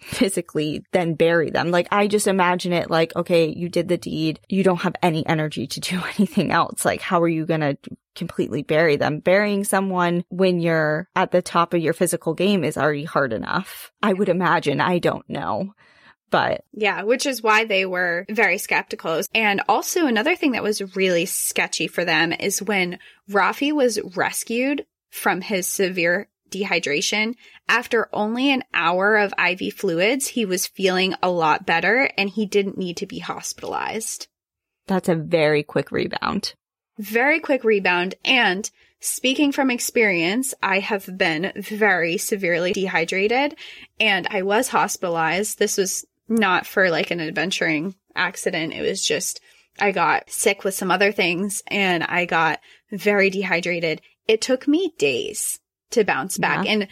physically 0.00 0.84
then 0.92 1.14
bury 1.14 1.50
them. 1.50 1.70
Like 1.70 1.88
I 1.90 2.06
just 2.06 2.26
imagine 2.26 2.72
it 2.72 2.90
like, 2.90 3.14
okay, 3.16 3.48
you 3.48 3.68
did 3.68 3.88
the 3.88 3.98
deed. 3.98 4.40
You 4.48 4.62
don't 4.62 4.80
have 4.82 4.96
any 5.02 5.26
energy 5.26 5.66
to 5.66 5.80
do 5.80 6.00
anything 6.18 6.50
else. 6.50 6.84
Like 6.84 7.00
how 7.00 7.22
are 7.22 7.28
you 7.28 7.46
going 7.46 7.60
to 7.60 7.76
completely 8.14 8.62
bury 8.62 8.96
them? 8.96 9.20
Burying 9.20 9.64
someone 9.64 10.24
when 10.28 10.60
you're 10.60 11.08
at 11.14 11.30
the 11.30 11.42
top 11.42 11.74
of 11.74 11.80
your 11.80 11.92
physical 11.92 12.34
game 12.34 12.64
is 12.64 12.76
already 12.76 13.04
hard 13.04 13.32
enough. 13.32 13.92
I 14.02 14.12
would 14.12 14.28
imagine. 14.28 14.80
I 14.80 14.98
don't 14.98 15.28
know. 15.28 15.74
But 16.30 16.64
Yeah, 16.72 17.02
which 17.02 17.26
is 17.26 17.42
why 17.42 17.64
they 17.64 17.84
were 17.84 18.24
very 18.30 18.58
skeptical. 18.58 19.20
And 19.34 19.62
also 19.68 20.06
another 20.06 20.36
thing 20.36 20.52
that 20.52 20.62
was 20.62 20.94
really 20.96 21.26
sketchy 21.26 21.88
for 21.88 22.04
them 22.04 22.32
is 22.32 22.62
when 22.62 23.00
Raffi 23.28 23.72
was 23.72 24.00
rescued 24.14 24.86
from 25.10 25.40
his 25.40 25.66
severe 25.66 26.28
dehydration, 26.50 27.34
after 27.68 28.08
only 28.12 28.50
an 28.50 28.64
hour 28.74 29.16
of 29.16 29.34
IV 29.38 29.74
fluids, 29.74 30.28
he 30.28 30.44
was 30.44 30.66
feeling 30.66 31.14
a 31.22 31.30
lot 31.30 31.66
better 31.66 32.10
and 32.16 32.30
he 32.30 32.46
didn't 32.46 32.78
need 32.78 32.96
to 32.98 33.06
be 33.06 33.18
hospitalized. 33.18 34.28
that's 34.86 35.08
a 35.08 35.14
very 35.14 35.62
quick 35.62 35.92
rebound. 35.92 36.54
Very 36.98 37.40
quick 37.40 37.64
rebound. 37.64 38.16
And 38.24 38.70
speaking 39.00 39.52
from 39.52 39.70
experience, 39.70 40.52
I 40.62 40.80
have 40.80 41.16
been 41.16 41.52
very 41.56 42.18
severely 42.18 42.72
dehydrated 42.72 43.56
and 43.98 44.26
I 44.28 44.42
was 44.42 44.68
hospitalized. 44.68 45.58
This 45.58 45.76
was 45.76 46.04
not 46.28 46.66
for 46.66 46.90
like 46.90 47.10
an 47.10 47.20
adventuring 47.20 47.94
accident. 48.14 48.72
It 48.72 48.82
was 48.82 49.02
just 49.02 49.40
I 49.78 49.92
got 49.92 50.30
sick 50.30 50.64
with 50.64 50.74
some 50.74 50.90
other 50.90 51.12
things 51.12 51.62
and 51.66 52.02
I 52.02 52.24
got 52.26 52.60
very 52.90 53.30
dehydrated. 53.30 54.02
It 54.28 54.40
took 54.40 54.68
me 54.68 54.92
days 54.98 55.58
to 55.90 56.04
bounce 56.04 56.38
back. 56.38 56.66
Yeah. 56.66 56.72
And 56.72 56.88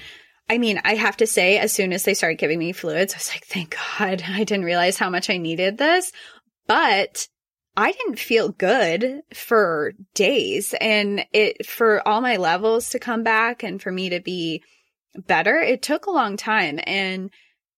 I 0.50 0.58
mean, 0.58 0.80
I 0.84 0.94
have 0.94 1.18
to 1.18 1.26
say, 1.26 1.58
as 1.58 1.72
soon 1.72 1.92
as 1.92 2.04
they 2.04 2.14
started 2.14 2.38
giving 2.38 2.58
me 2.58 2.72
fluids, 2.72 3.14
I 3.14 3.18
was 3.18 3.30
like, 3.30 3.44
thank 3.46 3.76
God 3.98 4.22
I 4.28 4.44
didn't 4.44 4.64
realize 4.64 4.98
how 4.98 5.10
much 5.10 5.30
I 5.30 5.36
needed 5.36 5.78
this. 5.78 6.12
But 6.66 7.28
I 7.76 7.92
didn't 7.92 8.18
feel 8.18 8.48
good 8.48 9.22
for 9.32 9.92
days 10.14 10.74
and 10.80 11.24
it, 11.32 11.64
for 11.64 12.06
all 12.06 12.20
my 12.20 12.36
levels 12.36 12.90
to 12.90 12.98
come 12.98 13.22
back 13.22 13.62
and 13.62 13.80
for 13.80 13.92
me 13.92 14.10
to 14.10 14.20
be 14.20 14.62
better, 15.16 15.56
it 15.56 15.80
took 15.82 16.06
a 16.06 16.10
long 16.10 16.36
time. 16.36 16.80
And 16.82 17.30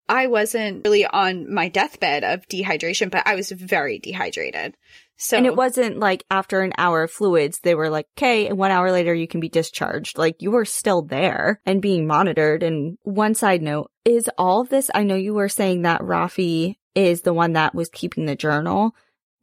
I 0.08 0.26
wasn't 0.26 0.84
really 0.84 1.06
on 1.06 1.52
my 1.52 1.68
deathbed 1.68 2.24
of 2.24 2.48
dehydration, 2.48 3.10
but 3.10 3.26
I 3.26 3.34
was 3.34 3.50
very 3.50 3.98
dehydrated. 3.98 4.74
So, 5.22 5.36
And 5.36 5.44
it 5.44 5.54
wasn't 5.54 5.98
like 5.98 6.24
after 6.30 6.62
an 6.62 6.72
hour 6.78 7.02
of 7.02 7.10
fluids, 7.10 7.60
they 7.60 7.74
were 7.74 7.90
like, 7.90 8.06
okay, 8.16 8.46
and 8.48 8.56
one 8.56 8.70
hour 8.70 8.90
later 8.90 9.12
you 9.14 9.28
can 9.28 9.38
be 9.38 9.50
discharged. 9.50 10.16
Like 10.16 10.36
you 10.40 10.50
were 10.50 10.64
still 10.64 11.02
there 11.02 11.60
and 11.66 11.82
being 11.82 12.06
monitored. 12.06 12.62
And 12.62 12.96
one 13.02 13.34
side 13.34 13.60
note 13.60 13.90
is 14.06 14.30
all 14.38 14.62
of 14.62 14.70
this. 14.70 14.90
I 14.94 15.02
know 15.02 15.16
you 15.16 15.34
were 15.34 15.50
saying 15.50 15.82
that 15.82 16.00
Raffi 16.00 16.76
is 16.94 17.20
the 17.20 17.34
one 17.34 17.52
that 17.52 17.74
was 17.74 17.90
keeping 17.90 18.24
the 18.24 18.34
journal. 18.34 18.94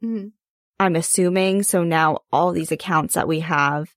Mhm. 0.02 0.32
I'm 0.80 0.96
assuming. 0.96 1.62
So 1.62 1.84
now 1.84 2.18
all 2.32 2.50
these 2.50 2.72
accounts 2.72 3.14
that 3.14 3.28
we 3.28 3.38
have 3.40 3.88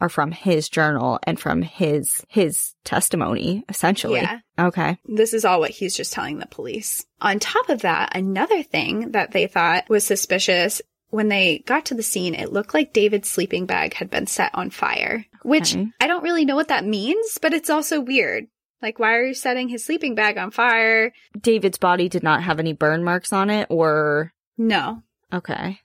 are 0.00 0.08
from 0.08 0.32
his 0.32 0.68
journal 0.68 1.20
and 1.22 1.38
from 1.38 1.62
his, 1.62 2.24
his 2.28 2.74
testimony, 2.84 3.64
essentially. 3.68 4.20
yeah. 4.20 4.40
Okay. 4.58 4.98
This 5.04 5.34
is 5.34 5.44
all 5.44 5.60
what 5.60 5.70
he's 5.70 5.96
just 5.96 6.12
telling 6.12 6.38
the 6.38 6.46
police. 6.46 7.06
On 7.20 7.38
top 7.38 7.68
of 7.68 7.82
that, 7.82 8.16
another 8.16 8.62
thing 8.64 9.12
that 9.12 9.30
they 9.30 9.46
thought 9.46 9.88
was 9.88 10.04
suspicious 10.04 10.82
when 11.10 11.28
they 11.28 11.58
got 11.66 11.86
to 11.86 11.94
the 11.94 12.02
scene, 12.02 12.34
it 12.34 12.52
looked 12.52 12.74
like 12.74 12.92
David's 12.92 13.28
sleeping 13.28 13.66
bag 13.66 13.94
had 13.94 14.10
been 14.10 14.26
set 14.26 14.50
on 14.54 14.70
fire, 14.70 15.24
which 15.42 15.74
Okay. 15.74 15.88
I 16.00 16.06
don't 16.06 16.22
really 16.22 16.44
know 16.44 16.56
what 16.56 16.68
that 16.68 16.84
means, 16.84 17.38
but 17.40 17.54
it's 17.54 17.70
also 17.70 18.00
weird. 18.00 18.46
Like, 18.80 18.98
why 18.98 19.14
are 19.14 19.26
you 19.26 19.34
setting 19.34 19.68
his 19.68 19.84
sleeping 19.84 20.14
bag 20.14 20.38
on 20.38 20.50
fire? 20.50 21.12
David's 21.38 21.78
body 21.78 22.08
did 22.08 22.22
not 22.22 22.42
have 22.44 22.60
any 22.60 22.72
burn 22.72 23.02
marks 23.02 23.32
on 23.32 23.50
it 23.50 23.66
or, 23.70 24.32
No, 24.56 25.02
okay. 25.32 25.80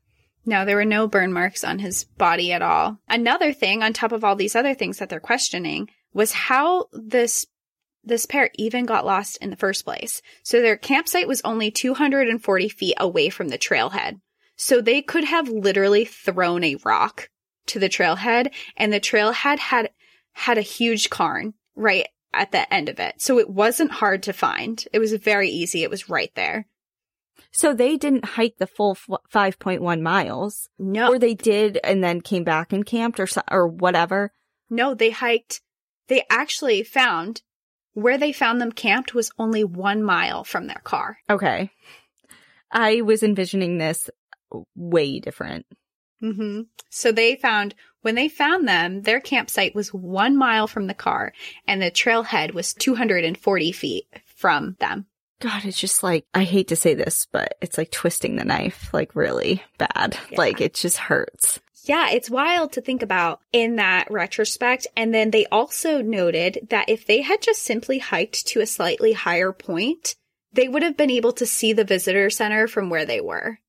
No, 0.46 0.66
there 0.66 0.76
were 0.76 0.86
no 0.86 1.08
burn 1.08 1.32
marks 1.32 1.64
on 1.64 1.80
his 1.80 2.04
body 2.04 2.52
at 2.52 2.62
all. 2.62 3.00
Another 3.08 3.54
thing 3.54 3.82
on 3.82 3.94
top 3.94 4.12
of 4.12 4.24
all 4.24 4.36
these 4.36 4.56
other 4.56 4.74
things 4.74 4.98
that 5.00 5.10
they're 5.10 5.20
questioning 5.20 5.90
was 6.14 6.34
how 6.34 6.88
this 6.92 7.46
this 8.04 8.26
pair 8.26 8.50
even 8.56 8.86
got 8.86 9.06
lost 9.06 9.38
in 9.38 9.50
the 9.50 9.56
first 9.56 9.86
place. 9.86 10.22
So 10.44 10.62
their 10.62 10.76
campsite 10.76 11.28
was 11.28 11.42
only 11.46 11.72
240 11.72 12.68
feet 12.68 12.96
away 13.00 13.30
from 13.30 13.48
the 13.48 13.58
trailhead. 13.58 14.20
So 14.56 14.82
they 14.82 15.02
could 15.02 15.24
have 15.24 15.50
literally 15.50 16.06
thrown 16.06 16.64
a 16.64 16.78
rock 16.84 17.30
to 17.68 17.80
the 17.80 17.90
trailhead 17.90 18.54
and 18.78 18.92
the 18.92 19.00
trailhead 19.00 19.60
had 19.60 19.90
had 20.34 20.58
a 20.58 20.62
huge 20.62 21.10
cairn 21.10 21.54
right 21.76 22.08
at 22.34 22.52
the 22.52 22.72
end 22.74 22.90
of 22.90 23.00
it. 23.00 23.22
So 23.22 23.40
it 23.40 23.50
wasn't 23.50 23.92
hard 23.92 24.24
to 24.24 24.34
find. 24.34 24.84
It 24.92 25.00
was 25.00 25.14
very 25.14 25.50
easy. 25.50 25.84
It 25.84 25.90
was 25.90 26.10
right 26.10 26.32
there. 26.36 26.68
So 27.52 27.74
they 27.74 27.98
didn't 27.98 28.26
hike 28.26 28.58
the 28.58 28.68
full 28.68 28.98
f- 29.10 29.20
5.1 29.32 30.02
miles. 30.02 30.70
No. 30.80 31.14
Or 31.14 31.20
they 31.20 31.36
did 31.36 31.80
and 31.84 32.04
then 32.04 32.22
came 32.22 32.44
back 32.44 32.74
and 32.74 32.86
camped 32.86 33.20
or 33.20 33.28
or 33.52 33.68
whatever. 33.68 34.34
No, 34.70 34.96
they 34.96 35.12
hiked. 35.12 35.62
They 36.08 36.24
actually 36.30 36.84
found 36.84 37.44
where 37.94 38.18
they 38.18 38.34
found 38.34 38.60
them 38.60 38.72
camped 38.72 39.14
was 39.14 39.32
only 39.38 39.64
one 39.64 40.04
mile 40.04 40.44
from 40.44 40.66
their 40.68 40.82
car. 40.84 41.18
Okay. 41.30 41.70
I 42.72 43.02
was 43.02 43.22
envisioning 43.22 43.78
this 43.78 44.10
way 44.76 45.20
different. 45.20 45.66
hmm 46.20 46.62
So 46.90 47.12
they 47.12 47.36
found 47.36 47.76
when 48.02 48.16
they 48.16 48.28
found 48.28 48.68
them, 48.68 49.02
their 49.02 49.22
campsite 49.22 49.74
was 49.74 49.94
one 49.94 50.38
mile 50.38 50.68
from 50.68 50.88
the 50.88 50.94
car, 50.94 51.34
and 51.68 51.82
the 51.82 51.90
trailhead 51.90 52.54
was 52.54 52.74
240 52.74 53.72
feet 53.72 54.06
from 54.36 54.76
them. 54.80 55.06
God, 55.40 55.66
it's 55.66 55.80
just 55.80 56.04
like, 56.04 56.26
I 56.34 56.44
hate 56.44 56.70
to 56.70 56.76
say 56.76 56.94
this, 56.94 57.28
but 57.32 57.58
it's 57.62 57.78
like 57.78 57.92
twisting 57.92 58.36
the 58.36 58.46
knife, 58.46 58.90
like 58.94 59.16
really 59.16 59.64
bad. 59.78 60.18
Yeah. 60.32 60.38
Like 60.38 60.62
it 60.62 60.74
just 60.74 60.98
hurts. 60.98 61.60
Yeah, 61.86 62.12
it's 62.12 62.30
wild 62.30 62.74
to 62.74 62.82
think 62.82 63.02
about 63.02 63.42
in 63.52 63.76
that 63.76 64.10
retrospect. 64.10 64.88
And 64.96 65.14
then 65.14 65.32
they 65.32 65.46
also 65.48 66.02
noted 66.02 66.68
that 66.70 66.88
if 66.88 67.06
they 67.06 67.22
had 67.22 67.42
just 67.42 67.64
simply 67.64 68.00
hiked 68.00 68.48
to 68.48 68.62
a 68.62 68.66
slightly 68.66 69.12
higher 69.12 69.52
point, 69.52 70.16
they 70.54 70.70
would 70.70 70.84
have 70.84 70.96
been 70.96 71.12
able 71.12 71.34
to 71.34 71.46
see 71.46 71.74
the 71.74 71.84
visitor 71.84 72.30
center 72.30 72.68
from 72.68 72.90
where 72.90 73.06
they 73.06 73.20
were. 73.20 73.60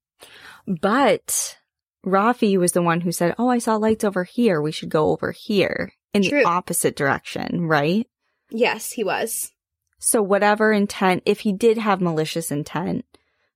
But 0.67 1.59
Raffi 2.05 2.59
was 2.59 2.73
the 2.73 2.83
one 2.83 3.01
who 3.01 3.13
said, 3.13 3.35
Oh, 3.39 3.49
I 3.49 3.59
saw 3.59 3.77
lights 3.77 4.05
over 4.05 4.25
here. 4.25 4.61
We 4.61 4.73
should 4.73 4.89
go 4.89 5.11
over 5.11 5.33
here 5.33 5.93
in 6.13 6.23
True. 6.23 6.41
the 6.41 6.49
opposite 6.49 6.97
direction, 6.97 7.67
right? 7.67 8.07
Yes, 8.51 8.93
he 8.93 9.05
was. 9.05 9.51
So 9.99 10.23
whatever 10.23 10.73
intent, 10.73 11.23
if 11.27 11.41
he 11.41 11.53
did 11.53 11.79
have 11.79 12.01
malicious 12.01 12.51
intent 12.51 13.05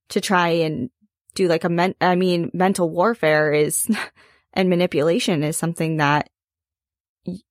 to 0.08 0.20
try 0.20 0.48
and 0.48 0.90
do 1.34 1.46
like 1.46 1.64
a 1.64 1.68
men, 1.68 1.94
I 2.00 2.14
mean, 2.14 2.50
mental 2.54 2.90
warfare 2.90 3.52
is, 3.52 3.86
and 4.54 4.70
manipulation 4.70 5.42
is 5.42 5.56
something 5.56 5.98
that 5.98 6.30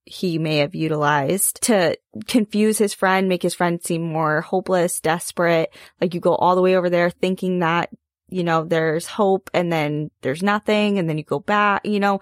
he 0.06 0.40
may 0.40 0.58
have 0.58 0.74
utilized 0.74 1.62
to 1.64 1.98
confuse 2.28 2.78
his 2.78 2.94
friend, 2.94 3.30
make 3.30 3.44
his 3.44 3.54
friend 3.54 3.84
seem 3.84 4.02
more 4.02 4.42
hopeless, 4.42 5.00
desperate. 5.00 5.74
Like 6.02 6.14
you 6.14 6.20
go 6.20 6.36
all 6.36 6.56
the 6.56 6.62
way 6.62 6.76
over 6.76 6.90
there 6.90 7.10
thinking 7.10 7.60
that, 7.60 7.92
you 8.30 8.44
know, 8.44 8.64
there's 8.64 9.06
hope 9.08 9.50
and 9.54 9.72
then 9.72 10.12
there's 10.22 10.44
nothing 10.44 11.00
and 11.00 11.10
then 11.10 11.18
you 11.18 11.24
go 11.24 11.40
back, 11.40 11.86
you 11.86 12.00
know, 12.00 12.20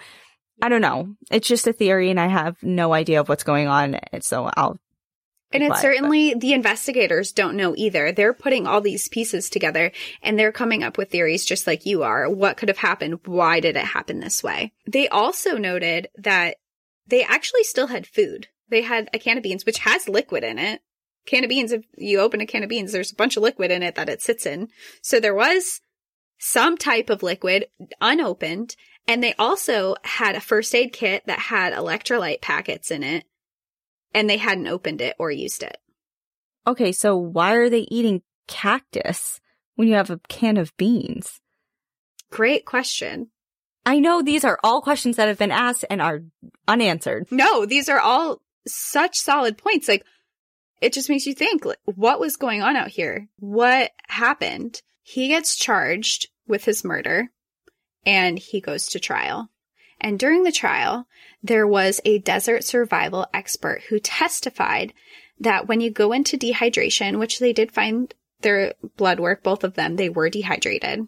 I 0.62 0.70
don't 0.70 0.82
know. 0.82 1.16
It's 1.32 1.48
just 1.48 1.68
a 1.68 1.74
theory 1.74 2.10
and 2.10 2.20
I 2.20 2.28
have 2.28 2.62
no 2.64 2.94
idea 2.94 3.20
of 3.20 3.30
what's 3.30 3.44
going 3.44 3.68
on. 3.68 4.00
So 4.22 4.50
I'll 4.56 4.80
And 5.52 5.64
it's 5.64 5.70
But- 5.70 5.82
certainly 5.82 6.34
the 6.34 6.54
investigators 6.54 7.32
don't 7.32 7.56
know 7.56 7.74
either. 7.78 8.12
They're 8.12 8.34
putting 8.34 8.68
all 8.68 8.82
these 8.82 9.08
pieces 9.08 9.50
together 9.50 9.92
and 10.22 10.38
they're 10.38 10.52
coming 10.52 10.84
up 10.84 10.98
with 10.98 11.12
theories 11.12 11.46
just 11.46 11.68
like 11.68 11.86
you 11.86 12.04
are. 12.04 12.30
What 12.30 12.58
could 12.58 12.70
have 12.70 12.80
happened? 12.80 13.20
Why 13.26 13.60
did 13.60 13.76
it 13.78 13.86
happen 13.86 14.20
this 14.20 14.44
way? 14.44 14.74
They 14.88 15.08
also 15.08 15.58
noted 15.58 16.10
that 16.18 16.58
they 17.08 17.24
actually 17.24 17.64
still 17.64 17.88
had 17.88 18.08
food. 18.08 18.48
They 18.70 18.82
had 18.82 19.10
a 19.14 19.20
can 19.20 19.38
of 19.38 19.44
beans, 19.44 19.66
which 19.66 19.80
has 19.80 20.10
liquid 20.10 20.44
in 20.44 20.58
it. 20.58 20.82
Can 21.26 21.44
of 21.44 21.50
beans, 21.50 21.72
if 21.72 21.84
you 21.98 22.20
open 22.20 22.42
a 22.42 22.46
can 22.46 22.64
of 22.64 22.70
beans, 22.70 22.92
there's 22.92 23.12
a 23.12 23.16
bunch 23.16 23.38
of 23.38 23.44
liquid 23.44 23.72
in 23.72 23.84
it 23.84 23.96
that 23.96 24.10
it 24.10 24.22
sits 24.22 24.46
in. 24.46 24.70
So 25.02 25.20
there 25.20 25.36
was 25.36 25.82
some 26.38 26.78
type 26.78 27.10
of 27.10 27.24
liquid 27.24 27.68
unopened. 28.02 28.76
And 29.08 29.24
they 29.24 29.34
also 29.38 29.96
had 30.04 30.36
a 30.36 30.42
first 30.42 30.74
aid 30.74 30.92
kit 30.92 31.24
that 31.28 31.40
had 31.40 31.74
electrolyte 31.74 32.42
packets 32.42 32.90
in 32.92 33.04
it 33.04 33.26
and 34.14 34.30
they 34.30 34.38
hadn't 34.38 34.68
opened 34.68 35.02
it 35.02 35.16
or 35.20 35.30
used 35.30 35.62
it. 35.62 35.78
Okay, 36.66 36.92
so 36.92 37.16
why 37.16 37.54
are 37.54 37.70
they 37.70 37.88
eating 37.92 38.24
cactus 38.48 39.40
when 39.76 39.88
you 39.88 39.94
have 39.94 40.10
a 40.10 40.20
can 40.28 40.58
of 40.58 40.76
beans? 40.78 41.40
Great 42.32 42.66
question. 42.66 43.30
I 43.86 44.00
know 44.00 44.22
these 44.22 44.44
are 44.44 44.60
all 44.64 44.82
questions 44.82 45.18
that 45.18 45.28
have 45.28 45.38
been 45.38 45.52
asked 45.52 45.86
and 45.90 46.02
are 46.02 46.22
unanswered. 46.68 47.28
No, 47.30 47.66
these 47.66 47.88
are 47.88 48.00
all 48.00 48.42
such 48.66 49.20
solid 49.20 49.58
points. 49.60 49.88
Like, 49.88 50.04
it 50.82 50.92
just 50.92 51.10
makes 51.10 51.28
you 51.28 51.36
think, 51.36 51.66
like, 51.66 51.78
what 51.86 52.20
was 52.20 52.36
going 52.36 52.64
on 52.64 52.76
out 52.76 52.90
here? 52.90 53.28
What 53.38 53.92
happened? 54.08 54.82
He 55.08 55.28
gets 55.28 55.56
charged 55.56 56.30
with 56.48 56.66
his 56.66 56.84
murder 56.84 57.30
and 58.08 58.40
he 58.40 58.60
goes 58.60 58.88
to 58.88 59.00
trial. 59.00 59.50
And 60.02 60.18
during 60.18 60.44
the 60.44 60.52
trial, 60.52 61.06
there 61.44 61.68
was 61.68 62.02
a 62.04 62.18
desert 62.18 62.64
survival 62.64 63.28
expert 63.32 63.84
who 63.90 64.00
testified 64.00 64.94
that 65.40 65.68
when 65.68 65.80
you 65.80 65.92
go 65.92 66.12
into 66.12 66.40
dehydration, 66.40 67.20
which 67.20 67.38
they 67.38 67.54
did 67.54 67.72
find 67.72 68.16
their 68.42 68.74
blood 68.98 69.20
work, 69.20 69.44
both 69.44 69.64
of 69.64 69.76
them, 69.76 69.96
they 69.96 70.10
were 70.10 70.30
dehydrated. 70.30 71.08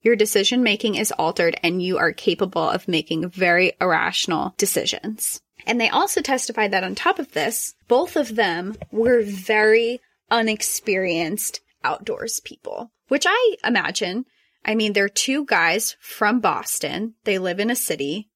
Your 0.00 0.14
decision 0.14 0.62
making 0.62 0.94
is 0.94 1.10
altered 1.10 1.58
and 1.60 1.82
you 1.82 1.98
are 1.98 2.12
capable 2.12 2.70
of 2.70 2.86
making 2.86 3.28
very 3.30 3.72
irrational 3.80 4.54
decisions. 4.56 5.40
And 5.66 5.80
they 5.80 5.88
also 5.88 6.20
testified 6.20 6.70
that 6.70 6.84
on 6.84 6.94
top 6.94 7.18
of 7.18 7.32
this, 7.32 7.74
both 7.88 8.14
of 8.14 8.36
them 8.36 8.76
were 8.92 9.22
very 9.22 10.00
unexperienced 10.30 11.60
outdoors 11.82 12.40
people, 12.44 12.92
which 13.08 13.26
I 13.28 13.56
imagine. 13.64 14.24
I 14.64 14.74
mean, 14.74 14.92
they're 14.92 15.08
two 15.08 15.44
guys 15.44 15.96
from 16.00 16.40
Boston. 16.40 17.14
They 17.24 17.38
live 17.38 17.60
in 17.60 17.70
a 17.70 17.76
city. 17.76 18.28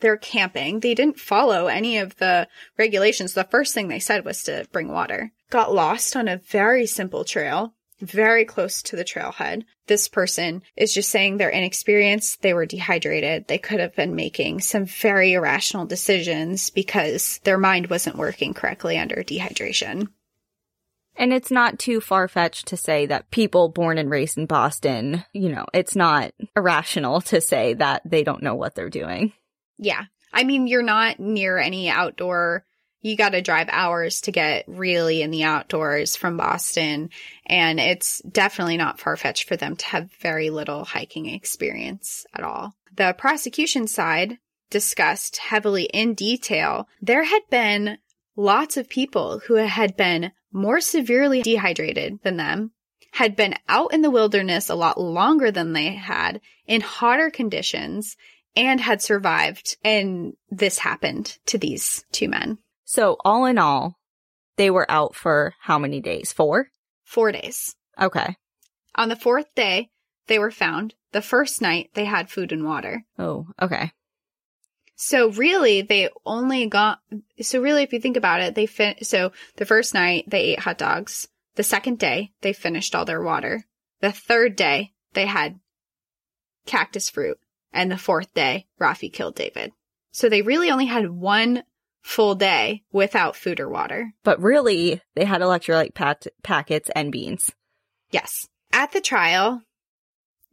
They're 0.00 0.16
camping. 0.16 0.80
They 0.80 0.94
didn't 0.94 1.20
follow 1.20 1.66
any 1.66 1.98
of 1.98 2.16
the 2.16 2.48
regulations. 2.76 3.32
The 3.34 3.44
first 3.44 3.74
thing 3.74 3.88
they 3.88 4.00
said 4.00 4.24
was 4.24 4.42
to 4.44 4.66
bring 4.72 4.88
water. 4.88 5.32
Got 5.50 5.72
lost 5.72 6.16
on 6.16 6.28
a 6.28 6.38
very 6.38 6.86
simple 6.86 7.24
trail, 7.24 7.74
very 8.00 8.44
close 8.44 8.82
to 8.82 8.96
the 8.96 9.04
trailhead. 9.04 9.62
This 9.86 10.08
person 10.08 10.62
is 10.76 10.92
just 10.92 11.10
saying 11.10 11.36
they're 11.36 11.48
inexperienced. 11.48 12.42
They 12.42 12.54
were 12.54 12.66
dehydrated. 12.66 13.46
They 13.46 13.58
could 13.58 13.80
have 13.80 13.94
been 13.94 14.14
making 14.14 14.60
some 14.60 14.86
very 14.86 15.34
irrational 15.34 15.86
decisions 15.86 16.70
because 16.70 17.38
their 17.44 17.58
mind 17.58 17.88
wasn't 17.88 18.16
working 18.16 18.54
correctly 18.54 18.98
under 18.98 19.16
dehydration. 19.16 20.08
And 21.16 21.32
it's 21.32 21.50
not 21.50 21.78
too 21.78 22.00
far 22.00 22.28
fetched 22.28 22.68
to 22.68 22.76
say 22.76 23.06
that 23.06 23.30
people 23.30 23.68
born 23.68 23.98
and 23.98 24.10
raised 24.10 24.36
in 24.36 24.46
Boston, 24.46 25.24
you 25.32 25.48
know, 25.48 25.66
it's 25.72 25.94
not 25.94 26.32
irrational 26.56 27.20
to 27.22 27.40
say 27.40 27.74
that 27.74 28.02
they 28.04 28.24
don't 28.24 28.42
know 28.42 28.54
what 28.54 28.74
they're 28.74 28.90
doing. 28.90 29.32
Yeah. 29.78 30.04
I 30.32 30.44
mean, 30.44 30.66
you're 30.66 30.82
not 30.82 31.20
near 31.20 31.58
any 31.58 31.88
outdoor. 31.88 32.64
You 33.00 33.16
got 33.16 33.30
to 33.30 33.42
drive 33.42 33.68
hours 33.70 34.22
to 34.22 34.32
get 34.32 34.64
really 34.66 35.22
in 35.22 35.30
the 35.30 35.44
outdoors 35.44 36.16
from 36.16 36.36
Boston. 36.36 37.10
And 37.46 37.78
it's 37.78 38.20
definitely 38.22 38.76
not 38.76 38.98
far 38.98 39.16
fetched 39.16 39.46
for 39.46 39.56
them 39.56 39.76
to 39.76 39.86
have 39.86 40.12
very 40.20 40.50
little 40.50 40.84
hiking 40.84 41.28
experience 41.28 42.26
at 42.34 42.42
all. 42.42 42.74
The 42.96 43.14
prosecution 43.16 43.86
side 43.86 44.38
discussed 44.70 45.36
heavily 45.36 45.84
in 45.84 46.14
detail. 46.14 46.88
There 47.00 47.24
had 47.24 47.42
been 47.50 47.98
lots 48.36 48.76
of 48.76 48.88
people 48.88 49.40
who 49.46 49.54
had 49.54 49.96
been 49.96 50.32
more 50.54 50.80
severely 50.80 51.42
dehydrated 51.42 52.20
than 52.22 52.38
them, 52.38 52.70
had 53.12 53.36
been 53.36 53.54
out 53.68 53.92
in 53.92 54.00
the 54.02 54.10
wilderness 54.10 54.70
a 54.70 54.74
lot 54.74 54.98
longer 54.98 55.50
than 55.50 55.72
they 55.72 55.90
had, 55.90 56.40
in 56.66 56.80
hotter 56.80 57.30
conditions, 57.30 58.16
and 58.56 58.80
had 58.80 59.02
survived. 59.02 59.76
And 59.84 60.34
this 60.50 60.78
happened 60.78 61.36
to 61.46 61.58
these 61.58 62.04
two 62.12 62.28
men. 62.28 62.58
So, 62.84 63.16
all 63.24 63.44
in 63.44 63.58
all, 63.58 63.98
they 64.56 64.70
were 64.70 64.90
out 64.90 65.14
for 65.14 65.54
how 65.60 65.78
many 65.78 66.00
days? 66.00 66.32
Four? 66.32 66.68
Four 67.04 67.32
days. 67.32 67.74
Okay. 68.00 68.36
On 68.94 69.08
the 69.08 69.16
fourth 69.16 69.54
day, 69.54 69.90
they 70.26 70.38
were 70.38 70.50
found. 70.50 70.94
The 71.12 71.22
first 71.22 71.60
night, 71.60 71.90
they 71.94 72.04
had 72.04 72.30
food 72.30 72.52
and 72.52 72.64
water. 72.64 73.04
Oh, 73.18 73.46
okay. 73.60 73.92
So 74.96 75.30
really, 75.30 75.82
they 75.82 76.08
only 76.24 76.66
got, 76.66 77.00
so 77.40 77.60
really, 77.60 77.82
if 77.82 77.92
you 77.92 78.00
think 78.00 78.16
about 78.16 78.40
it, 78.40 78.54
they 78.54 78.66
fin, 78.66 78.96
so 79.02 79.32
the 79.56 79.66
first 79.66 79.92
night 79.94 80.24
they 80.28 80.40
ate 80.40 80.60
hot 80.60 80.78
dogs. 80.78 81.28
The 81.56 81.62
second 81.62 81.98
day, 81.98 82.32
they 82.40 82.52
finished 82.52 82.94
all 82.94 83.04
their 83.04 83.22
water. 83.22 83.64
The 84.00 84.12
third 84.12 84.56
day, 84.56 84.92
they 85.12 85.26
had 85.26 85.58
cactus 86.66 87.10
fruit. 87.10 87.38
And 87.72 87.90
the 87.90 87.98
fourth 87.98 88.32
day, 88.34 88.66
Raffi 88.80 89.12
killed 89.12 89.34
David. 89.34 89.72
So 90.12 90.28
they 90.28 90.42
really 90.42 90.70
only 90.70 90.86
had 90.86 91.10
one 91.10 91.64
full 92.02 92.34
day 92.36 92.82
without 92.92 93.34
food 93.34 93.58
or 93.58 93.68
water. 93.68 94.12
But 94.22 94.40
really, 94.40 95.00
they 95.16 95.24
had 95.24 95.40
electrolyte 95.40 95.94
pat- 95.94 96.26
packets 96.42 96.90
and 96.94 97.10
beans. 97.10 97.50
Yes. 98.10 98.46
At 98.72 98.92
the 98.92 99.00
trial, 99.00 99.62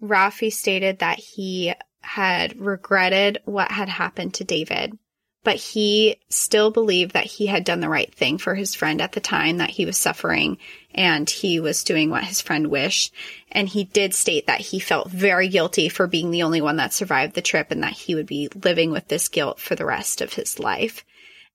Raffi 0.01 0.51
stated 0.51 0.99
that 0.99 1.19
he 1.19 1.73
had 2.01 2.59
regretted 2.59 3.39
what 3.45 3.71
had 3.71 3.89
happened 3.89 4.33
to 4.35 4.43
David, 4.43 4.97
but 5.43 5.55
he 5.55 6.17
still 6.29 6.69
believed 6.71 7.13
that 7.13 7.25
he 7.25 7.47
had 7.47 7.63
done 7.63 7.79
the 7.79 7.89
right 7.89 8.13
thing 8.13 8.37
for 8.37 8.53
his 8.53 8.75
friend 8.75 9.01
at 9.01 9.13
the 9.13 9.19
time 9.19 9.57
that 9.57 9.71
he 9.71 9.85
was 9.85 9.97
suffering 9.97 10.57
and 10.93 11.29
he 11.29 11.59
was 11.59 11.83
doing 11.83 12.09
what 12.09 12.23
his 12.23 12.41
friend 12.41 12.67
wished. 12.67 13.13
And 13.51 13.67
he 13.67 13.85
did 13.85 14.13
state 14.13 14.47
that 14.47 14.61
he 14.61 14.79
felt 14.79 15.09
very 15.09 15.47
guilty 15.47 15.89
for 15.89 16.05
being 16.05 16.31
the 16.31 16.43
only 16.43 16.61
one 16.61 16.75
that 16.77 16.93
survived 16.93 17.33
the 17.33 17.41
trip 17.41 17.71
and 17.71 17.81
that 17.81 17.93
he 17.93 18.13
would 18.13 18.27
be 18.27 18.49
living 18.63 18.91
with 18.91 19.07
this 19.07 19.29
guilt 19.29 19.59
for 19.59 19.75
the 19.75 19.85
rest 19.85 20.21
of 20.21 20.33
his 20.33 20.59
life. 20.59 21.03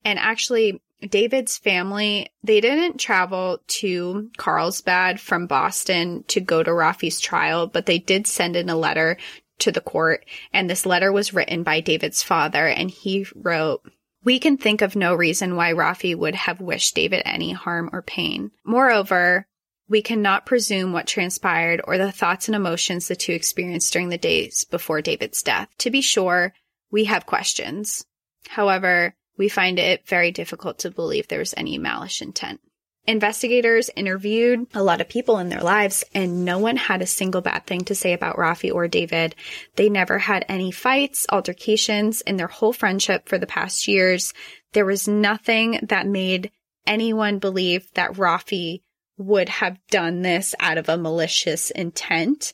And 0.05 0.19
actually, 0.19 0.81
David's 1.07 1.59
family, 1.59 2.31
they 2.43 2.61
didn't 2.61 2.99
travel 2.99 3.61
to 3.67 4.31
Carlsbad 4.37 5.21
from 5.21 5.47
Boston 5.47 6.25
to 6.29 6.41
go 6.41 6.63
to 6.63 6.73
Raffi's 6.73 7.21
trial, 7.21 7.67
but 7.67 7.87
they 7.87 7.99
did 7.99 8.27
send 8.27 8.57
in 8.57 8.69
a 8.69 8.77
letter 8.77 9.19
to 9.59 9.73
the 9.73 9.81
court. 9.81 10.25
And 10.53 10.69
this 10.69 10.87
letter 10.87 11.13
was 11.13 11.35
written 11.35 11.63
by 11.63 11.81
David's 11.81 12.23
father. 12.23 12.67
And 12.67 12.91
he 12.91 13.27
wrote, 13.35 13.83
we 14.25 14.39
can 14.41 14.57
think 14.57 14.83
of 14.83 14.97
no 14.97 15.15
reason 15.15 15.55
why 15.55 15.73
Raffi 15.73 16.17
would 16.17 16.35
have 16.35 16.61
wished 16.61 16.95
David 16.95 17.23
any 17.25 17.53
harm 17.53 17.91
or 17.93 18.03
pain. 18.03 18.51
Moreover, 18.65 19.47
we 19.89 20.03
cannot 20.03 20.47
presume 20.47 20.93
what 20.93 21.07
transpired 21.07 21.81
or 21.85 21.97
the 21.97 22.11
thoughts 22.11 22.49
and 22.49 22.57
emotions 22.57 23.07
the 23.07 23.15
two 23.15 23.33
experienced 23.33 23.93
during 23.93 24.09
the 24.09 24.19
days 24.19 24.65
before 24.65 25.01
David's 25.01 25.43
death. 25.43 25.69
To 25.79 25.91
be 25.91 26.01
sure, 26.01 26.53
we 26.91 27.05
have 27.05 27.27
questions. 27.27 28.05
However, 28.49 29.15
we 29.39 29.49
find 29.49 29.79
it 29.79 30.09
very 30.09 30.33
difficult 30.33 30.81
to 30.81 30.91
believe 30.91 31.29
there 31.29 31.39
was 31.39 31.55
any 31.57 31.79
malice 31.79 32.21
intent. 32.21 32.61
Investigators 33.07 33.89
interviewed 33.95 34.67
a 34.75 34.83
lot 34.83 35.01
of 35.01 35.09
people 35.09 35.39
in 35.39 35.49
their 35.49 35.61
lives 35.61 36.05
and 36.13 36.45
no 36.45 36.59
one 36.59 36.77
had 36.77 37.03
a 37.03 37.07
single 37.07 37.41
bad 37.41 37.65
thing 37.65 37.83
to 37.85 37.95
say 37.95 38.13
about 38.13 38.37
Raffi 38.37 38.73
or 38.73 38.89
David. 38.89 39.37
They 39.77 39.89
never 39.89 40.19
had 40.19 40.45
any 40.49 40.73
fights, 40.73 41.25
altercations 41.31 42.21
in 42.23 42.37
their 42.37 42.49
whole 42.49 42.73
friendship 42.73 43.29
for 43.29 43.39
the 43.39 43.47
past 43.47 43.87
years. 43.87 44.35
There 44.73 44.85
was 44.85 45.07
nothing 45.07 45.79
that 45.85 46.07
made 46.07 46.51
anyone 46.85 47.39
believe 47.39 47.89
that 47.95 48.15
Raffi 48.15 48.83
would 49.19 49.49
have 49.49 49.79
done 49.89 50.23
this 50.23 50.55
out 50.59 50.79
of 50.79 50.89
a 50.89 50.99
malicious 50.99 51.71
intent. 51.71 52.53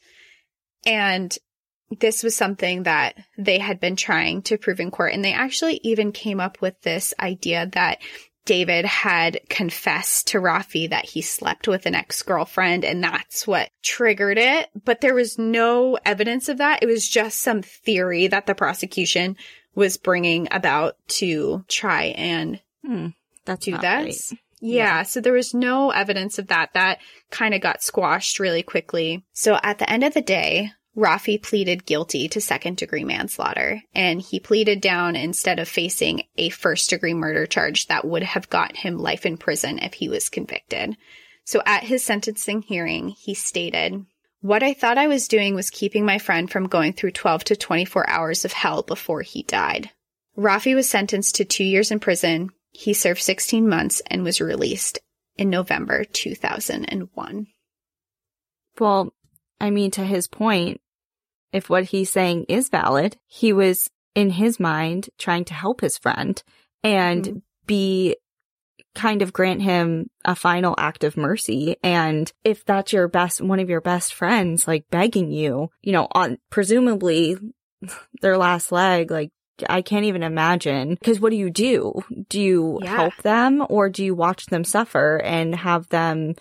And 0.85 1.37
this 2.01 2.23
was 2.23 2.37
something 2.37 2.85
that 2.85 3.17
they 3.37 3.59
had 3.59 3.81
been 3.81 3.97
trying 3.97 4.43
to 4.43 4.59
prove 4.59 4.81
in 4.81 4.91
court. 4.91 5.13
And 5.13 5.25
they 5.25 5.33
actually 5.33 5.81
even 5.83 6.13
came 6.13 6.41
up 6.41 6.61
with 6.61 6.81
this 6.83 7.15
idea 7.19 7.67
that 7.73 7.99
David 8.45 8.85
had 8.85 9.41
confessed 9.49 10.29
to 10.29 10.39
Raffi 10.41 10.91
that 10.91 11.05
he 11.05 11.23
slept 11.23 11.69
with 11.69 11.87
an 11.87 11.95
ex-girlfriend 11.95 12.85
and 12.85 13.03
that's 13.03 13.47
what 13.47 13.71
triggered 13.83 14.39
it. 14.39 14.69
But 14.85 15.01
there 15.01 15.15
was 15.15 15.39
no 15.39 15.97
evidence 16.05 16.49
of 16.49 16.59
that. 16.59 16.83
It 16.83 16.87
was 16.87 17.09
just 17.09 17.39
some 17.41 17.63
theory 17.63 18.27
that 18.27 18.47
the 18.47 18.55
prosecution 18.55 19.37
was 19.75 19.97
bringing 19.97 20.49
about 20.51 20.97
to 21.09 21.65
try 21.69 22.07
and 22.17 22.61
Hmm. 22.85 23.09
That's 23.45 23.65
do 23.65 23.77
that. 23.79 24.03
right. 24.05 24.15
Yeah, 24.61 24.99
Yeah. 24.99 25.03
so 25.05 25.21
there 25.21 25.33
was 25.33 25.55
no 25.55 25.91
evidence 25.91 26.39
of 26.39 26.49
that. 26.49 26.73
That 26.75 26.99
kind 27.31 27.55
of 27.55 27.61
got 27.61 27.83
squashed 27.83 28.39
really 28.41 28.63
quickly. 28.63 29.25
So 29.33 29.59
at 29.63 29.79
the 29.79 29.89
end 29.91 30.03
of 30.05 30.15
the 30.15 30.21
day, 30.21 30.73
Raffi 30.97 31.43
pleaded 31.43 31.87
guilty 31.87 32.29
to 32.29 32.41
second 32.41 32.77
degree 32.77 33.05
manslaughter 33.05 33.83
and 33.95 34.21
he 34.21 34.39
pleaded 34.39 34.81
down 34.81 35.17
instead 35.17 35.59
of 35.59 35.69
facing 35.69 36.25
a 36.37 36.51
first 36.51 36.91
degree 36.91 37.15
murder 37.15 37.47
charge 37.47 37.87
that 37.87 38.05
would 38.05 38.23
have 38.23 38.51
got 38.51 38.77
him 38.77 38.99
life 38.99 39.25
in 39.25 39.39
prison 39.39 39.79
if 39.79 39.95
he 39.95 40.09
was 40.09 40.29
convicted. 40.29 40.97
So 41.45 41.63
at 41.65 41.85
his 41.85 42.05
sentencing 42.05 42.63
hearing, 42.63 43.09
he 43.09 43.35
stated, 43.35 44.05
what 44.43 44.63
I 44.63 44.75
thought 44.75 44.99
I 44.99 45.07
was 45.07 45.29
doing 45.29 45.55
was 45.55 45.71
keeping 45.71 46.05
my 46.05 46.19
friend 46.19 46.51
from 46.51 46.67
going 46.67 46.93
through 46.93 47.13
12 47.13 47.45
to 47.45 47.57
24 47.57 48.11
hours 48.11 48.45
of 48.45 48.53
hell 48.53 48.83
before 48.83 49.23
he 49.23 49.45
died. 49.45 49.91
Raffi 50.37 50.75
was 50.75 50.91
sentenced 50.91 51.37
to 51.37 51.45
two 51.45 51.65
years 51.65 51.91
in 51.91 52.01
prison. 52.01 52.51
He 52.71 52.93
served 52.93 53.23
16 53.23 53.69
months 53.69 54.03
and 54.09 54.25
was 54.25 54.41
released 54.41 54.99
in 55.37 55.49
November 55.49 56.05
2001. 56.05 57.47
Well, 58.79 59.15
I 59.61 59.71
mean, 59.71 59.93
to 59.93 60.05
his 60.05 60.27
point, 60.27 60.81
if 61.53 61.69
what 61.71 61.85
he's 61.85 62.11
saying 62.11 62.47
is 62.49 62.69
valid, 62.69 63.17
he 63.27 63.53
was 63.53 63.89
in 64.15 64.31
his 64.31 64.59
mind 64.61 65.09
trying 65.19 65.45
to 65.47 65.55
help 65.55 65.81
his 65.81 65.99
friend 65.99 66.43
and 66.83 67.25
Mhm. 67.25 67.43
be 67.67 68.17
kind 68.95 69.23
of 69.23 69.33
grant 69.33 69.63
him 69.63 70.11
a 70.25 70.35
final 70.37 70.75
act 70.77 71.03
of 71.05 71.17
mercy. 71.17 71.77
And 71.83 72.31
if 72.45 72.65
that's 72.65 72.93
your 72.93 73.09
best, 73.09 73.41
one 73.41 73.59
of 73.61 73.71
your 73.71 73.81
best 73.81 74.13
friends, 74.13 74.69
like 74.69 74.85
begging 74.91 75.31
you, 75.31 75.71
you 75.83 75.93
know, 75.93 76.09
on 76.13 76.39
presumably 76.51 77.37
their 78.21 78.37
last 78.37 78.71
leg, 78.71 79.11
like, 79.11 79.31
I 79.69 79.81
can't 79.83 80.05
even 80.07 80.23
imagine. 80.23 80.97
Cause 81.05 81.21
what 81.21 81.31
do 81.31 81.37
you 81.37 81.51
do? 81.51 82.03
Do 82.29 82.41
you 82.41 82.79
Yeah. 82.83 82.95
help 82.97 83.17
them 83.23 83.65
or 83.69 83.89
do 83.89 84.05
you 84.05 84.15
watch 84.15 84.47
them 84.47 84.65
suffer 84.65 85.21
and 85.25 85.55
have 85.55 85.89
them 85.89 86.35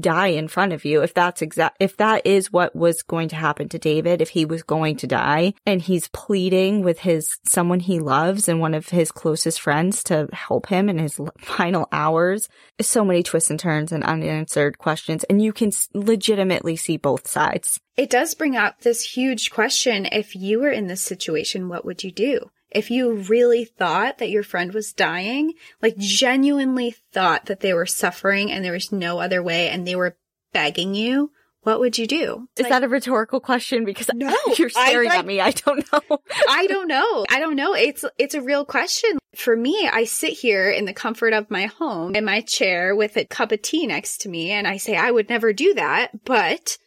die 0.00 0.28
in 0.28 0.48
front 0.48 0.72
of 0.72 0.84
you 0.84 1.02
if 1.02 1.14
that's 1.14 1.42
exact 1.42 1.76
if 1.80 1.96
that 1.96 2.26
is 2.26 2.52
what 2.52 2.74
was 2.74 3.02
going 3.02 3.28
to 3.28 3.36
happen 3.36 3.68
to 3.68 3.78
David 3.78 4.20
if 4.20 4.30
he 4.30 4.44
was 4.44 4.62
going 4.62 4.96
to 4.96 5.06
die 5.06 5.54
and 5.64 5.80
he's 5.80 6.08
pleading 6.08 6.82
with 6.82 7.00
his 7.00 7.38
someone 7.44 7.80
he 7.80 8.00
loves 8.00 8.48
and 8.48 8.60
one 8.60 8.74
of 8.74 8.88
his 8.88 9.12
closest 9.12 9.60
friends 9.60 10.02
to 10.04 10.28
help 10.32 10.66
him 10.68 10.88
in 10.88 10.98
his 10.98 11.20
final 11.38 11.88
hours 11.92 12.48
so 12.80 13.04
many 13.04 13.22
twists 13.22 13.50
and 13.50 13.60
turns 13.60 13.92
and 13.92 14.04
unanswered 14.04 14.78
questions 14.78 15.24
and 15.24 15.42
you 15.42 15.52
can 15.52 15.70
legitimately 15.94 16.76
see 16.76 16.96
both 16.96 17.28
sides 17.28 17.80
It 17.96 18.10
does 18.10 18.34
bring 18.34 18.56
up 18.56 18.80
this 18.80 19.02
huge 19.02 19.50
question. 19.50 20.06
If 20.06 20.36
you 20.36 20.60
were 20.60 20.70
in 20.70 20.86
this 20.86 21.00
situation, 21.00 21.68
what 21.68 21.84
would 21.84 22.04
you 22.04 22.12
do? 22.12 22.50
If 22.70 22.90
you 22.90 23.12
really 23.12 23.64
thought 23.64 24.18
that 24.18 24.30
your 24.30 24.42
friend 24.42 24.72
was 24.74 24.92
dying, 24.92 25.54
like 25.80 25.96
genuinely 25.96 26.94
thought 27.12 27.46
that 27.46 27.60
they 27.60 27.72
were 27.72 27.86
suffering 27.86 28.50
and 28.50 28.64
there 28.64 28.72
was 28.72 28.92
no 28.92 29.20
other 29.20 29.42
way 29.42 29.68
and 29.68 29.86
they 29.86 29.96
were 29.96 30.16
begging 30.52 30.94
you, 30.94 31.30
what 31.62 31.80
would 31.80 31.98
you 31.98 32.06
do? 32.06 32.48
is 32.56 32.68
that 32.68 32.84
a 32.84 32.88
rhetorical 32.88 33.40
question 33.40 33.84
because 33.84 34.08
No, 34.14 34.34
you're 34.56 34.70
I, 34.76 34.88
staring 34.88 35.08
like- 35.08 35.18
at 35.18 35.26
me 35.26 35.40
I 35.40 35.50
don't 35.50 35.84
know 35.92 36.18
I 36.48 36.66
don't 36.66 36.86
know. 36.88 37.26
I 37.28 37.40
don't 37.40 37.56
know. 37.56 37.74
It's 37.74 38.04
it's 38.18 38.34
a 38.34 38.42
real 38.42 38.64
question. 38.64 39.18
For 39.34 39.54
me, 39.54 39.88
I 39.92 40.04
sit 40.04 40.32
here 40.32 40.70
in 40.70 40.86
the 40.86 40.94
comfort 40.94 41.32
of 41.34 41.50
my 41.50 41.66
home 41.66 42.14
in 42.14 42.24
my 42.24 42.40
chair 42.40 42.94
with 42.94 43.16
a 43.16 43.24
cup 43.24 43.52
of 43.52 43.62
tea 43.62 43.86
next 43.86 44.22
to 44.22 44.28
me 44.28 44.50
and 44.52 44.66
I 44.66 44.76
say 44.76 44.96
I 44.96 45.10
would 45.10 45.28
never 45.28 45.52
do 45.52 45.74
that, 45.74 46.24
but 46.24 46.78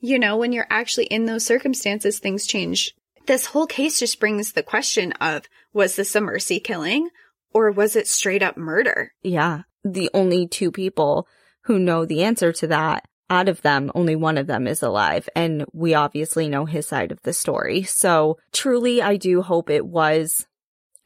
you 0.00 0.18
know, 0.18 0.36
when 0.36 0.52
you're 0.52 0.66
actually 0.68 1.06
in 1.06 1.24
those 1.24 1.44
circumstances, 1.46 2.18
things 2.18 2.46
change. 2.46 2.94
This 3.26 3.46
whole 3.46 3.66
case 3.66 3.98
just 3.98 4.20
brings 4.20 4.52
the 4.52 4.62
question 4.62 5.12
of 5.12 5.48
was 5.72 5.96
this 5.96 6.14
a 6.14 6.20
mercy 6.20 6.60
killing 6.60 7.10
or 7.52 7.70
was 7.70 7.96
it 7.96 8.06
straight 8.06 8.42
up 8.42 8.56
murder? 8.56 9.12
Yeah. 9.22 9.62
The 9.84 10.10
only 10.14 10.46
two 10.46 10.70
people 10.70 11.28
who 11.62 11.78
know 11.78 12.04
the 12.04 12.22
answer 12.22 12.52
to 12.52 12.66
that. 12.68 13.04
Out 13.28 13.48
of 13.48 13.62
them, 13.62 13.90
only 13.96 14.14
one 14.14 14.38
of 14.38 14.46
them 14.46 14.68
is 14.68 14.82
alive. 14.82 15.28
And 15.34 15.64
we 15.72 15.94
obviously 15.94 16.48
know 16.48 16.64
his 16.64 16.86
side 16.86 17.10
of 17.10 17.20
the 17.22 17.32
story. 17.32 17.82
So 17.82 18.38
truly, 18.52 19.02
I 19.02 19.16
do 19.16 19.42
hope 19.42 19.68
it 19.68 19.84
was 19.84 20.46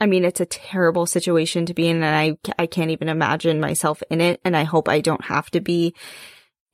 I 0.02 0.06
mean, 0.06 0.24
it's 0.24 0.40
a 0.40 0.46
terrible 0.46 1.04
situation 1.04 1.66
to 1.66 1.74
be 1.74 1.86
in 1.86 2.02
and 2.02 2.04
I, 2.04 2.38
I 2.58 2.66
can't 2.66 2.90
even 2.90 3.10
imagine 3.10 3.60
myself 3.60 4.02
in 4.10 4.22
it. 4.22 4.40
And 4.44 4.56
I 4.56 4.64
hope 4.64 4.88
I 4.88 5.00
don't 5.00 5.24
have 5.26 5.50
to 5.50 5.60
be 5.60 5.94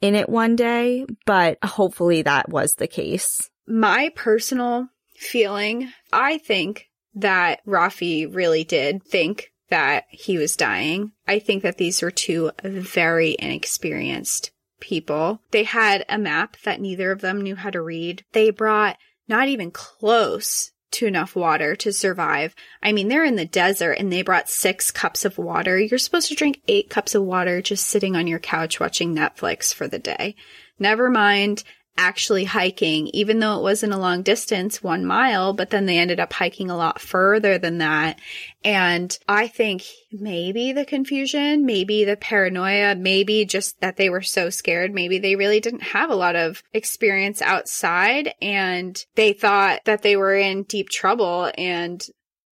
in 0.01 0.15
it 0.15 0.29
one 0.29 0.55
day, 0.55 1.05
but 1.25 1.59
hopefully 1.65 2.23
that 2.23 2.49
was 2.49 2.75
the 2.75 2.87
case. 2.87 3.51
My 3.67 4.13
personal 4.15 4.89
feeling, 5.19 5.93
I 6.13 6.39
think 6.39 6.89
that 7.15 7.65
Raffi 7.67 8.33
really 8.33 8.65
did 8.65 9.03
think 9.03 9.51
that 9.71 10.05
he 10.11 10.39
was 10.39 10.57
dying. 10.57 11.13
I 11.27 11.39
think 11.39 11.63
that 11.63 11.79
these 11.79 12.03
were 12.03 12.11
two 12.11 12.53
very 12.63 13.37
inexperienced 13.39 14.53
people. 14.81 15.41
They 15.51 15.65
had 15.65 16.05
a 16.09 16.19
map 16.19 16.57
that 16.65 16.81
neither 16.81 17.11
of 17.11 17.21
them 17.21 17.41
knew 17.41 17.57
how 17.57 17.71
to 17.71 17.81
read. 17.81 18.25
They 18.33 18.51
brought 18.51 18.97
not 19.29 19.49
even 19.49 19.71
close 19.71 20.71
to 20.93 21.07
enough 21.07 21.35
water 21.35 21.75
to 21.77 21.93
survive. 21.93 22.55
I 22.83 22.93
mean, 22.93 23.09
they're 23.09 23.25
in 23.25 23.37
the 23.37 23.45
desert 23.45 23.93
and 23.93 24.13
they 24.13 24.23
brought 24.23 24.49
six 24.49 24.91
cups 24.91 25.25
of 25.25 25.37
water. 25.37 25.79
You're 25.79 25.99
supposed 25.99 26.29
to 26.29 26.35
drink 26.35 26.61
eight 26.69 26.89
cups 26.89 27.15
of 27.15 27.25
water 27.25 27.61
just 27.61 27.87
sitting 27.87 28.15
on 28.15 28.27
your 28.27 28.39
couch 28.39 28.79
watching 28.79 29.15
Netflix 29.15 29.75
for 29.75 29.89
the 29.89 29.99
day. 29.99 30.37
Never 30.79 31.11
mind 31.11 31.65
actually 31.99 32.45
hiking, 32.45 33.09
even 33.09 33.39
though 33.39 33.59
it 33.59 33.63
wasn't 33.63 33.93
a 33.93 33.99
long 33.99 34.23
distance, 34.23 34.83
one 34.83 35.05
mile, 35.05 35.53
but 35.53 35.71
then 35.71 35.87
they 35.87 35.99
ended 35.99 36.21
up 36.21 36.33
hiking 36.33 36.71
a 36.71 36.77
lot 36.77 37.01
further 37.01 37.59
than 37.59 37.79
that. 37.79 38.19
And 38.65 39.17
I 39.29 39.49
think 39.49 39.85
maybe 40.13 40.73
the 40.73 40.85
confusion, 40.85 41.65
maybe 41.65 42.05
the 42.05 42.17
paranoia, 42.17 42.95
maybe 42.95 43.45
just 43.45 43.81
that 43.81 43.97
they 43.97 44.11
were 44.11 44.23
so 44.23 44.51
scared. 44.51 44.93
Maybe 44.93 45.19
they 45.19 45.37
really 45.37 45.61
didn't 45.61 45.83
have 45.83 46.11
a 46.11 46.17
lot 46.17 46.37
of 46.37 46.63
experience 46.73 47.41
outside 47.41 48.35
and 48.43 49.03
they 49.15 49.33
thought 49.33 49.81
that 49.85 50.03
they 50.03 50.17
were 50.17 50.35
in 50.35 50.65
deep 50.65 50.89
trouble 50.89 51.51
and 51.57 52.05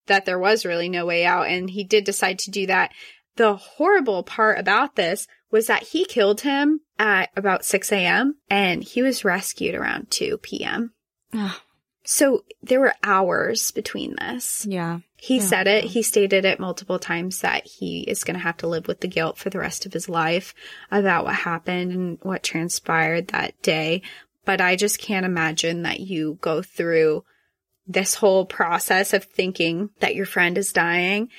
that 0.07 0.27
there 0.27 0.39
was 0.39 0.67
really 0.67 0.89
no 0.89 1.07
way 1.07 1.25
out. 1.25 1.49
And 1.49 1.69
he 1.69 1.85
did 1.85 2.05
decide 2.05 2.39
to 2.41 2.51
do 2.51 2.67
that. 2.67 2.93
The 3.37 3.57
horrible 3.57 4.23
part 4.23 4.59
about 4.59 4.97
this 4.97 5.27
was 5.51 5.67
that 5.67 5.83
he 5.83 6.05
killed 6.05 6.43
him 6.43 6.81
at 6.99 7.31
about 7.37 7.65
6 7.65 7.93
a.m. 7.93 8.37
and 8.49 8.83
he 8.83 9.03
was 9.03 9.25
rescued 9.25 9.75
around 9.75 10.11
2 10.11 10.39
p.m. 10.39 10.93
so 12.05 12.45
there 12.63 12.81
were 12.81 12.95
hours 13.03 13.71
between 13.71 14.15
this. 14.17 14.67
Yeah. 14.69 15.01
He 15.17 15.39
yeah. 15.39 15.43
said 15.43 15.67
it. 15.67 15.85
He 15.85 16.03
stated 16.03 16.45
it 16.45 16.61
multiple 16.61 16.99
times 16.99 17.41
that 17.41 17.67
he 17.67 18.01
is 18.03 18.25
going 18.25 18.37
to 18.37 18.43
have 18.43 18.59
to 18.59 18.67
live 18.67 18.87
with 18.87 19.01
the 19.01 19.09
guilt 19.09 19.39
for 19.39 19.49
the 19.49 19.59
rest 19.59 19.87
of 19.87 19.93
his 19.93 20.09
life 20.09 20.55
about 20.91 21.25
what 21.25 21.35
happened 21.35 21.93
and 21.93 22.19
what 22.23 22.43
transpired 22.43 23.29
that 23.29 23.61
day. 23.63 24.03
But 24.45 24.61
I 24.61 24.77
just 24.77 24.99
can't 24.99 25.25
imagine 25.25 25.83
that 25.83 26.01
you 26.01 26.39
go 26.43 26.61
through 26.61 27.25
this 27.87 28.15
whole 28.15 28.45
process 28.45 29.15
of 29.15 29.25
thinking 29.25 29.89
that 30.01 30.15
your 30.15 30.27
friend 30.27 30.59
is 30.59 30.73
dying 30.73 31.31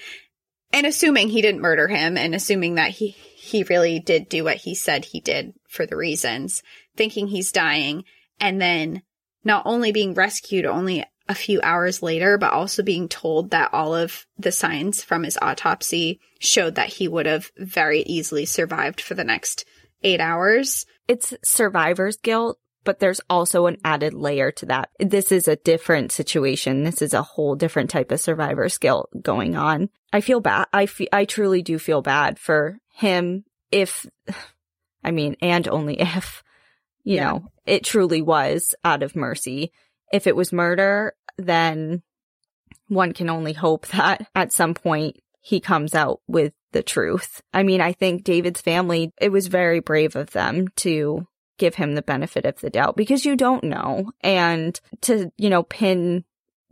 and 0.76 0.86
assuming 0.86 1.30
he 1.30 1.42
didn't 1.42 1.62
murder 1.62 1.88
him 1.88 2.18
and 2.18 2.36
assuming 2.36 2.76
that 2.76 2.92
he 2.92 3.16
he 3.38 3.64
really 3.64 4.00
did 4.00 4.28
do 4.28 4.44
what 4.44 4.58
he 4.58 4.76
said 4.76 5.06
he 5.06 5.22
did 5.22 5.54
for 5.70 5.86
the 5.86 5.96
reasons, 5.96 6.62
thinking 6.98 7.28
he's 7.28 7.54
dying, 7.54 8.04
and 8.42 8.62
then 8.62 9.02
not 9.44 9.64
only 9.66 9.94
being 9.94 10.14
rescued 10.14 10.66
only 10.66 11.06
a 11.30 11.36
few 11.36 11.62
hours 11.62 12.04
later, 12.04 12.38
but 12.38 12.52
also 12.52 12.84
being 12.84 13.08
told 13.08 13.52
that 13.52 13.74
all 13.74 13.96
of 13.96 14.26
the 14.38 14.52
signs 14.52 15.02
from 15.02 15.24
his 15.24 15.38
autopsy 15.42 16.20
showed 16.40 16.76
that 16.76 16.90
he 16.90 17.08
would 17.08 17.26
have 17.26 17.52
very 17.58 18.02
easily 18.02 18.46
survived 18.46 19.00
for 19.00 19.14
the 19.14 19.24
next 19.24 19.64
eight 20.04 20.20
hours. 20.20 20.86
It's 21.08 21.34
survivor's 21.44 22.18
guilt, 22.18 22.60
but 22.86 23.00
there's 23.00 23.20
also 23.30 23.66
an 23.66 23.78
added 23.84 24.14
layer 24.14 24.52
to 24.52 24.68
that. 24.68 24.90
This 25.00 25.32
is 25.32 25.48
a 25.48 25.58
different 25.58 26.12
situation. 26.12 26.84
This 26.84 27.02
is 27.02 27.14
a 27.14 27.24
whole 27.24 27.56
different 27.56 27.90
type 27.90 28.12
of 28.12 28.22
survivor 28.22 28.70
skill 28.70 29.10
going 29.22 29.56
on. 29.56 29.90
I 30.14 30.22
feel 30.22 30.40
bad. 30.40 30.68
I 30.72 30.86
fe- 30.86 31.10
I 31.12 31.26
truly 31.26 31.62
do 31.62 31.78
feel 31.78 32.02
bad 32.02 32.40
for 32.40 32.78
him 32.94 33.44
if, 33.72 34.06
I 35.04 35.12
mean, 35.12 35.36
and 35.42 35.68
only 35.68 35.96
if, 36.00 36.44
you 37.04 37.16
yeah. 37.16 37.32
know, 37.32 37.48
it 37.66 37.84
truly 37.84 38.22
was 38.22 38.74
out 38.86 39.04
of 39.04 39.16
mercy. 39.16 39.72
If 40.14 40.28
it 40.28 40.36
was 40.36 40.54
murder, 40.54 41.14
then 41.38 42.04
one 42.88 43.14
can 43.14 43.30
only 43.30 43.54
hope 43.54 43.88
that 43.88 44.28
at 44.36 44.54
some 44.54 44.74
point 44.74 45.18
he 45.42 45.60
comes 45.60 45.94
out 45.94 46.22
with 46.28 46.54
the 46.72 46.84
truth. 46.84 47.42
I 47.54 47.64
mean, 47.64 47.82
I 47.82 47.94
think 47.94 48.24
David's 48.24 48.62
family, 48.62 49.12
it 49.20 49.32
was 49.32 49.48
very 49.48 49.80
brave 49.80 50.16
of 50.16 50.32
them 50.32 50.68
to 50.78 51.28
give 51.58 51.76
him 51.76 51.95
the 51.95 52.01
benefit 52.01 52.45
of 52.45 52.60
the 52.60 52.70
doubt 52.70 52.95
because 52.95 53.26
you 53.26 53.36
don't 53.36 53.64
know. 53.64 54.12
And 54.22 54.80
to, 55.01 55.32
you 55.38 55.49
know, 55.49 55.64
pin 55.64 56.24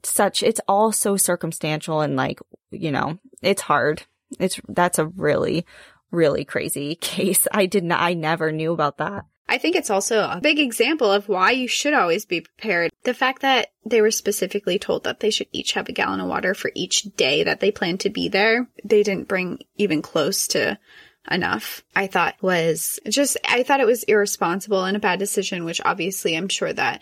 such, 0.04 0.44
it's 0.44 0.62
all 0.68 0.92
so 0.92 1.18
circumstantial 1.18 2.02
and 2.02 2.16
like, 2.16 2.40
you 2.72 2.92
know, 2.92 3.20
it's 3.42 3.62
hard. 3.62 4.04
It's, 4.40 4.60
that's 4.68 5.00
a 5.00 5.08
really, 5.08 5.66
really 6.12 6.46
crazy 6.46 6.96
case. 7.02 7.48
I 7.52 7.66
did 7.66 7.84
not, 7.84 8.02
I 8.02 8.14
never 8.14 8.52
knew 8.52 8.74
about 8.74 8.98
that. 8.98 9.26
I 9.48 9.58
think 9.58 9.76
it's 9.76 9.90
also 9.90 10.22
a 10.22 10.40
big 10.42 10.58
example 10.58 11.12
of 11.12 11.28
why 11.28 11.52
you 11.52 11.68
should 11.68 11.94
always 11.94 12.26
be 12.26 12.42
prepared. 12.42 12.92
The 13.04 13.14
fact 13.14 13.42
that 13.42 13.68
they 13.86 14.02
were 14.02 14.10
specifically 14.10 14.80
told 14.80 15.04
that 15.04 15.20
they 15.20 15.32
should 15.32 15.48
each 15.52 15.74
have 15.74 15.90
a 15.90 15.94
gallon 15.94 16.22
of 16.22 16.30
water 16.30 16.54
for 16.54 16.72
each 16.74 17.04
day 17.18 17.44
that 17.44 17.60
they 17.60 17.70
planned 17.70 18.00
to 18.02 18.10
be 18.10 18.30
there, 18.30 18.70
they 18.86 19.04
didn't 19.04 19.28
bring 19.28 19.60
even 19.76 20.02
close 20.02 20.48
to 20.50 20.80
enough. 21.30 21.84
I 21.96 22.08
thought 22.08 22.42
was 22.42 23.00
just, 23.08 23.38
I 23.48 23.64
thought 23.64 23.80
it 23.80 23.88
was 23.88 24.04
irresponsible 24.04 24.84
and 24.84 24.98
a 24.98 25.00
bad 25.00 25.20
decision, 25.20 25.66
which 25.66 25.82
obviously 25.84 26.36
I'm 26.36 26.50
sure 26.50 26.74
that 26.74 27.02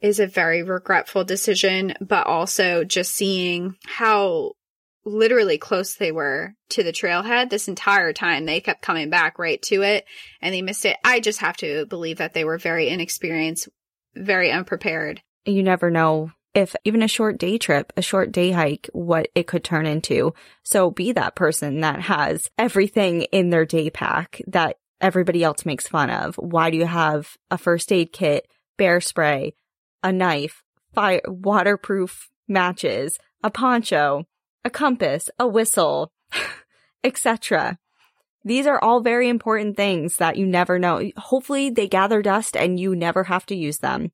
is 0.00 0.20
a 0.20 0.26
very 0.26 0.62
regretful 0.62 1.24
decision, 1.24 1.94
but 2.00 2.26
also 2.26 2.84
just 2.84 3.14
seeing 3.14 3.76
how 3.84 4.52
literally 5.04 5.58
close 5.58 5.94
they 5.94 6.12
were 6.12 6.54
to 6.70 6.82
the 6.82 6.92
trailhead 6.92 7.50
this 7.50 7.68
entire 7.68 8.12
time. 8.12 8.44
They 8.44 8.60
kept 8.60 8.82
coming 8.82 9.10
back 9.10 9.38
right 9.38 9.60
to 9.62 9.82
it 9.82 10.04
and 10.40 10.54
they 10.54 10.62
missed 10.62 10.84
it. 10.84 10.96
I 11.04 11.20
just 11.20 11.40
have 11.40 11.56
to 11.58 11.86
believe 11.86 12.18
that 12.18 12.34
they 12.34 12.44
were 12.44 12.58
very 12.58 12.88
inexperienced, 12.88 13.68
very 14.14 14.50
unprepared. 14.50 15.22
You 15.44 15.62
never 15.62 15.90
know 15.90 16.32
if 16.54 16.74
even 16.84 17.02
a 17.02 17.08
short 17.08 17.38
day 17.38 17.58
trip, 17.58 17.92
a 17.96 18.02
short 18.02 18.32
day 18.32 18.50
hike, 18.50 18.88
what 18.92 19.28
it 19.34 19.46
could 19.46 19.64
turn 19.64 19.86
into. 19.86 20.34
So 20.62 20.90
be 20.90 21.12
that 21.12 21.36
person 21.36 21.80
that 21.80 22.00
has 22.02 22.50
everything 22.58 23.22
in 23.22 23.50
their 23.50 23.64
day 23.64 23.90
pack 23.90 24.40
that 24.46 24.76
everybody 25.00 25.42
else 25.42 25.64
makes 25.64 25.88
fun 25.88 26.10
of. 26.10 26.36
Why 26.36 26.70
do 26.70 26.76
you 26.76 26.86
have 26.86 27.36
a 27.50 27.58
first 27.58 27.92
aid 27.92 28.12
kit, 28.12 28.46
bear 28.76 29.00
spray, 29.00 29.54
a 30.02 30.12
knife, 30.12 30.62
fire, 30.92 31.20
waterproof 31.26 32.28
matches, 32.48 33.18
a 33.42 33.50
poncho, 33.50 34.26
a 34.64 34.70
compass, 34.70 35.30
a 35.38 35.46
whistle, 35.46 36.12
etc. 37.04 37.78
These 38.44 38.66
are 38.66 38.82
all 38.82 39.00
very 39.00 39.28
important 39.28 39.76
things 39.76 40.16
that 40.16 40.36
you 40.36 40.46
never 40.46 40.78
know. 40.78 41.10
Hopefully 41.16 41.70
they 41.70 41.88
gather 41.88 42.22
dust 42.22 42.56
and 42.56 42.80
you 42.80 42.96
never 42.96 43.24
have 43.24 43.46
to 43.46 43.54
use 43.54 43.78
them, 43.78 44.12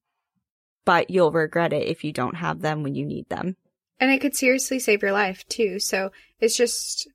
but 0.87 1.11
you'll 1.11 1.32
regret 1.32 1.74
it 1.74 1.89
if 1.89 2.05
you 2.05 2.12
don't 2.12 2.37
have 2.37 2.62
them 2.62 2.82
when 2.82 2.95
you 2.95 3.05
need 3.05 3.28
them. 3.28 3.57
And 4.01 4.11
it 4.11 4.20
could 4.20 4.34
seriously 4.34 4.78
save 4.78 5.03
your 5.03 5.12
life 5.12 5.47
too. 5.49 5.78
So 5.78 6.12
it's 6.41 6.57
just, 6.57 7.09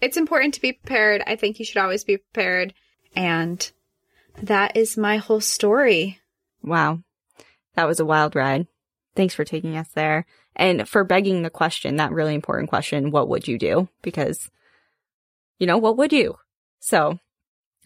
it's 0.00 0.16
important 0.16 0.54
to 0.54 0.62
be 0.62 0.72
prepared. 0.72 1.22
I 1.26 1.36
think 1.36 1.58
you 1.58 1.64
should 1.66 1.82
always 1.82 2.04
be 2.04 2.16
prepared. 2.16 2.72
And 3.14 3.70
that 4.42 4.76
is 4.76 4.96
my 4.96 5.16
whole 5.16 5.40
story. 5.40 6.20
Wow. 6.62 7.00
That 7.74 7.88
was 7.88 8.00
a 8.00 8.06
wild 8.06 8.36
ride. 8.36 8.66
Thanks 9.14 9.34
for 9.34 9.44
taking 9.44 9.76
us 9.76 9.88
there 9.94 10.24
and 10.54 10.88
for 10.88 11.04
begging 11.04 11.42
the 11.42 11.50
question, 11.50 11.96
that 11.96 12.12
really 12.12 12.34
important 12.34 12.68
question, 12.68 13.10
what 13.10 13.28
would 13.28 13.48
you 13.48 13.58
do? 13.58 13.88
Because, 14.02 14.50
you 15.58 15.66
know, 15.66 15.78
what 15.78 15.96
would 15.96 16.12
you? 16.12 16.36
So 16.80 17.18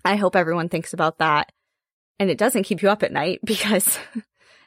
I 0.05 0.17
hope 0.17 0.37
everyone 0.37 0.69
thinks 0.69 0.93
about 0.93 1.19
that 1.19 1.51
and 2.19 2.31
it 2.31 2.39
doesn't 2.39 2.65
keep 2.65 2.83
you 2.83 2.91
up 2.91 3.03
at 3.03 3.13
night 3.13 3.41
because 3.45 3.99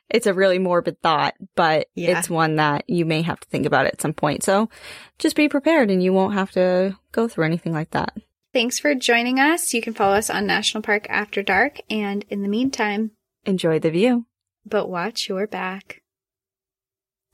it's 0.10 0.28
a 0.28 0.34
really 0.34 0.60
morbid 0.60 1.02
thought, 1.02 1.34
but 1.56 1.88
yeah. 1.96 2.18
it's 2.18 2.30
one 2.30 2.58
that 2.58 2.90
you 2.90 3.06
may 3.06 3.22
have 3.22 3.40
to 3.40 3.48
think 3.50 3.66
about 3.66 3.86
at 3.86 4.02
some 4.02 4.14
point. 4.14 4.44
So 4.44 4.70
just 5.18 5.36
be 5.36 5.50
prepared 5.50 5.90
and 5.90 6.04
you 6.04 6.14
won't 6.14 6.34
have 6.34 6.52
to 6.52 6.98
go 7.12 7.28
through 7.28 7.46
anything 7.46 7.74
like 7.74 7.92
that. 7.92 8.16
Thanks 8.54 8.78
for 8.78 8.94
joining 8.94 9.40
us. 9.40 9.74
You 9.74 9.82
can 9.82 9.94
follow 9.94 10.16
us 10.16 10.30
on 10.30 10.46
National 10.46 10.84
Park 10.84 11.08
After 11.10 11.42
Dark. 11.42 11.80
And 11.90 12.24
in 12.30 12.44
the 12.44 12.48
meantime, 12.48 13.12
enjoy 13.46 13.80
the 13.80 13.90
view. 13.90 14.28
But 14.66 14.90
watch 14.90 15.28
your 15.28 15.48
back. 15.48 16.04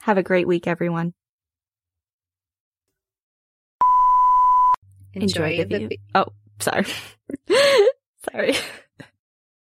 Have 0.03 0.17
a 0.17 0.23
great 0.23 0.47
week, 0.47 0.65
everyone. 0.65 1.13
Enjoy, 5.13 5.51
Enjoy 5.51 5.57
the, 5.57 5.63
the 5.65 5.87
view. 5.87 5.97
Oh, 6.15 6.27
sorry. 6.59 6.85
sorry. 8.31 8.55